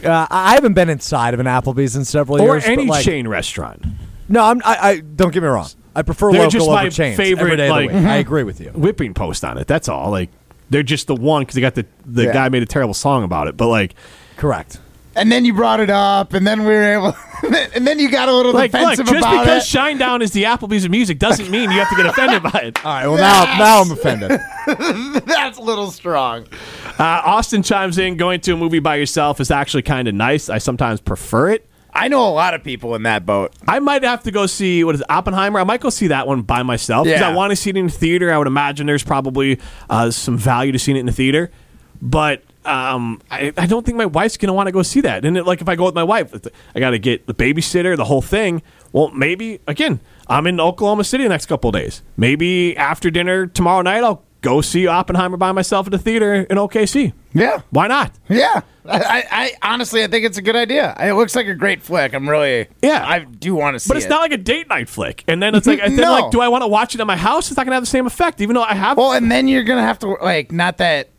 Uh, 0.04 0.28
I 0.30 0.56
haven't 0.56 0.74
been 0.74 0.90
inside 0.90 1.34
of 1.34 1.40
an 1.40 1.46
Applebee's 1.46 1.96
in 1.96 2.06
several 2.06 2.40
years 2.40 2.50
or 2.50 2.56
years. 2.56 2.66
any 2.80 2.86
like, 2.88 3.06
chain 3.06 3.28
restaurant. 3.28 3.86
No, 4.28 4.44
I'm. 4.44 4.62
I, 4.64 4.78
I 4.82 5.00
don't 5.00 5.32
get 5.34 5.42
me 5.44 5.50
wrong. 5.50 5.68
I 5.96 6.02
prefer 6.02 6.32
They're 6.32 6.42
local 6.42 6.52
just 6.52 6.68
over 6.68 6.76
my 6.76 6.90
chains 6.90 7.18
favorite, 7.18 7.42
every 7.46 7.58
day 7.58 7.68
of 7.70 7.76
the 7.76 7.82
like- 7.86 7.90
week. 7.92 8.04
I 8.10 8.16
agree 8.18 8.44
with 8.44 8.62
you. 8.62 8.70
Whipping 8.72 9.14
post 9.14 9.44
on 9.44 9.58
it. 9.58 9.68
That's 9.68 9.90
all. 9.90 10.10
Like 10.12 10.30
they're 10.70 10.84
just 10.84 11.08
the 11.08 11.16
one 11.16 11.42
because 11.42 11.56
they 11.56 11.62
got 11.62 11.76
the 11.76 11.86
the 12.06 12.26
Yeah. 12.26 12.34
guy 12.34 12.50
made 12.50 12.64
a 12.64 12.68
terrible 12.68 12.94
song 12.94 13.24
about 13.24 13.48
it. 13.48 13.58
But 13.58 13.68
like 13.68 13.96
Correct. 14.38 14.80
And 15.20 15.32
then 15.32 15.46
you 15.46 15.54
brought 15.54 15.80
it 15.80 15.90
up, 15.90 16.34
and 16.34 16.48
then 16.48 16.62
we 16.62 16.66
were 16.68 16.84
able, 16.84 17.16
and 17.76 17.86
then 17.86 18.00
you 18.00 18.10
got 18.10 18.30
a 18.30 18.34
little 18.34 18.54
like 18.54 18.72
look, 18.74 18.82
defensive 18.82 19.06
just 19.08 19.18
about 19.20 19.44
because 19.44 19.74
it. 19.74 19.78
Shinedown 19.78 20.22
is 20.22 20.32
the 20.32 20.44
Applebee's 20.44 20.86
of 20.86 20.92
music 20.92 21.20
doesn't 21.20 21.50
mean 21.52 21.72
you 21.72 21.80
have 21.80 21.90
to 21.90 21.96
get 21.96 22.06
offended 22.06 22.42
by 22.44 22.60
it. 22.60 22.78
All 22.86 22.92
right. 22.94 23.08
Well, 23.08 23.18
now 23.18 23.44
now 23.58 23.82
I'm 23.82 23.92
offended. 23.92 24.32
That's 25.26 25.58
a 25.58 25.62
little 25.62 25.92
strong. 25.92 26.48
Uh, 26.98 27.22
Austin 27.26 27.64
chimes 27.64 27.98
in. 27.98 28.18
Going 28.18 28.40
to 28.42 28.54
a 28.54 28.58
movie 28.58 28.80
by 28.80 28.96
yourself 28.96 29.40
is 29.40 29.52
actually 29.52 29.84
kind 29.84 30.08
of 30.08 30.16
nice. 30.16 30.50
I 30.50 30.58
sometimes 30.58 31.02
prefer 31.02 31.50
it. 31.52 31.66
I 31.94 32.08
know 32.08 32.28
a 32.28 32.30
lot 32.30 32.54
of 32.54 32.64
people 32.64 32.94
in 32.96 33.04
that 33.04 33.26
boat. 33.26 33.52
I 33.68 33.80
might 33.80 34.04
have 34.04 34.24
to 34.24 34.32
go 34.32 34.46
see 34.46 34.84
what 34.84 34.96
is 34.96 35.02
it, 35.02 35.08
Oppenheimer. 35.10 35.60
I 35.60 35.64
might 35.64 35.82
go 35.82 35.90
see 35.90 36.08
that 36.08 36.28
one 36.28 36.44
by 36.44 36.62
myself 36.64 37.06
because 37.06 37.20
Yeah. 37.20 37.30
I 37.30 37.34
want 37.34 37.50
to 37.52 37.56
see 37.56 37.72
it 37.72 37.78
in 37.78 37.88
the 37.88 37.92
theater. 37.92 38.32
I 38.32 38.38
would 38.38 38.48
imagine 38.48 38.86
there's 38.86 39.04
probably 39.04 39.60
uh, 39.90 40.12
some 40.12 40.38
value 40.38 40.72
to 40.72 40.80
seeing 40.80 40.98
it 40.98 41.00
in 41.02 41.06
the 41.08 41.12
theater, 41.12 41.52
but 42.02 42.44
um, 42.70 43.22
I, 43.32 43.52
I 43.58 43.66
don't 43.66 43.86
think 43.86 43.98
my 43.98 44.06
wife's 44.06 44.38
gonna 44.38 44.54
want 44.54 44.68
to 44.68 44.72
go 44.72 44.82
see 44.84 45.02
that. 45.02 45.26
And 45.26 45.38
it, 45.38 45.46
like 45.46 45.62
if 45.62 45.68
I 45.70 45.76
go 45.76 45.86
with 45.86 45.96
my 45.96 46.04
wife, 46.04 46.34
I 46.76 46.80
got 46.80 46.92
to 46.92 47.00
get 47.00 47.26
the 47.28 47.34
babysitter, 47.34 47.98
the 47.98 48.06
whole 48.06 48.22
thing. 48.22 48.62
Well, 48.92 49.10
maybe 49.10 49.60
again, 49.68 50.00
I'm 50.28 50.48
in 50.48 50.60
Oklahoma 50.60 51.04
City 51.04 51.24
the 51.24 51.30
next 51.30 51.48
couple 51.48 51.70
of 51.70 51.74
days. 51.74 52.02
Maybe 52.18 52.78
after 52.78 53.10
dinner 53.10 53.48
tomorrow 53.48 53.82
night, 53.82 54.04
I'll 54.04 54.24
go 54.42 54.62
see 54.62 54.88
Oppenheimer 54.88 55.38
by 55.38 55.52
myself 55.52 55.88
at 55.88 55.92
the 55.92 55.98
theater 55.98 56.34
in 56.36 56.58
OKC. 56.58 57.14
Yeah, 57.34 57.62
Why 57.72 57.88
not? 57.88 58.14
yeah. 58.30 58.62
I, 58.92 59.24
I, 59.30 59.52
honestly, 59.62 60.04
I 60.04 60.08
think 60.08 60.26
it's 60.26 60.40
a 60.40 60.42
good 60.42 60.56
idea. 60.56 60.96
It 61.00 61.14
looks 61.14 61.36
like 61.36 61.46
a 61.46 61.54
great 61.54 61.84
flick. 61.84 62.14
I'm 62.16 62.28
really, 62.28 62.68
Yeah. 62.82 63.06
I 63.08 63.20
do 63.20 63.54
want 63.54 63.76
to 63.76 63.80
see 63.80 63.86
it. 63.86 63.90
But 63.90 63.98
it's 63.98 64.06
it. 64.08 64.10
not 64.10 64.22
like 64.22 64.32
a 64.32 64.38
date 64.38 64.68
night 64.68 64.90
flick. 64.90 65.24
And 65.28 65.44
then 65.44 65.54
it's 65.54 65.68
like, 65.68 65.80
and 65.80 65.96
then 65.96 66.06
No. 66.06 66.12
like, 66.14 66.32
do 66.32 66.42
I 66.42 66.48
want 66.48 66.64
to 66.64 66.68
watch 66.68 66.96
it 66.96 67.02
at 67.02 67.06
my 67.06 67.16
house? 67.18 67.50
It's 67.52 67.58
not 67.58 67.68
gonna 67.68 67.76
have 67.76 67.84
the 67.84 67.88
same 67.88 68.08
effect, 68.08 68.42
even 68.42 68.56
though 68.56 68.64
I 68.64 68.74
have. 68.74 68.98
Well, 68.98 69.12
and 69.12 69.32
then 69.32 69.48
you're 69.48 69.64
gonna 69.64 69.84
have 69.84 70.00
to 70.00 70.08
like, 70.24 70.52
not 70.52 70.78
that 70.78 71.10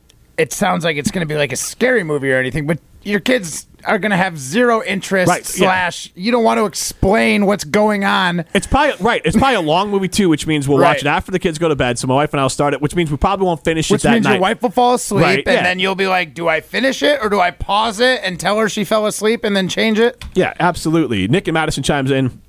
it 0.40 0.52
sounds 0.52 0.84
like 0.84 0.96
it's 0.96 1.10
gonna 1.10 1.26
be 1.26 1.36
like 1.36 1.52
a 1.52 1.56
scary 1.56 2.02
movie 2.04 2.32
or 2.32 2.38
anything, 2.38 2.66
but 2.66 2.78
your 3.02 3.20
kids 3.20 3.66
are 3.84 3.98
gonna 3.98 4.16
have 4.16 4.38
zero 4.38 4.82
interest. 4.82 5.28
Right, 5.30 5.40
yeah. 5.40 5.66
slash, 5.66 6.12
you 6.14 6.30
don't 6.32 6.44
want 6.44 6.58
to 6.58 6.66
explain 6.66 7.46
what's 7.46 7.64
going 7.64 8.04
on. 8.04 8.44
It's 8.54 8.66
probably 8.66 8.94
right. 9.04 9.22
It's 9.24 9.36
probably 9.36 9.54
a 9.56 9.60
long 9.60 9.90
movie 9.90 10.08
too, 10.08 10.28
which 10.28 10.46
means 10.46 10.68
we'll 10.68 10.78
watch 10.80 10.98
it 11.00 11.06
after 11.06 11.32
the 11.32 11.38
kids 11.38 11.58
go 11.58 11.68
to 11.68 11.76
bed. 11.76 11.98
So 11.98 12.06
my 12.06 12.14
wife 12.14 12.32
and 12.34 12.40
I'll 12.40 12.48
start 12.50 12.74
it, 12.74 12.82
which 12.82 12.94
means 12.94 13.10
we 13.10 13.16
probably 13.16 13.46
won't 13.46 13.64
finish 13.64 13.90
Which 13.90 14.02
it 14.02 14.08
that 14.08 14.12
means 14.14 14.24
night. 14.24 14.32
your 14.34 14.40
wife 14.42 14.60
will 14.62 14.70
fall 14.70 14.94
asleep, 14.94 15.22
Right, 15.22 15.46
and 15.46 15.54
yeah. 15.54 15.62
then 15.62 15.78
you'll 15.78 15.94
be 15.94 16.06
like, 16.08 16.34
"Do 16.34 16.46
I 16.48 16.60
finish 16.60 17.02
it 17.02 17.20
or 17.22 17.28
do 17.30 17.40
I 17.40 17.50
pause 17.52 18.00
it 18.00 18.20
and 18.22 18.38
tell 18.38 18.58
her 18.58 18.68
she 18.68 18.84
fell 18.84 19.06
asleep 19.06 19.44
and 19.44 19.56
then 19.56 19.68
change 19.68 19.98
it?" 19.98 20.22
yeah, 20.34 20.52
absolutely. 20.60 21.26
Nick 21.28 21.48
and 21.48 21.54
Madison 21.54 21.82
chimes 21.82 22.10
in. 22.10 22.40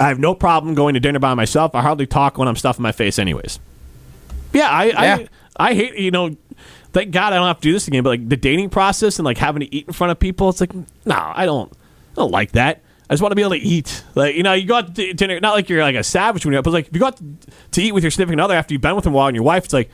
I 0.00 0.08
have 0.08 0.18
no 0.18 0.34
problem 0.34 0.74
going 0.74 0.94
to 0.94 1.00
dinner 1.00 1.20
by 1.20 1.34
myself. 1.34 1.72
I 1.74 1.82
hardly 1.82 2.06
talk 2.06 2.36
when 2.36 2.48
I'm 2.48 2.56
stuffing 2.56 2.82
my 2.82 2.90
face, 2.92 3.16
anyways. 3.18 3.60
Yeah, 4.52 4.68
I, 4.68 4.84
Yeah. 4.86 5.16
I, 5.20 5.28
I 5.56 5.74
hate 5.74 5.96
you 5.96 6.10
know. 6.10 6.36
Thank 6.92 7.10
God 7.10 7.32
I 7.32 7.36
don't 7.36 7.46
have 7.46 7.56
to 7.56 7.62
do 7.62 7.72
this 7.72 7.88
again. 7.88 8.04
But 8.04 8.10
like 8.10 8.28
the 8.28 8.36
dating 8.36 8.70
process 8.70 9.18
and 9.18 9.26
like 9.26 9.36
having 9.36 9.60
to 9.60 9.74
eat 9.74 9.88
in 9.88 9.92
front 9.92 10.12
of 10.12 10.20
people, 10.20 10.48
it's 10.48 10.60
like 10.60 10.72
no, 10.74 11.32
I 11.34 11.44
don't, 11.44 11.72
I 11.72 12.14
don't 12.16 12.30
like 12.30 12.52
that. 12.52 12.82
I 13.08 13.14
just 13.14 13.22
want 13.22 13.32
to 13.32 13.36
be 13.36 13.42
able 13.42 13.52
to 13.52 13.58
eat. 13.58 14.04
Like 14.14 14.34
you 14.36 14.42
know, 14.42 14.52
you 14.52 14.66
go 14.66 14.76
out 14.76 14.94
to 14.94 15.12
dinner, 15.12 15.38
not 15.40 15.54
like 15.54 15.68
you're 15.68 15.82
like 15.82 15.96
a 15.96 16.04
savage 16.04 16.44
when 16.44 16.52
you're, 16.52 16.62
but 16.62 16.72
like 16.72 16.86
if 16.88 16.94
you 16.94 17.00
go 17.00 17.06
out 17.06 17.20
to 17.72 17.82
eat 17.82 17.92
with 17.92 18.04
your 18.04 18.10
significant 18.10 18.40
other 18.40 18.54
after 18.54 18.72
you've 18.74 18.80
been 18.80 18.94
with 18.94 19.04
them 19.04 19.12
a 19.12 19.16
while 19.16 19.26
and 19.26 19.34
your 19.34 19.44
wife, 19.44 19.64
it's 19.64 19.74
like, 19.74 19.90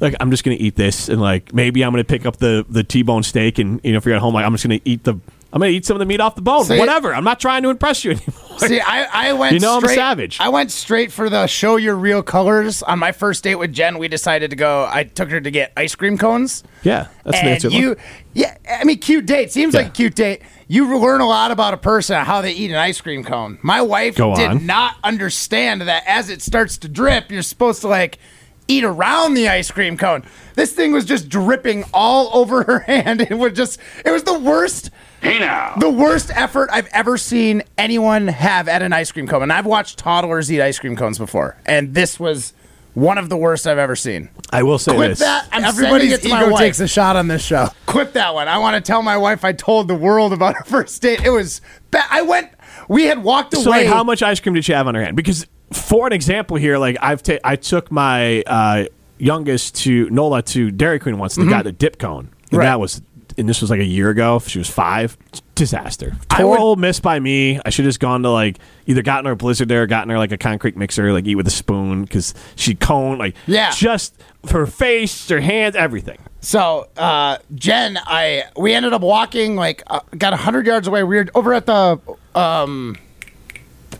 like 0.00 0.14
I'm 0.20 0.30
just 0.30 0.44
gonna 0.44 0.56
eat 0.58 0.76
this 0.76 1.08
and 1.08 1.20
like 1.20 1.54
maybe 1.54 1.84
I'm 1.84 1.92
gonna 1.92 2.04
pick 2.04 2.26
up 2.26 2.38
the 2.38 2.66
the 2.68 2.82
T-bone 2.82 3.22
steak 3.22 3.58
and 3.58 3.80
you 3.84 3.92
know 3.92 3.98
if 3.98 4.04
you're 4.04 4.14
at 4.14 4.20
home, 4.20 4.34
like 4.34 4.44
I'm 4.44 4.52
just 4.52 4.64
gonna 4.64 4.80
eat 4.84 5.04
the, 5.04 5.18
I'm 5.54 5.60
gonna 5.60 5.70
eat 5.70 5.86
some 5.86 5.94
of 5.94 6.00
the 6.00 6.04
meat 6.06 6.18
off 6.20 6.34
the 6.34 6.42
bone, 6.42 6.64
See- 6.64 6.78
whatever. 6.80 7.14
I'm 7.14 7.22
not 7.22 7.38
trying 7.38 7.62
to 7.62 7.70
impress 7.70 8.04
you 8.04 8.10
anymore. 8.10 8.58
See, 8.58 8.80
I, 8.80 9.28
I 9.28 9.32
went. 9.34 9.52
You 9.54 9.60
know 9.60 9.76
I'm 9.78 9.86
savage. 9.86 10.38
I 10.40 10.48
went 10.48 10.72
straight 10.72 11.12
for 11.12 11.30
the 11.30 11.46
show 11.46 11.76
your 11.76 11.94
real 11.94 12.24
colors. 12.24 12.82
On 12.82 12.98
my 12.98 13.12
first 13.12 13.44
date 13.44 13.54
with 13.54 13.72
Jen, 13.72 13.98
we 13.98 14.08
decided 14.08 14.50
to 14.50 14.56
go. 14.56 14.88
I 14.90 15.04
took 15.04 15.30
her 15.30 15.40
to 15.40 15.50
get 15.52 15.72
ice 15.76 15.94
cream 15.94 16.18
cones. 16.18 16.64
yeah, 16.82 17.06
that's 17.22 17.38
an 17.38 17.44
and 17.46 17.54
answer. 17.54 17.68
you, 17.68 17.96
yeah, 18.32 18.56
I 18.68 18.82
mean, 18.82 18.98
cute 18.98 19.26
date 19.26 19.52
seems 19.52 19.74
Yeah. 19.74 19.80
like 19.82 19.88
a 19.90 19.92
cute 19.92 20.16
date. 20.16 20.42
You 20.66 20.98
learn 20.98 21.20
a 21.20 21.26
lot 21.26 21.52
about 21.52 21.72
a 21.72 21.76
person 21.76 22.24
how 22.24 22.40
they 22.40 22.52
eat 22.52 22.70
an 22.70 22.76
ice 22.76 23.00
cream 23.00 23.22
cone. 23.22 23.58
My 23.62 23.80
wife 23.80 24.16
did 24.16 24.62
not 24.62 24.96
understand 25.04 25.82
that 25.82 26.02
as 26.06 26.30
it 26.30 26.42
starts 26.42 26.78
to 26.78 26.88
drip, 26.88 27.30
you're 27.30 27.42
supposed 27.42 27.80
to 27.82 27.88
like 27.88 28.18
eat 28.68 28.84
around 28.84 29.34
the 29.34 29.48
ice 29.48 29.70
cream 29.70 29.96
cone. 29.96 30.22
This 30.54 30.72
thing 30.72 30.92
was 30.92 31.04
just 31.04 31.28
dripping 31.28 31.84
all 31.92 32.30
over 32.32 32.62
her 32.64 32.78
hand. 32.86 33.20
It 33.20 33.34
was 33.38 33.52
just, 33.52 33.78
it 34.04 34.10
was 34.10 34.22
the 34.24 34.38
worst. 34.38 34.90
Hey 35.20 35.38
now. 35.38 35.74
The 35.78 35.90
worst 35.90 36.30
effort 36.34 36.68
I've 36.72 36.88
ever 36.92 37.16
seen 37.18 37.62
anyone 37.78 38.28
have 38.28 38.68
at 38.68 38.82
an 38.82 38.92
ice 38.92 39.10
cream 39.12 39.26
cone. 39.26 39.42
And 39.42 39.52
I've 39.52 39.66
watched 39.66 39.98
toddlers 39.98 40.50
eat 40.52 40.60
ice 40.60 40.78
cream 40.78 40.96
cones 40.96 41.18
before, 41.18 41.56
and 41.66 41.94
this 41.94 42.20
was 42.20 42.52
one 42.94 43.18
of 43.18 43.28
the 43.28 43.36
worst 43.36 43.66
I've 43.66 43.78
ever 43.78 43.96
seen. 43.96 44.28
I 44.50 44.62
will 44.62 44.78
say 44.78 44.94
Quit 44.94 45.10
this. 45.10 45.18
that. 45.18 45.48
I'm 45.50 45.64
Everybody's 45.64 46.12
it 46.12 46.22
to 46.22 46.28
my 46.28 46.42
ego 46.42 46.52
wife. 46.52 46.60
takes 46.60 46.78
a 46.80 46.86
shot 46.86 47.16
on 47.16 47.26
this 47.26 47.42
show. 47.44 47.68
Quit 47.86 48.12
that 48.12 48.34
one. 48.34 48.46
I 48.46 48.58
want 48.58 48.76
to 48.76 48.80
tell 48.86 49.02
my 49.02 49.16
wife 49.16 49.44
I 49.44 49.52
told 49.52 49.88
the 49.88 49.96
world 49.96 50.32
about 50.32 50.54
our 50.54 50.64
first 50.66 51.02
date. 51.02 51.20
It 51.24 51.30
was 51.30 51.60
bad. 51.90 52.04
I 52.10 52.22
went. 52.22 52.50
We 52.88 53.04
had 53.04 53.24
walked 53.24 53.56
So, 53.56 53.68
away. 53.68 53.84
like, 53.84 53.86
how 53.88 54.04
much 54.04 54.22
ice 54.22 54.38
cream 54.38 54.54
did 54.54 54.64
she 54.64 54.72
have 54.72 54.86
on 54.86 54.94
her 54.94 55.02
hand? 55.02 55.16
Because 55.16 55.44
for 55.74 56.06
an 56.06 56.12
example 56.12 56.56
here, 56.56 56.78
like 56.78 56.96
I've 57.00 57.22
ta- 57.22 57.38
I 57.44 57.56
took 57.56 57.90
my 57.90 58.42
uh, 58.42 58.84
youngest 59.18 59.76
to 59.82 60.08
Nola 60.10 60.42
to 60.42 60.70
Dairy 60.70 60.98
Queen 60.98 61.18
once. 61.18 61.36
and 61.36 61.46
They 61.46 61.50
got 61.50 61.66
a 61.66 61.72
dip 61.72 61.98
cone, 61.98 62.18
and 62.20 62.30
Mm-hmm. 62.50 62.56
Right. 62.58 62.64
that 62.66 62.80
was, 62.80 63.02
and 63.36 63.48
this 63.48 63.60
was 63.60 63.70
like 63.70 63.80
a 63.80 63.84
year 63.84 64.10
ago. 64.10 64.38
She 64.46 64.58
was 64.58 64.70
five. 64.70 65.16
Disaster. 65.56 66.16
I 66.30 66.42
would- 66.44 66.56
Total 66.56 66.74
miss 66.76 66.98
by 66.98 67.20
me. 67.20 67.60
I 67.64 67.70
should 67.70 67.84
have 67.84 67.90
just 67.90 68.00
gone 68.00 68.22
to 68.24 68.30
like 68.30 68.58
either 68.86 69.02
gotten 69.02 69.26
her 69.26 69.32
a 69.32 69.36
blizzard 69.36 69.68
there, 69.68 69.86
gotten 69.86 70.10
her 70.10 70.18
like 70.18 70.32
a 70.32 70.36
concrete 70.36 70.76
mixer, 70.76 71.12
like 71.12 71.26
eat 71.26 71.36
with 71.36 71.46
a 71.46 71.50
spoon 71.50 72.02
because 72.02 72.34
she 72.56 72.74
cone 72.74 73.18
like 73.18 73.36
Yeah. 73.46 73.70
just 73.70 74.20
her 74.50 74.66
face, 74.66 75.28
her 75.28 75.38
hands, 75.40 75.76
everything. 75.76 76.18
So, 76.40 76.88
uh, 76.96 77.38
Jen, 77.54 77.98
I 78.04 78.44
we 78.56 78.74
ended 78.74 78.92
up 78.92 79.00
walking 79.02 79.54
like 79.54 79.82
uh, 79.86 80.00
got 80.18 80.34
hundred 80.34 80.66
yards 80.66 80.88
away. 80.88 81.04
We 81.04 81.16
were 81.18 81.26
over 81.36 81.54
at 81.54 81.66
the 81.66 82.00
um, 82.34 82.96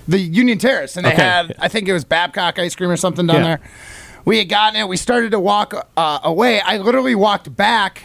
the 0.08 0.18
Union 0.18 0.58
Terrace, 0.58 0.96
and 0.96 1.04
they 1.06 1.12
Okay. 1.12 1.22
had 1.22 1.54
I 1.58 1.68
think 1.68 1.88
it 1.88 1.92
was 1.92 2.04
Babcock 2.04 2.58
ice 2.58 2.74
cream 2.74 2.90
or 2.90 2.96
something 2.96 3.26
down 3.26 3.36
Yeah. 3.36 3.42
there. 3.56 3.60
We 4.24 4.38
had 4.38 4.48
gotten 4.48 4.80
it. 4.80 4.88
We 4.88 4.96
started 4.96 5.32
to 5.32 5.40
walk 5.40 5.74
uh, 5.96 6.18
away. 6.24 6.60
I 6.60 6.78
literally 6.78 7.14
walked 7.14 7.54
back 7.54 8.04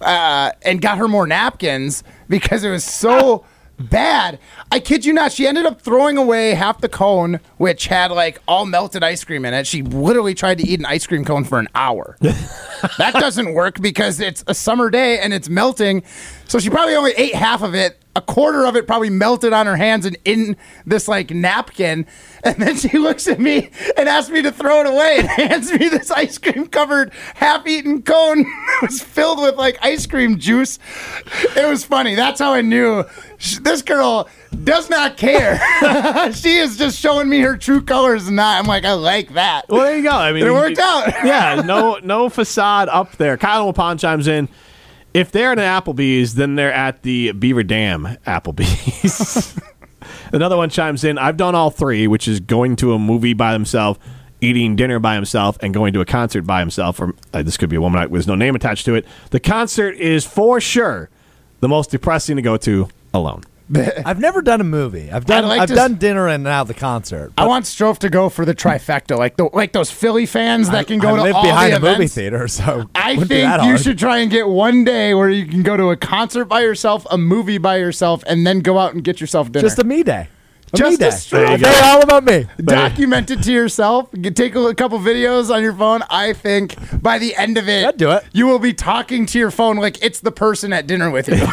uh, 0.00 0.52
and 0.62 0.80
got 0.80 0.98
her 0.98 1.08
more 1.08 1.26
napkins 1.26 2.02
because 2.28 2.64
it 2.64 2.70
was 2.70 2.84
so 2.84 3.44
bad. 3.78 4.38
I 4.72 4.80
kid 4.80 5.04
you 5.04 5.12
not. 5.12 5.32
She 5.32 5.46
ended 5.46 5.66
up 5.66 5.80
throwing 5.80 6.16
away 6.18 6.54
half 6.54 6.80
the 6.80 6.88
cone, 6.88 7.40
which 7.58 7.86
had 7.86 8.10
like 8.10 8.40
all 8.48 8.66
melted 8.66 9.02
ice 9.04 9.22
cream 9.24 9.44
in 9.44 9.54
it. 9.54 9.66
She 9.66 9.82
literally 9.82 10.34
tried 10.34 10.58
to 10.58 10.66
eat 10.66 10.80
an 10.80 10.86
ice 10.86 11.06
cream 11.06 11.24
cone 11.24 11.44
for 11.44 11.58
an 11.58 11.68
hour. 11.74 12.16
that 12.20 13.12
doesn't 13.14 13.54
work 13.54 13.80
because 13.80 14.20
it's 14.20 14.42
a 14.46 14.54
summer 14.54 14.90
day 14.90 15.18
and 15.20 15.32
it's 15.32 15.48
melting. 15.48 16.02
So 16.50 16.58
she 16.58 16.68
probably 16.68 16.96
only 16.96 17.12
ate 17.12 17.32
half 17.36 17.62
of 17.62 17.76
it. 17.76 17.96
A 18.16 18.20
quarter 18.20 18.66
of 18.66 18.74
it 18.74 18.88
probably 18.88 19.08
melted 19.08 19.52
on 19.52 19.66
her 19.66 19.76
hands 19.76 20.04
and 20.04 20.18
in 20.24 20.56
this 20.84 21.06
like 21.06 21.30
napkin. 21.30 22.06
And 22.42 22.56
then 22.56 22.74
she 22.74 22.98
looks 22.98 23.28
at 23.28 23.38
me 23.38 23.70
and 23.96 24.08
asks 24.08 24.32
me 24.32 24.42
to 24.42 24.50
throw 24.50 24.80
it 24.80 24.86
away 24.88 25.18
and 25.20 25.28
hands 25.50 25.70
me 25.72 25.88
this 25.88 26.10
ice 26.10 26.38
cream 26.38 26.66
covered 26.66 27.12
half 27.36 27.64
eaten 27.68 28.02
cone. 28.02 28.40
it 28.40 28.82
was 28.82 29.00
filled 29.00 29.40
with 29.40 29.54
like 29.54 29.78
ice 29.80 30.08
cream 30.08 30.40
juice. 30.40 30.80
It 31.56 31.68
was 31.68 31.84
funny. 31.84 32.16
That's 32.16 32.40
how 32.40 32.52
I 32.52 32.62
knew 32.62 33.04
this 33.62 33.82
girl 33.82 34.28
does 34.64 34.90
not 34.90 35.16
care. 35.16 35.60
she 36.32 36.56
is 36.56 36.76
just 36.76 36.98
showing 36.98 37.28
me 37.28 37.38
her 37.42 37.56
true 37.56 37.80
colors 37.80 38.26
and 38.26 38.34
not. 38.34 38.58
I'm 38.58 38.66
like, 38.66 38.84
I 38.84 38.94
like 38.94 39.34
that. 39.34 39.68
Well, 39.68 39.82
there 39.82 39.96
you 39.98 40.02
go. 40.02 40.10
I 40.10 40.32
mean, 40.32 40.44
It 40.44 40.52
worked 40.52 40.80
out. 40.80 41.06
yeah, 41.24 41.62
no, 41.64 42.00
no 42.02 42.28
facade 42.28 42.88
up 42.88 43.12
there. 43.18 43.36
Kyle 43.36 43.72
Lapon 43.72 44.00
chimes 44.00 44.26
in. 44.26 44.48
If 45.12 45.32
they're 45.32 45.52
at 45.52 45.58
an 45.58 45.64
Applebee's, 45.64 46.34
then 46.34 46.54
they're 46.54 46.72
at 46.72 47.02
the 47.02 47.32
Beaver 47.32 47.64
Dam 47.64 48.16
Applebee's. 48.26 49.56
Another 50.32 50.56
one 50.56 50.70
chimes 50.70 51.02
in. 51.02 51.18
I've 51.18 51.36
done 51.36 51.54
all 51.54 51.70
three, 51.70 52.06
which 52.06 52.28
is 52.28 52.38
going 52.38 52.76
to 52.76 52.92
a 52.92 52.98
movie 52.98 53.34
by 53.34 53.52
himself, 53.52 53.98
eating 54.40 54.76
dinner 54.76 55.00
by 55.00 55.16
himself, 55.16 55.58
and 55.60 55.74
going 55.74 55.92
to 55.94 56.00
a 56.00 56.04
concert 56.04 56.42
by 56.42 56.60
himself. 56.60 57.00
Or 57.00 57.14
uh, 57.34 57.42
this 57.42 57.56
could 57.56 57.68
be 57.68 57.76
a 57.76 57.80
woman 57.80 58.08
with 58.10 58.28
no 58.28 58.36
name 58.36 58.54
attached 58.54 58.84
to 58.86 58.94
it. 58.94 59.04
The 59.30 59.40
concert 59.40 59.96
is 59.96 60.24
for 60.24 60.60
sure 60.60 61.10
the 61.58 61.68
most 61.68 61.90
depressing 61.90 62.36
to 62.36 62.42
go 62.42 62.56
to 62.58 62.88
alone. 63.12 63.42
I've 64.04 64.18
never 64.18 64.42
done 64.42 64.60
a 64.60 64.64
movie. 64.64 65.10
I've 65.10 65.24
done 65.26 65.44
I'd 65.44 65.48
like 65.48 65.60
I've 65.60 65.68
to- 65.68 65.74
done 65.74 65.94
dinner 65.96 66.26
and 66.28 66.42
now 66.44 66.64
the 66.64 66.74
concert. 66.74 67.32
I 67.38 67.46
want 67.46 67.64
Strouf 67.66 67.98
to 68.00 68.08
go 68.10 68.28
for 68.28 68.44
the 68.44 68.54
trifecta, 68.54 69.16
like 69.16 69.36
the 69.36 69.48
like 69.52 69.72
those 69.72 69.90
Philly 69.90 70.26
fans 70.26 70.70
that 70.70 70.86
can 70.86 70.98
go 70.98 71.10
I 71.14 71.16
to 71.16 71.22
live 71.22 71.34
all 71.36 71.42
behind 71.42 71.72
the 71.72 71.76
a 71.76 71.80
movie 71.92 72.06
theater, 72.08 72.48
so 72.48 72.88
I 72.94 73.10
wouldn't 73.16 73.28
be 73.28 73.36
think 73.36 73.44
you 73.62 73.68
hard. 73.68 73.80
should 73.80 73.98
try 73.98 74.18
and 74.18 74.30
get 74.30 74.48
one 74.48 74.84
day 74.84 75.14
where 75.14 75.30
you 75.30 75.46
can 75.46 75.62
go 75.62 75.76
to 75.76 75.90
a 75.90 75.96
concert 75.96 76.46
by 76.46 76.62
yourself, 76.62 77.06
a 77.10 77.18
movie 77.18 77.58
by 77.58 77.76
yourself, 77.76 78.24
and 78.26 78.46
then 78.46 78.60
go 78.60 78.78
out 78.78 78.94
and 78.94 79.04
get 79.04 79.20
yourself 79.20 79.52
dinner. 79.52 79.62
just 79.66 79.78
a 79.78 79.84
me 79.84 80.02
day. 80.02 80.28
A 80.72 80.76
Just 80.76 81.00
me 81.00 81.06
a 81.06 81.10
day. 81.10 81.16
straight- 81.16 81.50
A 81.54 81.58
day 81.58 81.80
all 81.82 82.00
about 82.02 82.24
me. 82.24 82.46
document 82.64 83.30
it 83.30 83.42
to 83.42 83.52
yourself. 83.52 84.08
You 84.12 84.30
take 84.30 84.54
a 84.54 84.74
couple 84.74 84.98
videos 85.00 85.52
on 85.52 85.62
your 85.62 85.72
phone. 85.74 86.02
I 86.10 86.32
think 86.32 86.76
by 87.02 87.18
the 87.18 87.34
end 87.34 87.58
of 87.58 87.68
it, 87.68 87.84
I'd 87.86 87.96
do 87.96 88.10
it. 88.12 88.24
You 88.32 88.46
will 88.46 88.58
be 88.60 88.72
talking 88.72 89.26
to 89.26 89.38
your 89.38 89.50
phone 89.50 89.76
like 89.78 90.02
it's 90.04 90.20
the 90.20 90.30
person 90.30 90.72
at 90.72 90.86
dinner 90.86 91.10
with 91.10 91.28
you. 91.28 91.36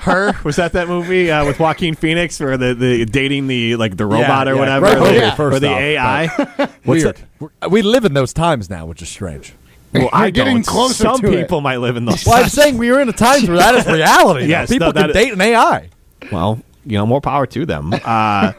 Her 0.00 0.32
was 0.44 0.56
that 0.56 0.72
that 0.72 0.88
movie 0.88 1.30
uh, 1.30 1.44
with 1.44 1.58
Joaquin 1.58 1.94
Phoenix 1.94 2.40
or 2.40 2.56
the, 2.56 2.74
the 2.74 3.04
dating 3.04 3.46
the 3.46 3.76
like 3.76 3.96
the 3.96 4.06
robot 4.06 4.46
Yeah, 4.46 4.52
or 4.52 4.54
yeah, 4.54 4.60
whatever, 4.60 4.86
great 4.86 4.96
or 4.96 5.00
movie, 5.00 5.18
the, 5.20 5.32
first 5.32 5.56
or 5.56 5.60
the 5.60 5.68
off, 5.68 5.78
AI. 5.80 6.26
What's 6.84 7.04
Weird. 7.04 7.16
that? 7.40 7.70
We're- 7.70 7.82
live 7.88 8.04
in 8.04 8.14
those 8.14 8.32
times 8.32 8.68
now, 8.70 8.86
which 8.86 9.02
is 9.02 9.08
strange. 9.08 9.54
Well, 9.92 10.10
I 10.12 10.24
You're 10.24 10.30
getting 10.32 10.54
don't. 10.56 10.66
closer 10.66 11.04
Some 11.04 11.20
to 11.22 11.32
it. 11.32 11.40
people 11.42 11.60
might 11.62 11.78
live 11.78 11.96
in 11.96 12.04
those. 12.04 12.26
Well, 12.26 12.42
I'm 12.42 12.48
saying 12.50 12.76
we 12.76 12.90
are 12.90 13.00
in 13.00 13.08
a 13.08 13.12
time 13.12 13.46
where 13.46 13.56
that 13.56 13.74
is 13.74 13.86
reality. 13.92 14.40
now. 14.42 14.46
Yes, 14.46 14.68
people 14.68 14.88
no, 14.88 14.92
that 14.92 15.00
can 15.00 15.10
is- 15.10 15.14
date 15.16 15.32
an 15.32 15.40
AI. 15.40 15.88
Well, 16.30 16.60
you 16.90 16.96
know, 16.98 17.06
more 17.06 17.20
power 17.20 17.46
to 17.46 17.66
them. 17.66 17.92
Uh, 18.04 18.52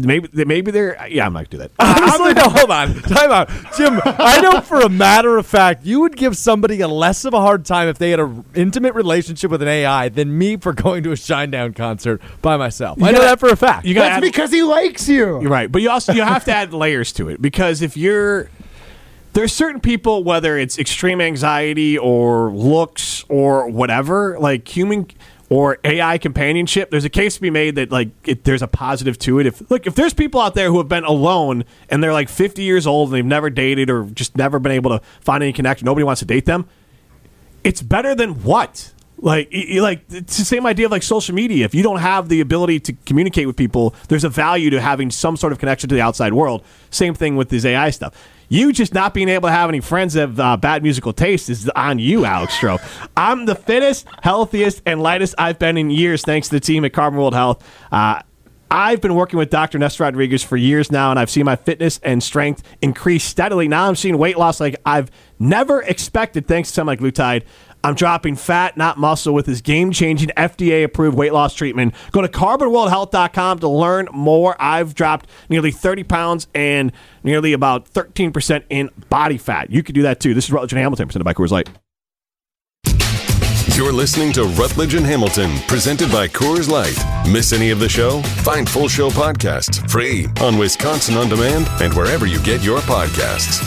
maybe 0.00 0.28
maybe 0.44 0.70
they're. 0.70 1.06
Yeah, 1.08 1.24
I'm 1.26 1.32
not 1.32 1.48
gonna 1.50 1.64
do 1.64 1.68
that. 1.68 1.70
Honestly, 1.78 2.34
no, 2.34 2.42
hold 2.48 2.70
on. 2.70 2.94
Time 3.02 3.30
out. 3.30 3.48
Jim, 3.76 4.00
I 4.04 4.40
know 4.42 4.60
for 4.60 4.80
a 4.80 4.88
matter 4.88 5.36
of 5.38 5.46
fact, 5.46 5.84
you 5.86 6.00
would 6.00 6.16
give 6.16 6.36
somebody 6.36 6.80
a 6.82 6.88
less 6.88 7.24
of 7.24 7.32
a 7.32 7.40
hard 7.40 7.64
time 7.64 7.88
if 7.88 7.96
they 7.98 8.10
had 8.10 8.20
an 8.20 8.44
intimate 8.54 8.94
relationship 8.94 9.50
with 9.50 9.62
an 9.62 9.68
AI 9.68 10.08
than 10.10 10.36
me 10.36 10.56
for 10.58 10.72
going 10.74 11.02
to 11.04 11.10
a 11.10 11.14
Shinedown 11.14 11.74
concert 11.74 12.20
by 12.42 12.56
myself. 12.58 13.02
I 13.02 13.06
know 13.12 13.18
gotta- 13.18 13.26
that 13.28 13.40
for 13.40 13.48
a 13.48 13.56
fact. 13.56 13.86
You 13.86 13.94
gotta 13.94 14.08
That's 14.08 14.16
add, 14.18 14.22
because 14.22 14.50
he 14.52 14.62
likes 14.62 15.08
you. 15.08 15.40
You're 15.40 15.50
right, 15.50 15.70
but 15.72 15.80
you 15.82 15.90
also 15.90 16.12
you 16.12 16.22
have 16.22 16.44
to 16.44 16.52
add 16.52 16.72
layers 16.74 17.12
to 17.14 17.28
it 17.30 17.40
because 17.40 17.80
if 17.82 17.96
you're 17.96 18.50
there's 19.32 19.52
certain 19.52 19.80
people 19.80 20.24
whether 20.24 20.58
it's 20.58 20.78
extreme 20.78 21.20
anxiety 21.20 21.96
or 21.96 22.50
looks 22.50 23.24
or 23.28 23.68
whatever 23.68 24.38
like 24.38 24.66
human 24.68 25.06
or 25.50 25.78
AI 25.84 26.18
companionship 26.18 26.90
there's 26.90 27.04
a 27.04 27.10
case 27.10 27.36
to 27.36 27.40
be 27.40 27.50
made 27.50 27.74
that 27.76 27.90
like 27.90 28.08
it, 28.26 28.44
there's 28.44 28.62
a 28.62 28.66
positive 28.66 29.18
to 29.18 29.38
it 29.38 29.46
if 29.46 29.70
look 29.70 29.86
if 29.86 29.94
there's 29.94 30.14
people 30.14 30.40
out 30.40 30.54
there 30.54 30.68
who 30.68 30.78
have 30.78 30.88
been 30.88 31.04
alone 31.04 31.64
and 31.88 32.02
they're 32.02 32.12
like 32.12 32.28
50 32.28 32.62
years 32.62 32.86
old 32.86 33.08
and 33.08 33.16
they've 33.16 33.24
never 33.24 33.48
dated 33.50 33.88
or 33.88 34.04
just 34.04 34.36
never 34.36 34.58
been 34.58 34.72
able 34.72 34.90
to 34.90 35.04
find 35.20 35.42
any 35.42 35.52
connection 35.52 35.86
nobody 35.86 36.04
wants 36.04 36.20
to 36.20 36.26
date 36.26 36.44
them 36.44 36.66
it's 37.64 37.82
better 37.82 38.14
than 38.14 38.42
what? 38.44 38.92
Like, 39.20 39.52
like 39.52 40.02
it's 40.10 40.38
the 40.38 40.44
same 40.44 40.64
idea 40.66 40.86
of 40.86 40.92
like 40.92 41.02
social 41.02 41.34
media. 41.34 41.64
If 41.64 41.74
you 41.74 41.82
don't 41.82 41.98
have 41.98 42.28
the 42.28 42.40
ability 42.40 42.80
to 42.80 42.92
communicate 43.04 43.46
with 43.46 43.56
people, 43.56 43.94
there's 44.08 44.24
a 44.24 44.28
value 44.28 44.70
to 44.70 44.80
having 44.80 45.10
some 45.10 45.36
sort 45.36 45.52
of 45.52 45.58
connection 45.58 45.88
to 45.88 45.94
the 45.94 46.00
outside 46.00 46.32
world. 46.32 46.64
Same 46.90 47.14
thing 47.14 47.36
with 47.36 47.48
this 47.48 47.64
AI 47.64 47.90
stuff. 47.90 48.14
You 48.48 48.72
just 48.72 48.94
not 48.94 49.12
being 49.12 49.28
able 49.28 49.48
to 49.48 49.52
have 49.52 49.68
any 49.68 49.80
friends 49.80 50.14
have 50.14 50.40
uh, 50.40 50.56
bad 50.56 50.82
musical 50.82 51.12
taste 51.12 51.50
is 51.50 51.68
on 51.70 51.98
you, 51.98 52.24
Alex 52.24 52.56
Strouf. 52.56 53.08
I'm 53.16 53.44
the 53.44 53.54
fittest, 53.54 54.06
healthiest, 54.22 54.82
and 54.86 55.02
lightest 55.02 55.34
I've 55.36 55.58
been 55.58 55.76
in 55.76 55.90
years, 55.90 56.22
thanks 56.22 56.48
to 56.48 56.54
the 56.54 56.60
team 56.60 56.84
at 56.84 56.92
Carbon 56.94 57.18
World 57.18 57.34
Health. 57.34 57.62
Uh, 57.92 58.22
I've 58.70 59.00
been 59.00 59.14
working 59.14 59.38
with 59.38 59.48
Dr. 59.48 59.78
Nestor 59.78 60.04
Rodriguez 60.04 60.42
for 60.42 60.56
years 60.56 60.92
now, 60.92 61.10
and 61.10 61.18
I've 61.18 61.30
seen 61.30 61.46
my 61.46 61.56
fitness 61.56 62.00
and 62.02 62.22
strength 62.22 62.62
increase 62.82 63.24
steadily. 63.24 63.66
Now 63.66 63.88
I'm 63.88 63.96
seeing 63.96 64.18
weight 64.18 64.36
loss 64.36 64.60
like 64.60 64.76
I've 64.84 65.10
never 65.38 65.82
expected 65.82 66.46
thanks 66.46 66.70
to 66.72 66.82
semaglutide. 66.82 67.44
I'm 67.84 67.94
dropping 67.94 68.36
fat, 68.36 68.76
not 68.76 68.98
muscle, 68.98 69.32
with 69.32 69.46
this 69.46 69.60
game 69.60 69.92
changing 69.92 70.30
FDA 70.30 70.84
approved 70.84 71.16
weight 71.16 71.32
loss 71.32 71.54
treatment. 71.54 71.94
Go 72.12 72.20
to 72.20 72.28
carbonworldhealth.com 72.28 73.60
to 73.60 73.68
learn 73.68 74.08
more. 74.12 74.56
I've 74.58 74.94
dropped 74.94 75.28
nearly 75.48 75.70
30 75.70 76.04
pounds 76.04 76.48
and 76.54 76.92
nearly 77.22 77.52
about 77.52 77.88
13% 77.90 78.64
in 78.68 78.90
body 79.08 79.38
fat. 79.38 79.70
You 79.70 79.82
could 79.82 79.94
do 79.94 80.02
that 80.02 80.20
too. 80.20 80.34
This 80.34 80.46
is 80.46 80.52
Rutledge 80.52 80.72
and 80.72 80.80
Hamilton, 80.80 81.08
presented 81.08 81.24
by 81.24 81.34
Coors 81.34 81.50
Light. 81.50 81.68
You're 83.76 83.92
listening 83.92 84.32
to 84.32 84.42
Rutledge 84.42 84.94
and 84.94 85.06
Hamilton, 85.06 85.56
presented 85.68 86.10
by 86.10 86.26
Coors 86.26 86.68
Light. 86.68 86.98
Miss 87.32 87.52
any 87.52 87.70
of 87.70 87.78
the 87.78 87.88
show? 87.88 88.22
Find 88.42 88.68
full 88.68 88.88
show 88.88 89.08
podcasts 89.08 89.88
free 89.88 90.26
on 90.40 90.58
Wisconsin 90.58 91.16
On 91.16 91.28
Demand 91.28 91.68
and 91.80 91.94
wherever 91.94 92.26
you 92.26 92.42
get 92.42 92.60
your 92.60 92.80
podcasts. 92.80 93.62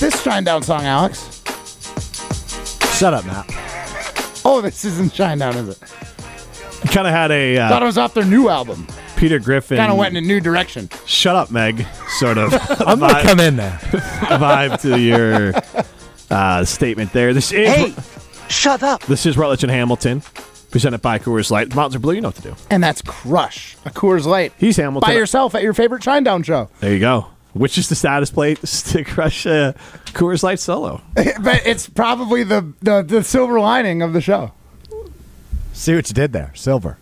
This 0.00 0.16
Shinedown 0.24 0.64
song, 0.64 0.84
Alex. 0.84 1.42
Shut 2.98 3.12
up, 3.12 3.26
Matt. 3.26 3.44
Oh, 4.46 4.62
this 4.62 4.84
isn't 4.86 5.12
Shinedown, 5.12 5.56
is 5.56 5.68
it? 5.68 6.90
Kind 6.90 7.06
of 7.06 7.12
had 7.12 7.30
a 7.30 7.56
Thought 7.56 7.82
uh, 7.82 7.84
it 7.84 7.86
was 7.86 7.98
off 7.98 8.14
their 8.14 8.24
new 8.24 8.48
album. 8.48 8.86
Peter 9.18 9.38
Griffin. 9.38 9.76
Kind 9.76 9.92
of 9.92 9.98
went 9.98 10.16
in 10.16 10.24
a 10.24 10.26
new 10.26 10.40
direction. 10.40 10.88
Shut 11.04 11.36
up, 11.36 11.50
Meg. 11.50 11.86
Sort 12.18 12.38
of. 12.38 12.50
I'm 12.80 12.98
going 12.98 13.14
to 13.14 13.22
come 13.22 13.40
in 13.40 13.56
there. 13.56 13.72
vibe 13.82 14.80
to 14.80 14.98
your 14.98 15.52
uh, 16.30 16.64
statement 16.64 17.12
there. 17.12 17.34
This 17.34 17.52
is 17.52 17.68
Hey, 17.68 17.94
shut 18.48 18.82
up. 18.82 19.02
this 19.02 19.26
is 19.26 19.36
Rutledge 19.36 19.64
and 19.64 19.70
Hamilton, 19.70 20.22
presented 20.70 21.02
by 21.02 21.18
Coors 21.18 21.50
Light. 21.50 21.68
The 21.68 21.76
mountains 21.76 21.96
are 21.96 21.98
blue. 21.98 22.14
You 22.14 22.22
know 22.22 22.28
what 22.28 22.36
to 22.36 22.42
do. 22.42 22.56
And 22.70 22.82
that's 22.82 23.02
Crush, 23.02 23.76
a 23.84 23.90
Coors 23.90 24.24
Light. 24.24 24.54
He's 24.56 24.78
Hamilton. 24.78 25.06
By 25.06 25.14
yourself 25.14 25.54
at 25.54 25.62
your 25.62 25.74
favorite 25.74 26.02
Shinedown 26.02 26.42
show. 26.42 26.70
There 26.80 26.94
you 26.94 27.00
go. 27.00 27.26
Which 27.52 27.78
is 27.78 27.88
the 27.88 27.94
saddest 27.94 28.32
place 28.32 28.82
to 28.92 29.04
crush 29.04 29.46
uh, 29.46 29.72
Coors 30.12 30.42
Light 30.42 30.60
solo? 30.60 31.02
but 31.14 31.66
it's 31.66 31.88
probably 31.88 32.44
the, 32.44 32.72
the, 32.80 33.02
the 33.02 33.24
silver 33.24 33.58
lining 33.58 34.02
of 34.02 34.12
the 34.12 34.20
show. 34.20 34.52
See 35.72 35.94
what 35.94 36.08
you 36.08 36.14
did 36.14 36.32
there. 36.32 36.52
Silver. 36.54 36.98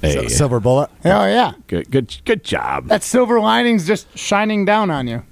Hey, 0.00 0.26
Silver 0.26 0.58
bullet. 0.58 0.90
Oh, 1.04 1.26
yeah. 1.26 1.52
good, 1.68 1.88
good, 1.88 2.16
good 2.24 2.42
job. 2.42 2.88
That 2.88 3.04
silver 3.04 3.38
lining's 3.38 3.86
just 3.86 4.18
shining 4.18 4.64
down 4.64 4.90
on 4.90 5.06
you. 5.06 5.22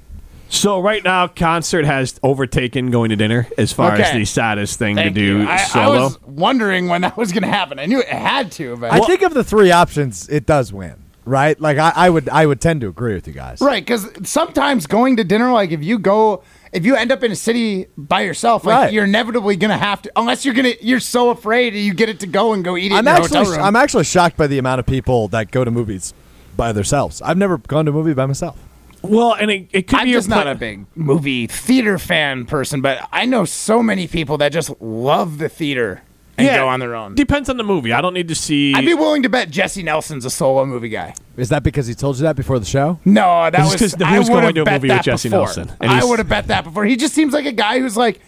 So 0.51 0.81
right 0.81 1.03
now, 1.03 1.29
concert 1.29 1.85
has 1.85 2.19
overtaken 2.25 2.91
going 2.91 3.11
to 3.11 3.17
dinner 3.17 3.47
as 3.57 3.73
far 3.73 3.93
as 3.93 4.13
the 4.13 4.25
saddest 4.25 4.79
thing 4.81 4.97
Thank 4.97 5.15
to 5.15 5.21
do 5.21 5.39
you. 5.41 5.49
I, 5.49 5.67
I 5.75 5.89
was 5.89 6.21
wondering 6.23 6.89
when 6.89 7.03
that 7.03 7.17
was 7.17 7.31
going 7.31 7.45
to 7.45 7.49
happen. 7.49 7.79
I 7.79 7.87
knew 7.87 8.01
it 8.01 8.09
had 8.09 8.51
to, 8.53 8.77
but 8.77 8.93
I 8.93 8.99
think 9.01 9.23
of 9.23 9.33
the 9.33 9.45
three 9.45 9.71
options, 9.71 10.29
it 10.29 10.47
does 10.47 10.73
win, 10.73 10.97
right? 11.25 11.59
Like 11.61 11.79
I, 11.79 11.93
I 11.95 12.11
would, 12.11 12.29
I 12.29 12.47
would 12.47 12.61
tend 12.61 12.81
to 12.83 12.89
agree 12.89 13.15
with 13.15 13.27
you 13.27 13.33
guys. 13.35 13.61
right 13.61 13.85
because 13.85 14.09
sometimes 14.29 14.87
going 14.87 15.17
to 15.17 15.25
dinner, 15.25 15.53
like 15.53 15.71
if 15.73 15.83
you 15.83 15.99
go 15.99 16.43
if 16.73 16.87
you 16.87 16.95
end 16.95 17.11
up 17.11 17.25
in 17.25 17.33
a 17.33 17.37
city 17.37 17.87
by 17.99 18.21
yourself, 18.21 18.65
like 18.65 18.75
Right. 18.77 18.93
you're 18.93 19.05
inevitably 19.05 19.57
gonna 19.57 19.77
have 19.77 20.03
to, 20.03 20.13
unless 20.15 20.45
you're 20.45 20.55
gonna, 20.55 20.75
you're 20.81 21.01
so 21.01 21.31
afraid 21.31 21.75
you 21.75 21.93
get 21.95 22.09
it 22.09 22.21
to 22.21 22.27
go 22.29 22.53
and 22.53 22.63
go 22.65 22.77
eat 22.77 22.93
it 22.93 22.95
I'm 22.95 23.01
in 23.01 23.05
your 23.07 23.15
actually 23.25 23.39
hotel 23.39 23.53
room. 23.55 23.63
I'm 23.63 23.75
actually 23.77 24.05
shocked 24.05 24.37
by 24.37 24.47
the 24.47 24.59
amount 24.59 24.79
of 24.79 24.87
people 24.87 25.27
that 25.29 25.51
go 25.51 25.65
to 25.65 25.71
movies 25.73 26.15
by 26.57 26.71
themselves. 26.73 27.21
I've 27.23 27.37
never 27.39 27.59
gone 27.59 27.87
to 27.87 27.91
a 27.91 27.95
movie 27.95 28.15
by 28.15 28.27
myself. 28.27 28.57
Well, 29.03 29.33
and 29.33 29.51
it, 29.51 29.69
it 29.73 29.87
could 29.89 30.01
I'm 30.01 30.05
be 30.05 30.13
just 30.13 30.29
your 30.29 30.37
not 30.37 30.47
a 30.47 30.55
big 30.55 30.85
movie 30.95 31.47
theater 31.49 31.99
fan 31.99 32.45
person, 32.45 32.83
but 32.83 33.09
I 33.11 33.25
know 33.27 33.45
so 33.47 33.83
many 33.83 34.07
people 34.07 34.39
that 34.39 34.53
just 34.53 34.71
love 34.81 35.39
the 35.39 35.49
theater 35.49 36.03
and 36.41 36.47
Yeah, 36.47 36.57
go 36.59 36.69
on 36.69 36.81
their 36.81 36.95
own. 36.95 37.15
Depends 37.15 37.49
on 37.49 37.57
the 37.57 37.65
movie. 37.65 37.93
I 37.93 38.01
don't 38.01 38.15
need 38.15 38.29
to 38.29 38.35
see. 38.35 38.75
I'd 38.75 38.85
be 38.85 38.95
willing 38.95 39.23
to 39.23 39.29
bet 39.29 39.51
Jesse 39.51 39.83
Nelson's 39.83 40.25
a 40.25 40.31
solo 40.31 40.65
movie 40.67 40.89
guy. 40.89 41.15
Is 41.37 41.49
that 41.51 41.63
because 41.63 41.87
he 41.87 41.95
told 41.95 42.17
you 42.17 42.23
that 42.25 42.37
before 42.37 42.59
the 42.59 42.67
show? 42.67 42.99
No, 43.05 43.51
that 43.51 43.53
This 43.53 43.67
is 43.67 43.73
was 43.83 43.95
'cause 43.95 43.95
he 44.09 44.15
I 44.15 44.19
was 44.19 44.29
would 44.29 44.35
going 44.35 44.45
have 44.47 44.55
to 44.55 44.61
a 44.63 44.65
bet 44.65 44.75
movie 44.75 44.89
with 44.89 44.97
that 44.99 45.05
Jesse 45.05 45.29
before. 45.29 45.45
Nelson, 45.47 45.73
and 45.81 45.91
I 45.91 46.05
would 46.05 46.19
have 46.19 46.29
bet 46.29 46.49
that 46.49 46.65
before. 46.65 46.85
He 46.85 46.97
just 46.97 47.15
seems 47.15 47.33
like 47.33 47.47
a 47.47 47.53
guy 47.53 47.79
who's 47.79 47.97
like, 47.97 48.21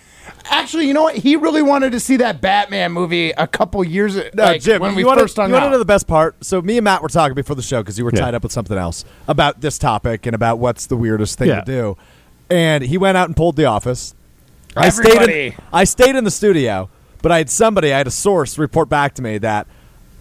actually, 0.50 0.86
you 0.86 0.94
know 0.94 1.02
what? 1.02 1.16
He 1.16 1.36
really 1.36 1.62
wanted 1.62 1.92
to 1.92 2.00
see 2.00 2.16
that 2.18 2.40
Batman 2.40 2.92
movie 2.92 3.30
a 3.30 3.46
couple 3.46 3.82
years 3.84 4.16
No, 4.16 4.44
like, 4.44 4.60
Jim, 4.62 4.80
when 4.80 4.94
we 4.94 5.02
you 5.02 5.06
wanna, 5.06 5.22
first 5.22 5.36
hung 5.36 5.48
you 5.48 5.54
wanna 5.54 5.70
know 5.70 5.78
the 5.78 5.84
best 5.84 6.06
part? 6.06 6.36
So 6.44 6.62
me 6.62 6.78
and 6.78 6.84
Matt 6.84 7.02
were 7.02 7.08
talking 7.08 7.34
before 7.34 7.56
the 7.56 7.62
show 7.62 7.80
because 7.82 7.98
you 7.98 8.04
were 8.04 8.12
Yeah. 8.14 8.20
tied 8.20 8.34
up 8.34 8.42
with 8.42 8.52
something 8.52 8.76
else 8.78 9.04
about 9.28 9.60
this 9.60 9.78
topic 9.78 10.26
and 10.26 10.34
about 10.34 10.58
what's 10.58 10.86
the 10.86 10.96
weirdest 10.96 11.38
thing 11.38 11.48
Yeah. 11.48 11.60
to 11.60 11.64
do. 11.66 11.96
And 12.50 12.84
he 12.84 12.98
went 12.98 13.16
out 13.16 13.28
and 13.28 13.36
pulled 13.36 13.56
the 13.56 13.64
office. 13.64 14.14
I 14.76 14.88
stayed, 14.88 15.06
Everybody. 15.12 15.46
in, 15.48 15.54
I 15.72 15.84
stayed 15.84 16.16
in 16.16 16.24
the 16.24 16.30
studio, 16.30 16.88
but 17.22 17.32
I 17.32 17.38
had 17.38 17.48
somebody, 17.50 17.92
I 17.92 17.98
had 17.98 18.06
a 18.06 18.10
source 18.12 18.58
report 18.58 18.88
back 18.88 19.14
to 19.14 19.22
me 19.22 19.38
that 19.38 19.66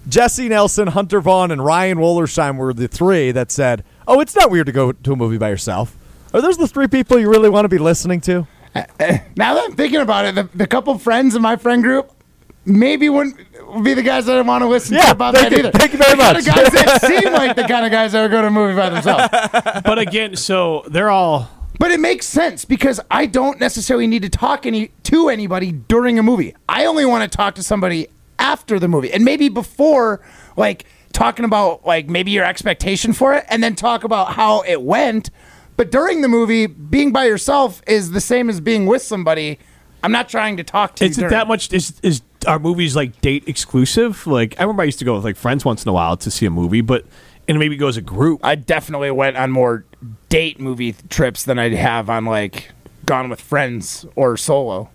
Jesse 0.08 0.48
Nelson, 0.50 0.88
Hunter 0.88 1.20
Vaughn, 1.22 1.52
and 1.52 1.64
Ryan 1.64 1.98
Wollersheim 1.98 2.58
were 2.58 2.74
the 2.74 2.88
three 2.88 3.32
that 3.32 3.52
said, 3.52 3.84
"Oh, 4.08 4.20
it's 4.20 4.36
not 4.36 4.50
weird 4.50 4.66
to 4.68 4.72
go 4.72 4.92
to 4.92 5.14
a 5.14 5.16
movie 5.16 5.38
by 5.38 5.50
yourself." 5.50 5.96
Are 6.34 6.42
those 6.42 6.58
the 6.58 6.68
three 6.68 6.88
people 6.88 7.20
you 7.20 7.30
really 7.30 7.50
want 7.50 7.66
to 7.66 7.70
be 7.70 7.78
listening 7.78 8.22
to? 8.22 8.48
Eh, 8.74 8.86
eh, 9.00 9.18
now 9.36 9.54
that 9.56 9.66
I'm 9.66 9.76
thinking 9.76 10.00
about 10.00 10.26
it, 10.26 10.36
the, 10.36 10.50
the 10.56 10.66
couple 10.66 10.98
friends 10.98 11.36
in 11.36 11.42
my 11.42 11.56
friend 11.58 11.84
group 11.84 12.10
maybe 12.66 13.10
wouldn't 13.10 13.36
be 13.84 13.94
the 13.94 14.02
guys 14.02 14.26
that 14.28 14.38
I 14.38 14.42
want 14.42 14.62
to 14.62 14.68
listen 14.68 14.96
Yeah, 14.96 15.08
to 15.08 15.12
about 15.12 15.34
that 15.34 15.52
you. 15.52 15.58
either. 15.58 15.72
Thank 15.72 15.92
you 15.94 15.98
very 16.00 16.12
the 16.12 16.18
kind 16.18 16.36
much. 16.38 16.48
of 16.48 16.56
guys 16.56 16.72
that 16.72 17.02
seem 17.06 17.34
like 17.34 17.56
the 17.56 17.64
kind 17.64 17.86
of 17.86 17.92
guys 17.92 18.14
that 18.14 18.22
would 18.22 18.32
go 18.32 18.42
to 18.42 18.48
a 18.48 18.52
movie 18.52 18.76
by 18.76 18.90
themselves. 18.90 19.28
but 19.84 20.00
again, 20.00 20.36
so 20.36 20.84
they're 20.88 21.10
all. 21.10 21.50
But 21.82 21.90
it 21.90 22.00
makes 22.00 22.28
sense 22.28 22.64
because 22.64 23.00
I 23.10 23.26
don't 23.26 23.60
necessarily 23.60 24.06
need 24.06 24.22
to 24.22 24.30
talk 24.30 24.68
any 24.68 24.90
to 25.02 25.30
anybody 25.30 25.72
during 25.72 26.20
a 26.20 26.24
movie. 26.24 26.54
I 26.70 26.86
only 26.86 27.06
want 27.06 27.24
to 27.30 27.36
talk 27.36 27.56
to 27.56 27.64
somebody 27.64 28.08
after 28.38 28.78
the 28.78 28.88
movie 28.88 29.12
and 29.12 29.26
maybe 29.26 29.50
before, 29.50 30.22
like 30.56 30.86
talking 31.12 31.44
about 31.44 31.84
like 31.84 32.08
maybe 32.08 32.30
your 32.30 32.46
expectation 32.46 33.14
for 33.14 33.34
it, 33.34 33.46
and 33.50 33.64
then 33.64 33.74
talk 33.74 34.04
about 34.04 34.34
how 34.34 34.62
it 34.62 34.84
went. 34.84 35.32
But 35.76 35.90
during 35.90 36.22
the 36.22 36.28
movie, 36.28 36.68
being 36.68 37.12
by 37.12 37.26
yourself 37.26 37.82
is 37.88 38.12
the 38.12 38.22
same 38.22 38.48
as 38.48 38.62
being 38.62 38.86
with 38.86 39.02
somebody. 39.02 39.58
I'm 40.04 40.12
not 40.12 40.30
trying 40.30 40.58
to 40.58 40.64
talk 40.64 40.98
to 40.98 41.06
Is 41.06 41.18
it 41.18 41.32
that 41.32 41.48
much? 41.48 41.74
Is 41.74 42.00
is 42.04 42.22
our 42.46 42.60
movies 42.60 42.96
like 42.96 43.20
date 43.22 43.46
exclusive? 43.48 44.28
Like 44.28 44.54
I 44.60 44.62
remember 44.62 44.84
I 44.84 44.86
used 44.86 45.00
to 45.00 45.06
go 45.06 45.16
with 45.16 45.24
like 45.24 45.36
friends 45.36 45.66
once 45.66 45.84
in 45.84 45.90
a 45.90 45.94
while 45.94 46.16
to 46.18 46.30
see 46.30 46.46
a 46.46 46.52
movie, 46.52 46.82
but 46.82 47.08
and 47.48 47.58
maybe 47.58 47.76
go 47.76 47.88
as 47.88 47.98
a 47.98 48.02
group. 48.02 48.40
I 48.44 48.54
definitely 48.54 49.10
went 49.10 49.36
on 49.36 49.50
more 49.50 49.84
date 50.30 50.60
movie 50.60 50.96
trips 51.10 51.44
than 51.44 51.60
I'd 51.60 51.74
have 51.74 52.10
on 52.10 52.26
like 52.26 52.72
gone 53.06 53.30
with 53.30 53.42
friends 53.42 54.06
or 54.16 54.38
solo. 54.38 54.90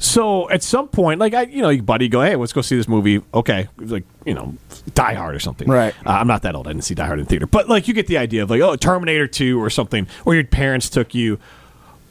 So 0.00 0.48
at 0.50 0.62
some 0.62 0.86
point, 0.86 1.18
like 1.18 1.34
I, 1.34 1.42
you 1.42 1.60
know, 1.60 1.70
your 1.70 1.82
buddy 1.82 2.08
go, 2.08 2.20
hey, 2.22 2.36
let's 2.36 2.52
go 2.52 2.60
see 2.60 2.76
this 2.76 2.86
movie. 2.86 3.20
Okay, 3.34 3.66
like 3.78 4.04
you 4.24 4.32
know, 4.34 4.54
Die 4.94 5.14
Hard 5.14 5.34
or 5.34 5.40
something. 5.40 5.68
Right. 5.68 5.92
Uh, 6.06 6.10
I'm 6.10 6.28
not 6.28 6.42
that 6.42 6.54
old. 6.54 6.68
I 6.68 6.70
didn't 6.70 6.84
see 6.84 6.94
Die 6.94 7.04
Hard 7.04 7.18
in 7.18 7.26
theater, 7.26 7.46
but 7.48 7.68
like 7.68 7.88
you 7.88 7.94
get 7.94 8.06
the 8.06 8.16
idea 8.18 8.44
of 8.44 8.50
like, 8.50 8.60
oh, 8.60 8.76
Terminator 8.76 9.26
Two 9.26 9.60
or 9.60 9.70
something, 9.70 10.06
or 10.24 10.34
your 10.36 10.44
parents 10.44 10.88
took 10.88 11.14
you. 11.16 11.40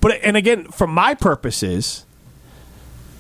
But 0.02 0.20
and 0.22 0.36
again, 0.36 0.66
for 0.66 0.86
my 0.86 1.14
purposes, 1.14 2.06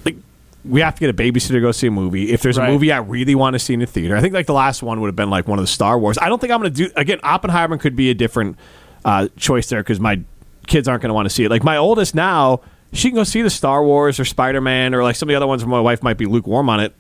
like 0.03 0.17
we 0.65 0.81
have 0.81 0.95
to 0.95 0.99
get 0.99 1.09
a 1.09 1.13
babysitter 1.13 1.51
to 1.53 1.61
go 1.61 1.71
see 1.71 1.87
a 1.87 1.91
movie. 1.91 2.31
If 2.33 2.41
there's 2.41 2.57
Right. 2.57 2.67
a 2.67 2.71
movie 2.71 2.91
I 2.91 2.97
really 2.97 3.35
want 3.35 3.53
to 3.53 3.59
see 3.59 3.73
in 3.73 3.79
the 3.79 3.85
theater, 3.85 4.17
I 4.17 4.21
think 4.21 4.33
like 4.33 4.47
the 4.47 4.53
last 4.53 4.83
one 4.83 4.99
would 4.99 5.07
have 5.07 5.15
been 5.15 5.29
like 5.29 5.47
one 5.47 5.59
of 5.59 5.63
the 5.63 5.67
Star 5.71 5.97
Wars. 5.97 6.17
I 6.21 6.27
don't 6.27 6.39
think 6.41 6.51
I'm 6.51 6.59
going 6.59 6.73
to 6.73 6.87
do 6.87 6.91
again. 6.97 7.19
Oppenheimer 7.23 7.77
could 7.77 7.95
be 7.95 8.09
a 8.09 8.13
different 8.13 8.57
uh, 9.07 9.29
choice 9.37 9.69
there 9.69 9.81
because 9.81 10.01
my 10.01 10.21
kids 10.67 10.87
aren't 10.87 11.01
going 11.01 11.09
to 11.09 11.13
want 11.13 11.25
to 11.25 11.33
see 11.33 11.45
it. 11.45 11.49
Like 11.49 11.63
my 11.63 11.77
oldest 11.77 12.13
now, 12.13 12.59
she 12.91 13.07
can 13.09 13.15
go 13.15 13.23
see 13.23 13.41
the 13.41 13.49
Star 13.49 13.83
Wars 13.83 14.19
or 14.19 14.25
Spider 14.25 14.59
Man 14.59 14.93
or 14.93 15.01
like 15.01 15.15
some 15.15 15.29
of 15.29 15.31
the 15.31 15.37
other 15.37 15.47
ones 15.47 15.63
where 15.63 15.71
my 15.71 15.79
wife 15.79 16.03
might 16.03 16.17
be 16.17 16.25
lukewarm 16.25 16.69
on 16.69 16.81
it. 16.81 16.93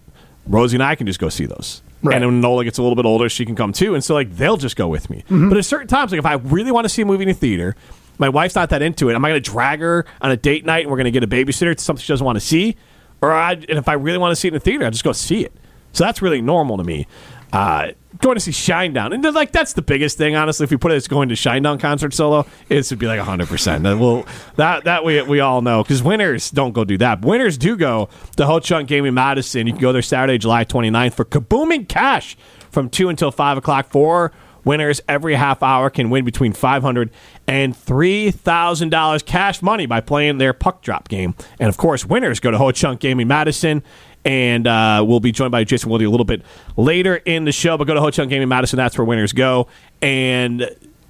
Rosie 0.47 0.77
and 0.77 0.83
I 0.83 0.95
can 0.95 1.05
just 1.05 1.19
go 1.19 1.27
see 1.27 1.45
those. 1.45 1.81
Right. 2.01 2.15
And 2.15 2.25
when 2.25 2.41
Nola 2.41 2.63
gets 2.63 2.77
a 2.77 2.81
little 2.81 2.95
bit 2.95 3.05
older, 3.05 3.27
she 3.27 3.45
can 3.45 3.55
come 3.55 3.73
too. 3.73 3.93
And 3.93 4.01
so 4.01 4.13
like 4.13 4.31
they'll 4.37 4.55
just 4.55 4.77
go 4.77 4.87
with 4.87 5.09
me. 5.09 5.25
But 5.29 5.57
at 5.57 5.65
certain 5.65 5.87
times, 5.87 6.11
like 6.11 6.19
if 6.19 6.25
I 6.25 6.33
really 6.35 6.71
want 6.71 6.85
to 6.85 6.89
see 6.89 7.01
a 7.01 7.05
movie 7.05 7.23
in 7.23 7.27
the 7.27 7.33
theater, 7.33 7.75
my 8.17 8.29
wife's 8.29 8.55
not 8.55 8.69
that 8.69 8.81
into 8.81 9.09
it. 9.09 9.15
Am 9.15 9.25
I 9.25 9.29
going 9.29 9.43
to 9.43 9.51
drag 9.51 9.81
her 9.81 10.05
on 10.21 10.31
a 10.31 10.37
date 10.37 10.65
night 10.65 10.83
and 10.83 10.89
we're 10.89 10.97
going 10.97 11.05
to 11.05 11.11
get 11.11 11.23
a 11.23 11.27
babysitter 11.27 11.75
to 11.75 11.83
something 11.83 12.01
she 12.01 12.13
doesn't 12.13 12.25
want 12.25 12.37
to 12.37 12.45
see? 12.45 12.77
Or 13.21 13.33
I, 13.33 13.53
and 13.53 13.65
if 13.71 13.89
I 13.89 13.93
really 13.93 14.17
want 14.17 14.31
to 14.31 14.35
see 14.37 14.47
it 14.47 14.51
in 14.51 14.53
the 14.53 14.59
theater, 14.61 14.85
I 14.85 14.89
just 14.91 15.03
go 15.03 15.11
see 15.11 15.43
it. 15.43 15.53
So 15.91 16.05
that's 16.05 16.21
really 16.21 16.41
normal 16.41 16.77
to 16.77 16.83
me. 16.83 17.07
Uh, 17.51 17.89
going 18.19 18.35
to 18.35 18.41
see 18.41 18.51
Shinedown, 18.51 19.13
and 19.13 19.23
like 19.35 19.51
that's 19.51 19.73
the 19.73 19.81
biggest 19.81 20.17
thing. 20.17 20.35
Honestly, 20.35 20.63
if 20.63 20.71
we 20.71 20.77
put 20.77 20.91
it 20.91 20.95
as 20.95 21.07
going 21.07 21.29
to 21.29 21.35
Shinedown 21.35 21.79
concert 21.79 22.13
solo, 22.13 22.45
it 22.69 22.89
would 22.89 22.99
be 22.99 23.07
like 23.07 23.19
hundred 23.19 23.47
percent. 23.47 23.83
Well, 23.83 24.25
that 24.55 24.83
that 24.85 25.03
we 25.03 25.21
we 25.23 25.39
all 25.39 25.61
know 25.61 25.83
because 25.83 26.03
winners 26.03 26.51
don't 26.51 26.73
go 26.73 26.83
do 26.85 26.97
that. 26.99 27.21
Winners 27.21 27.57
do 27.57 27.75
go 27.75 28.09
to 28.35 28.45
Ho 28.45 28.59
Chunk 28.59 28.87
Gaming 28.87 29.13
Madison. 29.13 29.67
You 29.67 29.73
can 29.73 29.81
go 29.81 29.91
there 29.91 30.01
Saturday, 30.01 30.37
July 30.37 30.65
29th 30.65 31.13
for 31.13 31.25
kabooming 31.25 31.87
cash 31.87 32.37
from 32.71 32.89
two 32.89 33.09
until 33.09 33.31
five 33.31 33.57
o'clock. 33.57 33.89
Four 33.89 34.31
winners 34.67 34.99
every 35.07 35.33
half 35.35 35.63
hour 35.63 35.89
can 35.89 36.09
win 36.09 36.25
between 36.25 36.53
five 36.53 36.83
hundred 36.83 37.09
and 37.47 37.75
three 37.75 38.31
thousand 38.31 38.89
dollars 38.89 39.23
cash 39.23 39.61
money 39.61 39.85
by 39.85 40.01
playing 40.01 40.37
their 40.37 40.53
puck 40.53 40.81
drop 40.81 41.07
game. 41.07 41.33
And 41.59 41.69
of 41.69 41.77
course, 41.77 42.05
winners 42.05 42.39
go 42.39 42.51
to 42.51 42.57
Ho 42.57 42.71
Chunk 42.71 42.99
Gaming 42.99 43.27
Madison 43.27 43.81
and 44.25 44.67
uh, 44.67 45.03
we'll 45.07 45.19
be 45.19 45.31
joined 45.31 45.51
by 45.51 45.63
Jason 45.63 45.89
Wilde 45.89 46.03
a 46.03 46.09
little 46.09 46.25
bit 46.25 46.41
later 46.75 47.15
in 47.15 47.45
the 47.45 47.51
show. 47.51 47.77
But 47.77 47.85
go 47.85 47.93
to 47.93 48.01
Ho 48.01 48.09
Chunk 48.09 48.29
Gaming 48.29 48.49
Madison. 48.49 48.77
That's 48.77 48.97
where 48.97 49.05
winners 49.05 49.33
go. 49.33 49.67
And 50.01 50.61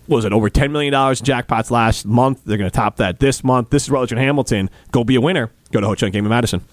what 0.05 0.17
was 0.17 0.25
it 0.25 0.33
over 0.33 0.49
ten 0.49 0.71
million 0.71 0.91
dollars 0.91 1.19
in 1.19 1.25
jackpots 1.25 1.71
last 1.71 2.05
month? 2.05 2.43
They're 2.45 2.57
going 2.57 2.69
to 2.69 2.75
top 2.75 2.97
that 2.97 3.19
this 3.19 3.43
month. 3.43 3.69
This 3.69 3.83
is 3.83 3.89
Rutledge 3.89 4.11
and 4.11 4.21
Hamilton. 4.21 4.69
Go 4.91 5.03
be 5.03 5.15
a 5.15 5.21
winner. 5.21 5.51
Go 5.71 5.81
to 5.81 5.87
Ho 5.87 5.95
Chunk 5.95 6.13
Gaming 6.13 6.29
Madison. 6.29 6.63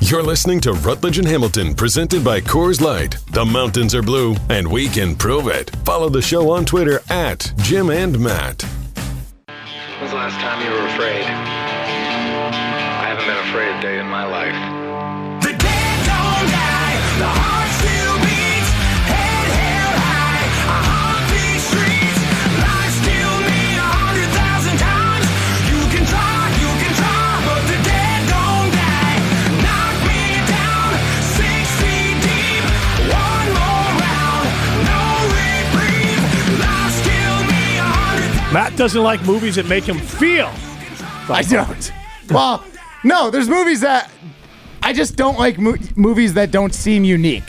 You're 0.00 0.22
listening 0.22 0.60
to 0.60 0.72
Rutledge 0.72 1.18
and 1.18 1.26
Hamilton, 1.26 1.74
presented 1.74 2.22
by 2.22 2.40
Coors 2.40 2.80
Light. 2.80 3.16
The 3.32 3.44
mountains 3.44 3.94
are 3.94 4.02
blue, 4.02 4.36
and 4.50 4.70
we 4.70 4.88
can 4.88 5.16
prove 5.16 5.48
it. 5.48 5.70
Follow 5.84 6.08
the 6.08 6.22
show 6.22 6.50
on 6.50 6.64
Twitter 6.64 7.00
at 7.10 7.52
Jim 7.58 7.90
and 7.90 8.18
Matt. 8.20 8.62
When's 9.98 10.10
the 10.10 10.16
last 10.16 10.38
time 10.38 10.64
you 10.64 10.70
were 10.70 10.86
afraid? 10.86 11.65
I 13.56 13.58
afraid 13.58 13.78
a 13.78 13.80
day 13.80 13.98
in 14.00 14.06
my 14.06 14.26
life. 14.26 14.52
The 15.40 15.52
dead 15.56 15.96
don't 16.04 16.46
die, 16.52 16.96
the 17.16 17.24
heart 17.24 17.70
still 17.80 18.16
beats, 18.20 18.70
head 19.08 19.48
held 19.48 19.96
high, 19.96 20.44
I 20.44 20.78
haunt 20.84 21.24
these 21.32 21.64
streets. 21.64 22.20
Life 22.52 22.96
killed 23.00 23.42
me 23.48 23.80
a 23.80 23.88
hundred 23.96 24.28
thousand 24.36 24.76
times. 24.76 25.24
You 25.72 25.80
can 25.88 26.04
try, 26.04 26.36
you 26.60 26.68
can 26.84 26.92
try, 27.00 27.24
but 27.48 27.62
the 27.72 27.78
dead 27.80 28.20
don't 28.28 28.70
die. 28.76 29.16
Knock 29.64 29.94
me 30.04 30.20
down, 30.52 30.92
six 31.32 31.64
feet 31.80 32.16
deep. 32.28 32.64
One 33.08 33.48
more 33.56 33.88
round, 34.04 34.46
no 34.84 35.00
reprieve. 35.32 36.20
Life 36.60 36.96
killed 37.08 37.46
me 37.48 37.64
a 37.80 37.88
hundred. 37.88 38.52
Matt 38.52 38.76
doesn't 38.76 39.00
like 39.00 39.24
movies 39.24 39.56
that 39.56 39.64
make 39.64 39.88
him 39.88 39.96
feel. 39.96 40.52
I 41.32 41.40
don't. 41.40 41.92
well, 42.28 42.60
no, 43.06 43.30
there's 43.30 43.48
movies 43.48 43.80
that 43.80 44.10
I 44.82 44.92
just 44.92 45.16
don't 45.16 45.38
like 45.38 45.58
mo- 45.58 45.76
movies 45.94 46.34
that 46.34 46.50
don't 46.50 46.74
seem 46.74 47.04
unique. 47.04 47.44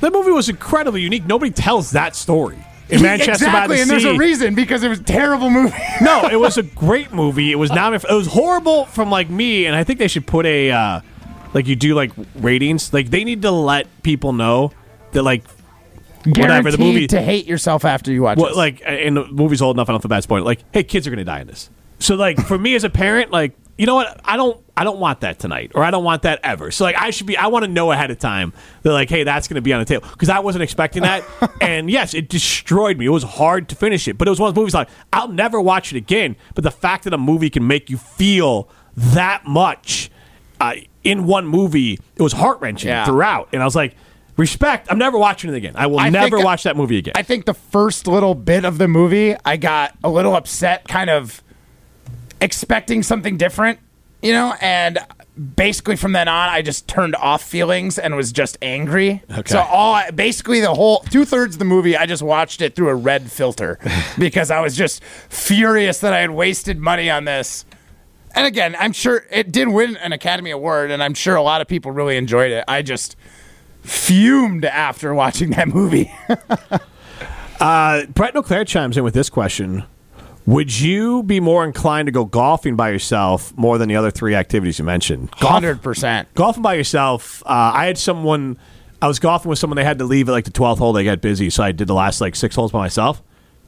That 0.00 0.12
movie 0.12 0.30
was 0.30 0.48
incredibly 0.48 1.00
unique. 1.02 1.26
Nobody 1.26 1.50
tells 1.50 1.90
that 1.92 2.14
story 2.14 2.58
in 2.88 3.02
Manchester 3.02 3.46
by 3.46 3.64
exactly, 3.64 3.76
the 3.76 3.82
and 3.82 3.88
Sea. 3.88 3.94
there's 3.96 4.16
a 4.16 4.18
reason 4.18 4.54
because 4.54 4.82
it 4.82 4.88
was 4.88 5.00
a 5.00 5.04
terrible 5.04 5.50
movie. 5.50 5.76
no, 6.00 6.28
it 6.28 6.36
was 6.36 6.56
a 6.56 6.62
great 6.62 7.12
movie. 7.12 7.52
It 7.52 7.56
was 7.56 7.70
not. 7.70 7.92
It 7.92 8.10
was 8.10 8.28
horrible 8.28 8.86
from 8.86 9.10
like 9.10 9.28
me, 9.28 9.66
and 9.66 9.76
I 9.76 9.84
think 9.84 9.98
they 9.98 10.08
should 10.08 10.26
put 10.26 10.46
a 10.46 10.70
uh, 10.70 11.00
like 11.54 11.66
you 11.66 11.76
do 11.76 11.94
like 11.94 12.12
ratings. 12.36 12.92
Like 12.92 13.10
they 13.10 13.24
need 13.24 13.42
to 13.42 13.50
let 13.50 13.86
people 14.02 14.32
know 14.32 14.72
that 15.12 15.22
like 15.22 15.44
whatever 16.24 16.70
the 16.70 16.76
Guaranteed 16.76 16.80
movie 16.80 17.06
to 17.08 17.20
hate 17.20 17.46
yourself 17.46 17.84
after 17.84 18.12
you 18.12 18.22
watch 18.22 18.38
well, 18.38 18.48
it. 18.50 18.56
like 18.56 18.82
and 18.84 19.16
the 19.16 19.26
movie's 19.26 19.62
old 19.62 19.76
enough. 19.76 19.88
I 19.88 19.92
don't 19.92 20.02
feel 20.02 20.08
bad 20.08 20.22
spoiling. 20.22 20.44
Like, 20.44 20.64
hey, 20.72 20.84
kids 20.84 21.06
are 21.06 21.10
gonna 21.10 21.24
die 21.24 21.40
in 21.40 21.46
this. 21.46 21.70
So 21.98 22.14
like 22.14 22.38
for 22.46 22.58
me 22.58 22.74
as 22.74 22.84
a 22.84 22.90
parent, 22.90 23.30
like 23.30 23.54
you 23.76 23.86
know 23.86 23.94
what, 23.94 24.20
I 24.24 24.36
don't 24.36 24.60
I 24.76 24.84
don't 24.84 24.98
want 24.98 25.20
that 25.20 25.38
tonight, 25.38 25.72
or 25.74 25.82
I 25.84 25.90
don't 25.90 26.04
want 26.04 26.22
that 26.22 26.40
ever. 26.42 26.70
So 26.70 26.84
like 26.84 26.96
I 26.96 27.10
should 27.10 27.26
be 27.26 27.36
I 27.36 27.46
want 27.48 27.64
to 27.64 27.70
know 27.70 27.92
ahead 27.92 28.10
of 28.10 28.18
time 28.18 28.52
that 28.82 28.92
like 28.92 29.08
hey 29.08 29.24
that's 29.24 29.46
gonna 29.48 29.60
be 29.60 29.72
on 29.72 29.80
the 29.80 29.84
table 29.84 30.06
because 30.12 30.28
I 30.28 30.38
wasn't 30.40 30.62
expecting 30.62 31.02
that. 31.02 31.24
and 31.60 31.90
yes, 31.90 32.14
it 32.14 32.28
destroyed 32.28 32.98
me. 32.98 33.06
It 33.06 33.10
was 33.10 33.22
hard 33.24 33.68
to 33.70 33.76
finish 33.76 34.08
it, 34.08 34.18
but 34.18 34.26
it 34.28 34.30
was 34.30 34.40
one 34.40 34.48
of 34.48 34.54
those 34.54 34.62
movies 34.62 34.74
like 34.74 34.88
I'll 35.12 35.28
never 35.28 35.60
watch 35.60 35.92
it 35.92 35.96
again. 35.96 36.36
But 36.54 36.64
the 36.64 36.70
fact 36.70 37.04
that 37.04 37.12
a 37.14 37.18
movie 37.18 37.50
can 37.50 37.66
make 37.66 37.88
you 37.90 37.98
feel 37.98 38.68
that 38.96 39.46
much 39.46 40.10
uh, 40.60 40.74
in 41.04 41.24
one 41.26 41.46
movie, 41.46 42.00
it 42.16 42.22
was 42.22 42.32
heart 42.32 42.60
wrenching 42.60 42.88
Yeah. 42.88 43.04
throughout, 43.04 43.48
and 43.52 43.62
I 43.62 43.64
was 43.64 43.76
like. 43.76 43.94
Respect. 44.36 44.86
I'm 44.88 44.98
never 44.98 45.18
watching 45.18 45.50
it 45.52 45.56
again. 45.56 45.72
I 45.74 45.88
will 45.88 45.98
I 45.98 46.10
never 46.10 46.36
think- 46.36 46.44
watch 46.44 46.62
that 46.62 46.76
movie 46.76 46.96
again. 46.96 47.14
I 47.16 47.24
think 47.24 47.44
the 47.44 47.54
first 47.54 48.06
little 48.06 48.36
bit 48.36 48.64
of 48.64 48.78
the 48.78 48.86
movie, 48.86 49.34
I 49.44 49.56
got 49.56 49.96
a 50.04 50.08
little 50.08 50.36
upset, 50.36 50.86
kind 50.86 51.10
of 51.10 51.42
expecting 52.40 53.02
something 53.02 53.36
different, 53.36 53.78
you 54.22 54.32
know, 54.32 54.54
and 54.60 54.98
basically 55.56 55.96
from 55.96 56.12
then 56.12 56.26
on, 56.28 56.48
I 56.48 56.62
just 56.62 56.88
turned 56.88 57.14
off 57.16 57.42
feelings 57.42 57.98
and 57.98 58.16
was 58.16 58.32
just 58.32 58.58
angry. 58.62 59.22
Okay. 59.30 59.52
So 59.52 59.60
all 59.60 59.94
I- 59.94 60.10
basically 60.10 60.60
the 60.60 60.74
whole 60.74 61.00
two 61.10 61.24
thirds 61.24 61.54
of 61.54 61.58
the 61.58 61.64
movie, 61.64 61.96
I 61.96 62.06
just 62.06 62.22
watched 62.22 62.60
it 62.60 62.74
through 62.74 62.88
a 62.88 62.94
red 62.94 63.30
filter 63.30 63.78
because 64.18 64.50
I 64.50 64.60
was 64.60 64.76
just 64.76 65.02
furious 65.04 66.00
that 66.00 66.12
I 66.12 66.20
had 66.20 66.30
wasted 66.30 66.78
money 66.78 67.08
on 67.10 67.24
this. 67.24 67.64
And 68.34 68.46
again, 68.46 68.76
I'm 68.78 68.92
sure 68.92 69.24
it 69.30 69.50
did 69.52 69.68
win 69.68 69.96
an 69.96 70.12
Academy 70.12 70.50
Award, 70.50 70.90
and 70.90 71.02
I'm 71.02 71.14
sure 71.14 71.34
a 71.34 71.42
lot 71.42 71.60
of 71.60 71.66
people 71.66 71.92
really 71.92 72.16
enjoyed 72.16 72.52
it. 72.52 72.62
I 72.68 72.82
just 72.82 73.16
fumed 73.82 74.64
after 74.64 75.14
watching 75.14 75.50
that 75.50 75.68
movie. 75.68 76.12
Uh, 77.60 78.06
Brett 78.06 78.36
O'Clair 78.36 78.64
chimes 78.64 78.96
in 78.96 79.02
with 79.02 79.14
this 79.14 79.28
question. 79.28 79.82
Would 80.48 80.80
you 80.80 81.22
be 81.24 81.40
more 81.40 81.62
inclined 81.64 82.06
to 82.06 82.12
go 82.12 82.24
golfing 82.24 82.74
by 82.74 82.88
yourself 82.88 83.52
more 83.58 83.76
than 83.76 83.88
the 83.90 83.96
other 83.96 84.10
three 84.10 84.34
activities 84.34 84.78
you 84.78 84.84
mentioned? 84.86 85.30
Golf- 85.40 85.52
Hundred 85.52 85.82
percent. 85.82 86.26
golfing 86.34 86.62
by 86.62 86.72
yourself. 86.72 87.42
Uh, 87.44 87.72
I 87.74 87.84
had 87.84 87.98
someone. 87.98 88.56
I 89.02 89.08
was 89.08 89.18
golfing 89.18 89.50
with 89.50 89.58
someone. 89.58 89.76
They 89.76 89.84
had 89.84 89.98
to 89.98 90.04
leave 90.06 90.26
at 90.28 90.32
like 90.32 90.46
the 90.46 90.50
twelfth 90.50 90.78
hole. 90.78 90.94
They 90.94 91.04
got 91.04 91.20
busy, 91.20 91.50
so 91.50 91.62
I 91.62 91.72
did 91.72 91.86
the 91.86 91.92
last 91.94 92.22
like 92.22 92.34
six 92.34 92.56
holes 92.56 92.72
by 92.72 92.78
myself. 92.78 93.22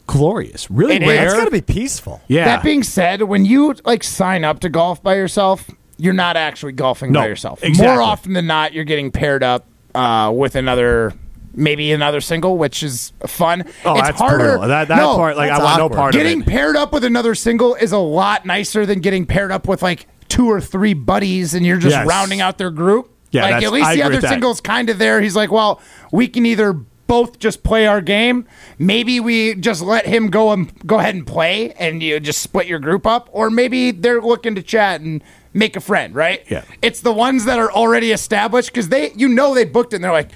Glorious, 0.06 0.70
really 0.70 0.96
It 0.96 1.02
is. 1.02 1.08
rare. 1.08 1.24
It's 1.26 1.34
got 1.34 1.44
to 1.44 1.50
be 1.50 1.60
peaceful. 1.60 2.22
yeah. 2.28 2.46
That 2.46 2.62
being 2.64 2.82
said, 2.82 3.22
when 3.24 3.44
you 3.44 3.74
like 3.84 4.02
sign 4.02 4.42
up 4.44 4.60
to 4.60 4.70
golf 4.70 5.02
by 5.02 5.16
yourself, 5.16 5.70
you're 5.98 6.14
not 6.14 6.38
actually 6.38 6.72
golfing 6.72 7.12
No, 7.12 7.20
by 7.20 7.26
yourself. 7.26 7.62
exactly. 7.62 7.86
More 7.94 8.02
often 8.02 8.32
than 8.32 8.46
not, 8.46 8.72
you're 8.72 8.84
getting 8.84 9.10
paired 9.12 9.42
up 9.42 9.66
uh, 9.94 10.32
with 10.34 10.56
another, 10.56 11.12
maybe 11.54 11.92
another 11.92 12.20
single, 12.20 12.56
which 12.58 12.82
is 12.82 13.12
fun. 13.26 13.64
oh, 13.84 13.94
it's 13.98 14.02
that's 14.08 14.18
harder. 14.18 14.44
brutal. 14.44 14.68
That, 14.68 14.88
that 14.88 14.96
no, 14.96 15.16
part, 15.16 15.36
like, 15.36 15.50
I 15.50 15.58
want 15.58 15.80
awkward. 15.80 15.90
no 15.90 15.96
part 15.96 16.12
getting 16.12 16.42
of 16.42 16.48
it. 16.48 16.50
paired 16.50 16.76
up 16.76 16.92
with 16.92 17.04
another 17.04 17.34
single 17.34 17.74
is 17.74 17.92
a 17.92 17.98
lot 17.98 18.46
nicer 18.46 18.86
than 18.86 19.00
getting 19.00 19.26
paired 19.26 19.50
up 19.52 19.66
with 19.68 19.82
like 19.82 20.06
two 20.28 20.46
or 20.50 20.60
three 20.60 20.94
buddies, 20.94 21.54
and 21.54 21.66
you're 21.66 21.78
just 21.78 21.96
Yes. 21.96 22.06
rounding 22.06 22.40
out 22.40 22.58
their 22.58 22.70
group. 22.70 23.10
Yeah, 23.32 23.42
like 23.42 23.62
at 23.64 23.72
least 23.72 23.86
I 23.86 23.94
the 23.96 24.02
other 24.02 24.20
single's 24.20 24.60
kind 24.60 24.90
of 24.90 24.98
there. 24.98 25.20
He's 25.20 25.36
like, 25.36 25.52
well, 25.52 25.80
we 26.12 26.26
can 26.26 26.46
either 26.46 26.72
both 26.72 27.38
just 27.40 27.62
play 27.62 27.86
our 27.86 28.00
game. 28.00 28.46
Maybe 28.78 29.18
we 29.20 29.54
just 29.56 29.82
let 29.82 30.06
him 30.06 30.28
go 30.30 30.52
and 30.52 30.72
go 30.86 30.98
ahead 30.98 31.14
and 31.14 31.26
play, 31.26 31.72
and 31.72 32.02
you 32.02 32.18
just 32.20 32.40
split 32.40 32.66
your 32.66 32.78
group 32.80 33.06
up, 33.06 33.28
or 33.32 33.50
maybe 33.50 33.90
they're 33.92 34.20
looking 34.20 34.54
to 34.56 34.62
chat 34.62 35.00
and 35.00 35.22
make 35.52 35.74
a 35.76 35.80
friend. 35.80 36.14
Right? 36.14 36.44
Yeah. 36.48 36.64
It's 36.82 37.00
the 37.00 37.12
ones 37.12 37.44
that 37.46 37.58
are 37.58 37.70
already 37.72 38.10
established 38.12 38.70
because 38.72 38.88
they, 38.88 39.12
you 39.12 39.28
know, 39.28 39.54
they 39.54 39.64
booked 39.64 39.92
it. 39.92 39.96
and 39.96 40.04
They're 40.04 40.12
like. 40.12 40.30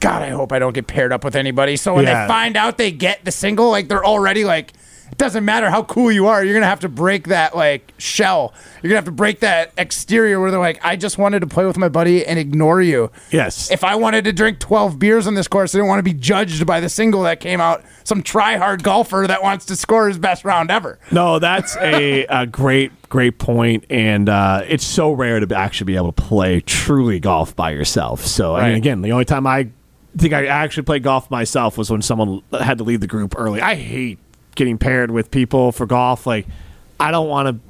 God, 0.00 0.22
I 0.22 0.28
hope 0.30 0.52
I 0.52 0.58
don't 0.58 0.74
get 0.74 0.86
paired 0.86 1.12
up 1.12 1.24
with 1.24 1.36
anybody. 1.36 1.76
So 1.76 1.94
when 1.94 2.04
Yeah. 2.04 2.22
they 2.22 2.28
find 2.28 2.56
out 2.56 2.78
they 2.78 2.90
get 2.90 3.24
the 3.24 3.30
single, 3.32 3.70
like 3.70 3.88
they're 3.88 4.04
already 4.04 4.44
like, 4.44 4.72
it 5.10 5.18
doesn't 5.18 5.44
matter 5.44 5.70
how 5.70 5.84
cool 5.84 6.10
you 6.10 6.26
are, 6.26 6.44
you're 6.44 6.52
gonna 6.54 6.66
have 6.66 6.80
to 6.80 6.88
break 6.88 7.28
that 7.28 7.56
like 7.56 7.92
shell. 7.96 8.52
You're 8.82 8.88
gonna 8.90 8.96
have 8.98 9.04
to 9.04 9.12
break 9.12 9.38
that 9.40 9.72
exterior 9.78 10.40
where 10.40 10.50
they're 10.50 10.58
like, 10.58 10.84
I 10.84 10.96
just 10.96 11.16
wanted 11.16 11.40
to 11.40 11.46
play 11.46 11.64
with 11.64 11.78
my 11.78 11.88
buddy 11.88 12.26
and 12.26 12.38
ignore 12.40 12.82
you. 12.82 13.12
Yes. 13.30 13.70
If 13.70 13.84
I 13.84 13.94
wanted 13.94 14.24
to 14.24 14.32
drink 14.32 14.58
12 14.58 14.98
beers 14.98 15.28
on 15.28 15.34
this 15.34 15.46
course, 15.46 15.74
I 15.74 15.78
didn't 15.78 15.88
want 15.88 16.00
to 16.00 16.02
be 16.02 16.12
judged 16.12 16.66
by 16.66 16.80
the 16.80 16.88
single 16.88 17.22
that 17.22 17.38
came 17.38 17.60
out. 17.60 17.84
Some 18.02 18.20
try 18.22 18.56
hard 18.56 18.82
golfer 18.82 19.26
that 19.28 19.42
wants 19.44 19.64
to 19.66 19.76
score 19.76 20.08
his 20.08 20.18
best 20.18 20.44
round 20.44 20.72
ever. 20.72 20.98
No, 21.12 21.38
that's 21.38 21.76
a, 21.76 22.24
a 22.28 22.44
great, 22.44 22.90
great 23.08 23.38
point, 23.38 23.84
and 23.88 24.28
uh, 24.28 24.62
it's 24.66 24.84
so 24.84 25.12
rare 25.12 25.38
to 25.38 25.56
actually 25.56 25.84
be 25.86 25.96
able 25.96 26.12
to 26.12 26.20
play 26.22 26.60
truly 26.60 27.20
golf 27.20 27.54
by 27.54 27.70
yourself. 27.70 28.26
So, 28.26 28.56
I 28.56 28.58
mean, 28.62 28.68
Right. 28.70 28.76
again, 28.76 29.02
the 29.02 29.12
only 29.12 29.24
time 29.24 29.46
I 29.46 29.68
think 30.16 30.32
I 30.34 30.46
actually 30.46 30.84
played 30.84 31.02
golf 31.02 31.30
myself 31.30 31.76
was 31.78 31.90
when 31.90 32.02
someone 32.02 32.42
had 32.52 32.78
to 32.78 32.84
leave 32.84 33.00
the 33.00 33.06
group 33.06 33.34
early. 33.36 33.60
I 33.60 33.74
hate 33.74 34.18
getting 34.54 34.78
paired 34.78 35.10
with 35.10 35.30
people 35.30 35.72
for 35.72 35.86
golf. 35.86 36.26
Like, 36.26 36.46
I 36.98 37.10
don't 37.10 37.28
want 37.28 37.48
to. 37.48 37.60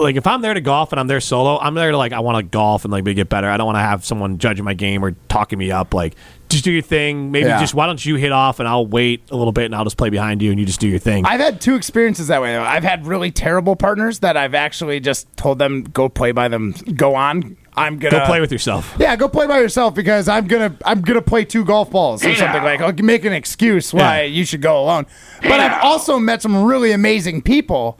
Like 0.00 0.16
if 0.16 0.26
I'm 0.26 0.40
there 0.40 0.54
to 0.54 0.60
golf 0.62 0.92
and 0.92 0.98
I'm 0.98 1.06
there 1.06 1.20
solo, 1.20 1.58
I'm 1.60 1.74
there 1.74 1.90
to 1.92 1.96
like 1.96 2.12
I 2.12 2.18
want 2.20 2.38
to 2.38 2.42
golf 2.42 2.84
and 2.84 2.90
like 2.90 3.04
get 3.04 3.28
better. 3.28 3.48
I 3.48 3.56
don't 3.58 3.66
want 3.66 3.76
to 3.76 3.80
have 3.82 4.04
someone 4.04 4.38
judging 4.38 4.64
my 4.64 4.74
game 4.74 5.04
or 5.04 5.12
talking 5.28 5.58
me 5.58 5.70
up. 5.70 5.92
Like 5.94 6.16
just 6.48 6.64
do 6.64 6.72
your 6.72 6.82
thing. 6.82 7.30
Maybe 7.30 7.46
Yeah. 7.46 7.60
just 7.60 7.74
why 7.74 7.86
don't 7.86 8.04
you 8.04 8.16
hit 8.16 8.32
off 8.32 8.58
and 8.58 8.66
I'll 8.68 8.86
wait 8.86 9.22
a 9.30 9.36
little 9.36 9.52
bit 9.52 9.66
and 9.66 9.74
I'll 9.74 9.84
just 9.84 9.98
play 9.98 10.08
behind 10.08 10.42
you 10.42 10.50
and 10.50 10.58
you 10.58 10.66
just 10.66 10.80
do 10.80 10.88
your 10.88 10.98
thing. 10.98 11.26
I've 11.26 11.38
had 11.38 11.60
two 11.60 11.76
experiences 11.76 12.26
that 12.28 12.40
way. 12.42 12.54
Though. 12.54 12.62
I've 12.62 12.82
had 12.82 13.06
really 13.06 13.30
terrible 13.30 13.76
partners 13.76 14.20
that 14.20 14.36
I've 14.36 14.54
actually 14.54 14.98
just 15.00 15.28
told 15.36 15.58
them 15.60 15.82
go 15.84 16.08
play 16.08 16.32
by 16.32 16.48
them, 16.48 16.72
go 16.96 17.14
on. 17.14 17.56
I'm 17.76 17.98
gonna 17.98 18.18
Go 18.20 18.26
play 18.26 18.40
with 18.40 18.52
yourself. 18.52 18.94
Yeah, 18.98 19.16
go 19.16 19.28
play 19.28 19.46
by 19.46 19.58
yourself 19.58 19.94
because 19.94 20.28
I'm 20.28 20.46
gonna 20.46 20.76
I'm 20.84 21.00
gonna 21.00 21.20
play 21.22 21.44
two 21.44 21.64
golf 21.64 21.90
balls 21.90 22.24
or 22.24 22.34
something 22.36 22.62
like. 22.62 22.80
I'll 22.80 22.92
make 22.92 23.24
an 23.24 23.32
excuse 23.32 23.92
why 23.92 24.22
Yeah. 24.22 24.26
you 24.26 24.44
should 24.44 24.62
go 24.62 24.80
alone. 24.82 25.06
But 25.42 25.60
I've 25.60 25.82
also 25.82 26.18
met 26.18 26.40
some 26.42 26.64
really 26.64 26.92
amazing 26.92 27.42
people 27.42 27.98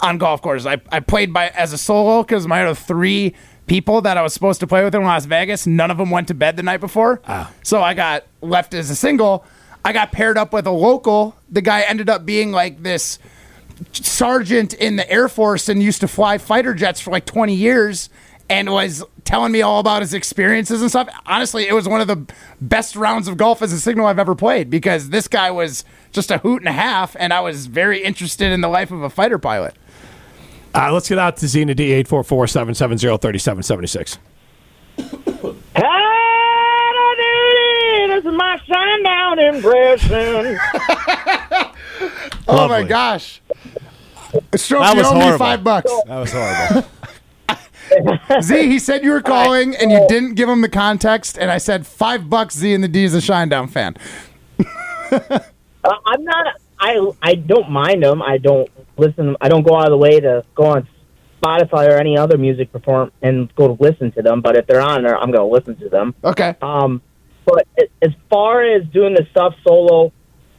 on 0.00 0.18
golf 0.18 0.42
courses. 0.42 0.66
I, 0.66 0.80
I 0.90 0.98
played 1.00 1.32
by 1.32 1.48
as 1.50 1.72
a 1.72 1.78
solo 1.78 2.22
because 2.24 2.46
my 2.48 2.64
other 2.64 2.74
three 2.74 3.34
people 3.68 4.00
that 4.00 4.16
I 4.16 4.22
was 4.22 4.34
supposed 4.34 4.58
to 4.60 4.66
play 4.66 4.82
with 4.82 4.94
in 4.94 5.04
Las 5.04 5.24
Vegas, 5.26 5.68
none 5.68 5.92
of 5.92 5.98
them 5.98 6.10
went 6.10 6.26
to 6.28 6.34
bed 6.34 6.56
the 6.56 6.64
night 6.64 6.80
before. 6.80 7.20
Ah. 7.28 7.52
So 7.62 7.80
I 7.80 7.94
got 7.94 8.24
left 8.40 8.74
as 8.74 8.90
a 8.90 8.96
single. 8.96 9.44
I 9.84 9.92
got 9.92 10.10
paired 10.10 10.36
up 10.36 10.52
with 10.52 10.66
a 10.66 10.72
local. 10.72 11.36
The 11.48 11.60
guy 11.62 11.82
ended 11.82 12.10
up 12.10 12.26
being 12.26 12.50
like 12.50 12.82
this 12.82 13.20
sergeant 13.92 14.74
in 14.74 14.96
the 14.96 15.10
Air 15.10 15.28
Force 15.28 15.68
and 15.68 15.82
used 15.82 16.00
to 16.00 16.08
fly 16.08 16.38
fighter 16.38 16.74
jets 16.74 17.00
for 17.00 17.10
like 17.10 17.24
20 17.26 17.54
years 17.54 18.08
and 18.52 18.70
was 18.70 19.02
telling 19.24 19.50
me 19.50 19.62
all 19.62 19.80
about 19.80 20.02
his 20.02 20.12
experiences 20.12 20.82
and 20.82 20.90
stuff. 20.90 21.08
Honestly, 21.26 21.66
it 21.66 21.72
was 21.72 21.88
one 21.88 22.02
of 22.02 22.06
the 22.06 22.26
best 22.60 22.96
rounds 22.96 23.28
of 23.28 23.38
golf 23.38 23.62
as 23.62 23.72
a 23.72 23.80
signal 23.80 24.06
I've 24.06 24.18
ever 24.18 24.34
played 24.34 24.68
because 24.68 25.08
this 25.08 25.26
guy 25.26 25.50
was 25.50 25.84
just 26.12 26.30
a 26.30 26.38
hoot 26.38 26.60
and 26.60 26.68
a 26.68 26.72
half, 26.72 27.16
and 27.18 27.32
I 27.32 27.40
was 27.40 27.66
very 27.66 28.02
interested 28.02 28.52
in 28.52 28.60
the 28.60 28.68
life 28.68 28.90
of 28.90 29.02
a 29.02 29.08
fighter 29.10 29.38
pilot. 29.38 29.74
Uh, 30.74 30.92
let's 30.92 31.08
get 31.08 31.18
out 31.18 31.38
to 31.38 31.48
Zena 31.48 31.74
D 31.74 31.92
eight 31.92 32.08
four 32.08 32.22
four 32.22 32.46
seven 32.46 32.74
seven 32.74 32.98
zero 32.98 33.16
thirty 33.16 33.38
seven 33.38 33.62
seventy 33.62 33.88
six. 33.88 34.18
Howdy, 35.74 38.06
this 38.08 38.24
is 38.24 38.32
my 38.32 38.60
sundown 38.66 39.38
impression. 39.38 40.58
Oh 42.48 42.66
my 42.68 42.82
gosh. 42.82 43.40
Strouf, 44.50 44.80
That 44.80 44.92
you 44.94 44.98
was 44.98 45.06
owe 45.06 45.14
me 45.14 45.20
horrible. 45.20 45.38
five 45.38 45.62
bucks. 45.62 45.92
That 46.06 46.18
was 46.18 46.32
horrible. 46.32 46.88
Z, 48.42 48.68
he 48.68 48.78
said 48.78 49.04
you 49.04 49.10
were 49.10 49.22
calling 49.22 49.74
and 49.76 49.90
you 49.90 50.04
didn't 50.08 50.34
give 50.34 50.48
him 50.48 50.60
the 50.60 50.68
context, 50.68 51.38
and 51.38 51.50
I 51.50 51.58
said 51.58 51.86
five 51.86 52.28
bucks. 52.30 52.56
Z 52.56 52.72
and 52.72 52.82
the 52.82 52.88
D 52.88 53.04
is 53.04 53.14
a 53.14 53.18
Shinedown 53.18 53.70
fan. 53.70 53.96
Uh, 55.84 55.96
I'm 56.06 56.22
not. 56.22 56.46
I 56.78 57.10
I 57.20 57.34
don't 57.34 57.68
mind 57.68 58.04
them. 58.04 58.22
I 58.22 58.38
don't 58.38 58.70
listen. 58.96 59.36
I 59.40 59.48
don't 59.48 59.66
go 59.66 59.76
out 59.76 59.86
of 59.86 59.90
the 59.90 59.96
way 59.96 60.20
to 60.20 60.44
go 60.54 60.66
on 60.66 60.86
Spotify 61.42 61.88
or 61.88 61.96
any 61.96 62.16
other 62.16 62.38
music 62.38 62.70
perform 62.72 63.10
and 63.20 63.52
go 63.56 63.74
to 63.74 63.82
listen 63.82 64.12
to 64.12 64.22
them. 64.22 64.40
But 64.40 64.56
if 64.56 64.66
they're 64.66 64.80
on 64.80 65.02
there, 65.02 65.16
I'm 65.16 65.32
going 65.32 65.46
to 65.46 65.52
listen 65.52 65.76
to 65.80 65.88
them. 65.88 66.14
Okay. 66.22 66.54
Um, 66.62 67.02
but 67.44 67.66
as 68.00 68.10
far 68.30 68.62
as 68.62 68.86
doing 68.92 69.14
the 69.14 69.26
stuff 69.30 69.54
solo, 69.66 70.12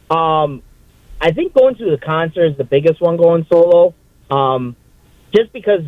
um, 0.09 0.61
I 1.21 1.31
think 1.31 1.53
going 1.53 1.75
to 1.75 1.91
the 1.91 1.97
concert 1.97 2.51
is 2.51 2.57
the 2.57 2.65
biggest 2.65 2.99
one 2.99 3.15
going 3.15 3.45
solo. 3.49 3.93
Um, 4.29 4.75
just 5.33 5.53
because 5.53 5.81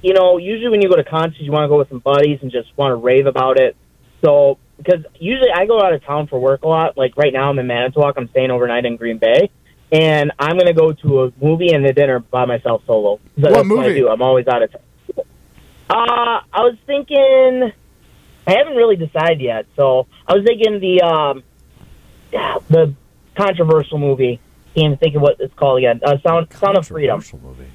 you 0.00 0.14
know, 0.14 0.38
usually 0.38 0.70
when 0.70 0.80
you 0.82 0.88
go 0.88 0.96
to 0.96 1.04
concerts, 1.04 1.40
you 1.40 1.52
want 1.52 1.64
to 1.64 1.68
go 1.68 1.78
with 1.78 1.88
some 1.88 1.98
buddies 1.98 2.38
and 2.42 2.50
just 2.50 2.68
want 2.76 2.90
to 2.92 2.96
rave 2.96 3.26
about 3.26 3.58
it. 3.58 3.76
So 4.24 4.58
because 4.78 5.04
usually 5.18 5.50
I 5.54 5.66
go 5.66 5.80
out 5.80 5.92
of 5.92 6.04
town 6.04 6.26
for 6.26 6.40
work 6.40 6.62
a 6.62 6.68
lot. 6.68 6.96
Like 6.96 7.16
right 7.16 7.32
now, 7.32 7.50
I'm 7.50 7.58
in 7.58 7.66
Manitowoc. 7.66 8.14
I'm 8.16 8.28
staying 8.30 8.50
overnight 8.50 8.84
in 8.84 8.96
Green 8.96 9.18
Bay. 9.18 9.50
And 9.92 10.32
I'm 10.38 10.52
going 10.56 10.66
to 10.66 10.72
go 10.72 10.92
to 10.92 11.24
a 11.24 11.32
movie 11.40 11.72
and 11.72 11.84
a 11.84 11.92
dinner 11.92 12.18
by 12.20 12.46
myself 12.46 12.82
solo. 12.86 13.20
So 13.36 13.42
What 13.42 13.52
that's 13.52 13.68
What 13.68 13.78
I 13.80 13.88
movie? 13.88 14.00
do. 14.00 14.08
I'm 14.08 14.22
always 14.22 14.48
out 14.48 14.62
of 14.62 14.72
town. 14.72 14.80
Uh, 15.90 16.40
I 16.52 16.60
was 16.62 16.76
thinking. 16.86 17.72
I 18.46 18.52
haven't 18.56 18.74
really 18.74 18.96
decided 18.96 19.40
yet. 19.40 19.66
So 19.76 20.06
I 20.26 20.34
was 20.34 20.44
thinking 20.44 20.80
the 20.80 21.02
um, 21.02 21.42
the 22.68 22.94
controversial 23.36 23.98
movie. 23.98 24.40
Can't 24.74 24.98
think 24.98 25.14
of 25.14 25.22
what 25.22 25.36
it's 25.38 25.52
called 25.54 25.78
again. 25.78 26.00
Uh, 26.02 26.16
Sound 26.26 26.50
Sound 26.54 26.78
of 26.78 26.86
Freedom. 26.88 27.20
Controversial 27.20 27.50
movie. 27.50 27.70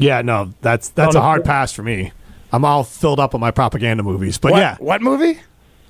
Yeah, 0.00 0.22
no, 0.22 0.52
that's 0.60 0.88
that's 0.90 1.14
oh, 1.14 1.18
a 1.18 1.22
hard 1.22 1.44
pass 1.44 1.72
for 1.72 1.82
me. 1.82 2.12
I'm 2.52 2.64
all 2.64 2.84
filled 2.84 3.20
up 3.20 3.34
on 3.34 3.40
my 3.40 3.50
propaganda 3.50 4.02
movies, 4.02 4.38
but 4.38 4.52
What, 4.52 4.58
yeah, 4.58 4.76
what 4.78 5.02
movie? 5.02 5.38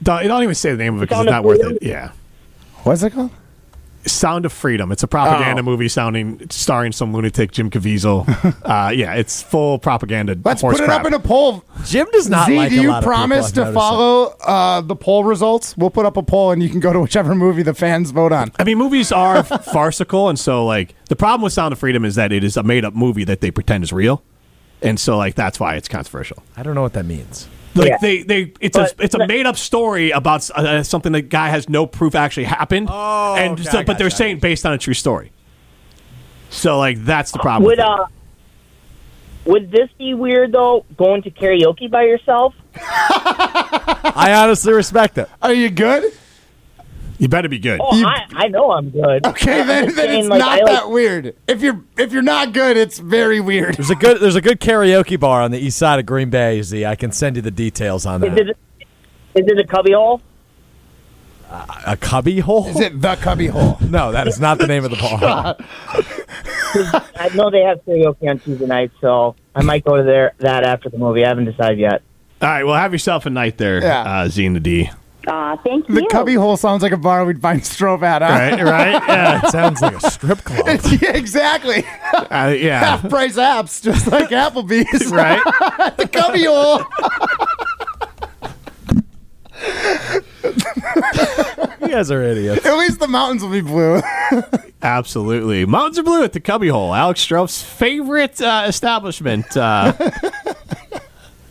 don't, 0.02 0.26
don't 0.26 0.42
even 0.42 0.54
say 0.54 0.72
the 0.72 0.76
name 0.76 0.96
of 0.96 1.02
it 1.02 1.08
because 1.08 1.22
it's 1.24 1.30
not 1.30 1.44
worth 1.44 1.60
it. 1.62 1.78
Yeah, 1.82 2.12
What's 2.82 3.02
it 3.02 3.12
called? 3.12 3.30
Sound 4.06 4.46
of 4.46 4.52
Freedom. 4.52 4.90
It's 4.92 5.02
a 5.02 5.06
propaganda 5.08 5.60
Oh. 5.60 5.64
movie 5.64 5.88
sounding 5.88 6.48
starring 6.50 6.92
some 6.92 7.12
lunatic 7.12 7.50
Jim 7.52 7.70
Caviezel. 7.70 8.26
uh, 8.64 8.90
yeah, 8.90 9.14
it's 9.14 9.42
full 9.42 9.78
propaganda. 9.78 10.36
Let's 10.44 10.62
horse 10.62 10.76
put 10.78 10.84
it 10.84 10.86
crap. 10.86 11.00
up 11.00 11.06
in 11.06 11.14
a 11.14 11.18
poll. 11.18 11.64
Jim 11.84 12.06
does 12.12 12.28
not 12.30 12.46
Z, 12.48 12.56
like 12.56 12.70
do 12.70 12.80
a 12.80 12.82
you 12.82 12.88
lot 12.88 12.98
of 12.98 13.02
people, 13.04 13.12
promise 13.14 13.46
I've 13.48 13.66
to 13.66 13.72
follow 13.72 14.34
uh, 14.44 14.80
the 14.80 14.96
poll 14.96 15.24
results? 15.24 15.76
We'll 15.76 15.90
put 15.90 16.06
up 16.06 16.16
a 16.16 16.22
poll 16.22 16.50
and 16.52 16.62
you 16.62 16.68
can 16.68 16.80
go 16.80 16.92
to 16.92 17.00
whichever 17.00 17.34
movie 17.34 17.62
the 17.62 17.74
fans 17.74 18.10
vote 18.10 18.32
on. 18.32 18.50
I 18.58 18.64
mean, 18.64 18.78
movies 18.78 19.12
are 19.12 19.42
farcical, 19.72 20.28
and 20.28 20.38
so 20.38 20.64
like 20.64 20.94
the 21.08 21.16
problem 21.16 21.42
with 21.42 21.52
Sound 21.52 21.72
of 21.72 21.78
Freedom 21.78 22.04
is 22.04 22.14
that 22.14 22.32
it 22.32 22.42
is 22.42 22.56
a 22.56 22.62
made 22.62 22.84
up 22.84 22.94
movie 22.94 23.24
that 23.24 23.40
they 23.40 23.50
pretend 23.50 23.84
is 23.84 23.92
real, 23.92 24.22
and 24.82 24.98
so 24.98 25.16
like 25.18 25.34
that's 25.34 25.60
why 25.60 25.74
it's 25.76 25.88
controversial. 25.88 26.42
I 26.56 26.62
don't 26.62 26.74
know 26.74 26.82
what 26.82 26.94
that 26.94 27.04
means. 27.04 27.48
Like 27.74 27.88
Yeah. 27.88 27.98
they, 28.00 28.22
they, 28.22 28.52
it's 28.60 28.76
But- 28.76 28.98
a, 28.98 29.02
it's 29.04 29.14
a 29.14 29.26
made 29.26 29.46
up 29.46 29.56
story 29.56 30.10
about 30.10 30.48
uh, 30.50 30.82
something 30.82 31.12
that 31.12 31.28
guy 31.28 31.48
has 31.50 31.68
no 31.68 31.86
proof 31.86 32.14
actually 32.14 32.44
happened. 32.44 32.88
Oh, 32.90 33.34
and 33.36 33.52
okay, 33.60 33.62
so, 33.62 33.82
but 33.84 33.96
they're 33.98 34.06
gotcha. 34.08 34.16
saying 34.16 34.38
based 34.40 34.66
on 34.66 34.72
a 34.72 34.78
true 34.78 34.94
story. 34.94 35.30
So 36.50 36.78
like 36.78 37.04
that's 37.04 37.30
the 37.30 37.38
problem. 37.38 37.66
Would 37.66 37.78
with 37.78 37.86
uh, 37.86 38.06
would 39.46 39.70
this 39.70 39.88
be 39.98 40.14
weird 40.14 40.50
though? 40.52 40.84
Going 40.96 41.22
to 41.22 41.30
karaoke 41.30 41.88
by 41.90 42.02
yourself? 42.02 42.54
I 42.74 44.32
honestly 44.36 44.72
respect 44.72 45.16
it. 45.18 45.28
Are 45.40 45.52
you 45.52 45.70
good? 45.70 46.12
You 47.20 47.28
better 47.28 47.48
be 47.50 47.58
good. 47.58 47.80
Oh, 47.82 48.04
I, 48.04 48.26
I 48.32 48.48
know 48.48 48.72
I'm 48.72 48.88
good. 48.90 49.26
Okay, 49.26 49.62
then, 49.62 49.86
then 49.86 49.94
saying, 49.94 50.18
it's 50.20 50.28
like, 50.28 50.38
not 50.40 50.48
I 50.48 50.56
like- 50.62 50.66
that 50.66 50.90
weird. 50.90 51.36
If 51.46 51.60
you're 51.60 51.84
if 51.98 52.12
you're 52.12 52.22
not 52.22 52.52
good, 52.54 52.76
it's 52.78 52.98
very 52.98 53.40
weird. 53.40 53.74
There's 53.76 53.90
a 53.90 53.94
good 53.94 54.20
there's 54.20 54.36
a 54.36 54.40
good 54.40 54.58
karaoke 54.58 55.20
bar 55.20 55.42
on 55.42 55.50
the 55.50 55.58
east 55.58 55.76
side 55.78 55.98
of 55.98 56.06
Green 56.06 56.30
Bay. 56.30 56.62
Z, 56.62 56.84
I 56.86 56.96
can 56.96 57.12
send 57.12 57.36
you 57.36 57.42
the 57.42 57.50
details 57.50 58.06
on 58.06 58.22
that. 58.22 58.38
Is 58.38 58.54
it 59.34 59.58
a 59.58 59.66
cubby 59.66 59.92
hole? 59.92 60.22
A 61.86 61.96
cubby 61.96 62.38
hole? 62.40 62.66
Is 62.68 62.80
it 62.80 63.00
the 63.02 63.16
cubby 63.16 63.48
hole? 63.48 63.76
No, 63.90 64.12
that 64.12 64.26
is 64.28 64.40
not 64.40 64.58
the 64.58 64.66
name 64.68 64.84
of 64.84 64.90
the 64.92 64.96
bar. 64.96 65.56
I 67.16 67.28
know 67.34 67.50
they 67.50 67.62
have 67.62 67.84
karaoke 67.84 68.28
on 68.30 68.38
Tuesday 68.38 68.66
nights, 68.66 68.94
so 69.00 69.34
I 69.54 69.62
might 69.62 69.84
go 69.84 69.96
to 69.96 70.02
there 70.04 70.32
that 70.38 70.64
after 70.64 70.88
the 70.88 70.96
movie. 70.98 71.24
I 71.24 71.28
haven't 71.28 71.46
decided 71.46 71.78
yet. 71.78 72.02
All 72.40 72.48
right, 72.48 72.64
well, 72.64 72.76
have 72.76 72.92
yourself 72.92 73.26
a 73.26 73.30
night 73.30 73.58
there, 73.58 73.82
Yeah. 73.82 74.02
uh, 74.22 74.28
Z 74.28 74.46
and 74.46 74.56
the 74.56 74.60
D. 74.60 74.90
Aw, 75.26 75.56
thank 75.56 75.86
The 75.86 76.02
you. 76.02 76.08
cubby 76.08 76.34
hole 76.34 76.56
sounds 76.56 76.82
like 76.82 76.92
a 76.92 76.96
bar 76.96 77.24
we'd 77.24 77.40
find 77.42 77.60
Strouf 77.62 78.02
at, 78.02 78.22
huh? 78.22 78.28
Right, 78.28 78.64
right, 78.64 79.02
yeah, 79.08 79.40
It 79.46 79.50
sounds 79.50 79.80
like 79.82 79.96
a 80.02 80.10
strip 80.10 80.38
club. 80.44 80.66
yeah, 81.00 81.16
exactly. 81.16 81.84
uh, 82.14 82.54
yeah, 82.56 82.80
Half 82.80 83.08
price 83.10 83.36
apps, 83.36 83.82
just 83.82 84.06
like 84.06 84.30
Applebee's. 84.30 85.06
right. 85.12 85.42
the 85.98 86.08
cubby 86.08 86.44
hole. 86.44 86.80
You 91.82 91.88
guys 91.96 92.10
are 92.10 92.22
idiots. 92.22 92.64
At 92.64 92.78
least 92.78 93.00
the 93.00 93.08
mountains 93.08 93.42
will 93.42 93.50
be 93.50 93.60
blue. 93.60 94.00
Absolutely. 94.82 95.66
Mountains 95.66 95.98
are 95.98 96.02
blue 96.02 96.22
at 96.22 96.32
the 96.32 96.40
Cubby 96.40 96.68
Hole. 96.68 96.94
Alex 96.94 97.24
Strouf's 97.26 97.62
favorite 97.62 98.40
uh, 98.40 98.64
establishment 98.66 99.56
uh, 99.56 99.92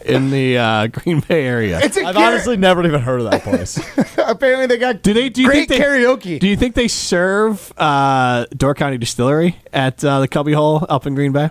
in 0.10 0.30
the 0.32 0.58
uh, 0.58 0.88
Green 0.92 1.20
Bay 1.22 1.46
area. 1.46 1.80
It's 1.82 1.98
a 1.98 2.04
I've 2.04 2.16
kar- 2.16 2.32
honestly 2.32 2.58
never 2.58 2.86
even 2.86 3.02
heard 3.02 3.22
of 3.22 3.32
that 3.32 3.44
place. 3.44 3.78
apparently 4.18 4.68
they 4.68 4.78
got 4.78 5.02
do 5.02 5.14
they 5.14 5.30
do 5.30 5.42
you 5.42 5.48
great 5.48 5.68
think 5.68 5.82
they, 5.82 5.86
karaoke. 5.86 6.40
Do 6.40 6.48
you 6.48 6.58
think 6.58 6.76
they 6.76 6.88
serve 6.88 7.72
uh, 7.78 8.46
Door 8.56 8.76
County 8.76 8.98
Distillery 8.98 9.58
at 9.74 10.04
uh, 10.04 10.20
the 10.20 10.28
Cubby 10.28 10.54
Hole 10.54 10.86
up 10.90 11.06
in 11.06 11.16
Green 11.16 11.32
Bay? 11.32 11.50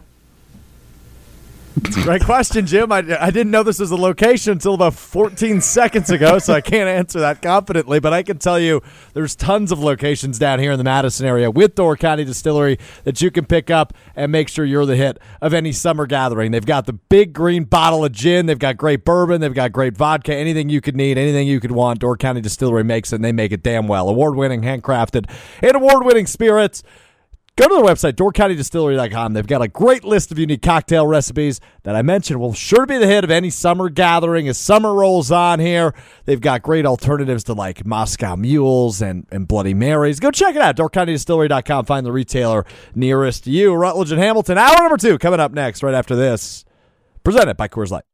Great 2.03 2.25
question, 2.25 2.67
Jim. 2.67 2.91
I, 2.91 2.99
I 3.21 3.31
didn't 3.31 3.51
know 3.51 3.63
this 3.63 3.79
was 3.79 3.91
a 3.91 3.97
location 3.97 4.53
until 4.53 4.75
about 4.75 4.95
14 4.95 5.61
seconds 5.61 6.11
ago, 6.11 6.39
so 6.39 6.55
I 6.55 6.61
can't 6.61 6.89
answer 6.89 7.21
that 7.21 7.43
confidently. 7.43 8.01
But 8.01 8.13
I 8.13 8.23
can 8.23 8.39
tell 8.39 8.59
you 8.59 8.83
there's 9.13 9.37
tons 9.37 9.71
of 9.71 9.79
locations 9.79 10.39
down 10.39 10.59
here 10.59 10.73
in 10.73 10.79
the 10.79 10.85
Madison 10.85 11.27
area 11.27 11.51
with 11.51 11.75
Door 11.75 11.99
County 11.99 12.25
Distillery 12.25 12.79
that 13.05 13.21
you 13.21 13.31
can 13.31 13.45
pick 13.45 13.71
up 13.71 13.93
and 14.17 14.33
make 14.33 14.49
sure 14.49 14.65
you're 14.65 14.87
the 14.87 14.97
hit 14.97 15.19
of 15.41 15.55
any 15.55 15.73
summer 15.73 16.07
gathering. 16.07 16.51
They've 16.51 16.65
got 16.65 16.87
the 16.87 16.95
big 16.95 17.33
green 17.33 17.65
bottle 17.65 18.05
of 18.05 18.13
gin, 18.13 18.47
they've 18.47 18.59
got 18.59 18.77
great 18.77 19.05
bourbon, 19.05 19.41
they've 19.41 19.55
got 19.55 19.73
great 19.73 19.97
vodka, 19.97 20.35
anything 20.35 20.69
you 20.69 20.81
could 20.81 20.97
need, 20.97 21.19
anything 21.19 21.47
you 21.47 21.61
could 21.61 21.73
want. 21.73 22.01
Door 22.01 22.17
County 22.17 22.41
Distillery 22.41 22.85
makes 22.85 23.13
it, 23.13 23.17
and 23.17 23.25
they 23.25 23.33
make 23.33 23.53
it 23.53 23.63
damn 23.63 23.87
well. 23.87 24.09
Award 24.09 24.37
winning, 24.37 24.63
handcrafted, 24.63 25.31
and 25.63 25.77
award 25.77 26.05
winning 26.05 26.27
spirits. 26.27 26.83
Go 27.59 27.67
to 27.67 27.75
their 27.75 27.83
website, 27.83 28.13
doorcountydistillery.com. 28.13 29.33
They've 29.33 29.45
got 29.45 29.63
a 29.63 29.67
great 29.67 30.05
list 30.05 30.31
of 30.31 30.39
unique 30.39 30.63
cocktail 30.63 31.09
recipes 31.09 31.61
that 31.83 31.97
I 31.97 32.03
mentioned 32.03 32.39
will 32.39 32.53
sure 32.53 32.87
be 32.87 32.99
the 32.99 33.07
hit 33.09 33.25
of 33.25 33.33
any 33.33 33.51
summer 33.51 33.89
gathering 33.89 34.47
as 34.47 34.57
summer 34.57 34.95
rolls 34.95 35.33
on 35.33 35.59
here. 35.59 35.93
They've 36.25 36.41
got 36.41 36.63
great 36.63 36.87
alternatives 36.87 37.43
to 37.45 37.55
like 37.55 37.85
Moscow 37.85 38.37
Mules 38.37 39.03
and, 39.03 39.27
and 39.33 39.49
Bloody 39.49 39.75
Marys. 39.75 40.21
Go 40.21 40.31
check 40.31 40.55
it 40.55 40.63
out, 40.63 40.77
doorcountydistillery.com. 40.77 41.85
Find 41.85 42.07
the 42.07 42.13
retailer 42.13 42.65
nearest 42.95 43.49
you. 43.49 43.75
Rutledge 43.75 44.13
and 44.13 44.21
Hamilton, 44.21 44.57
hour 44.57 44.77
number 44.79 44.97
two 44.97 45.19
coming 45.19 45.41
up 45.41 45.51
next, 45.51 45.83
right 45.83 45.95
after 45.95 46.15
this. 46.15 46.65
Presented 47.25 47.57
by 47.57 47.67
Coors 47.67 47.91
Light. 47.91 48.05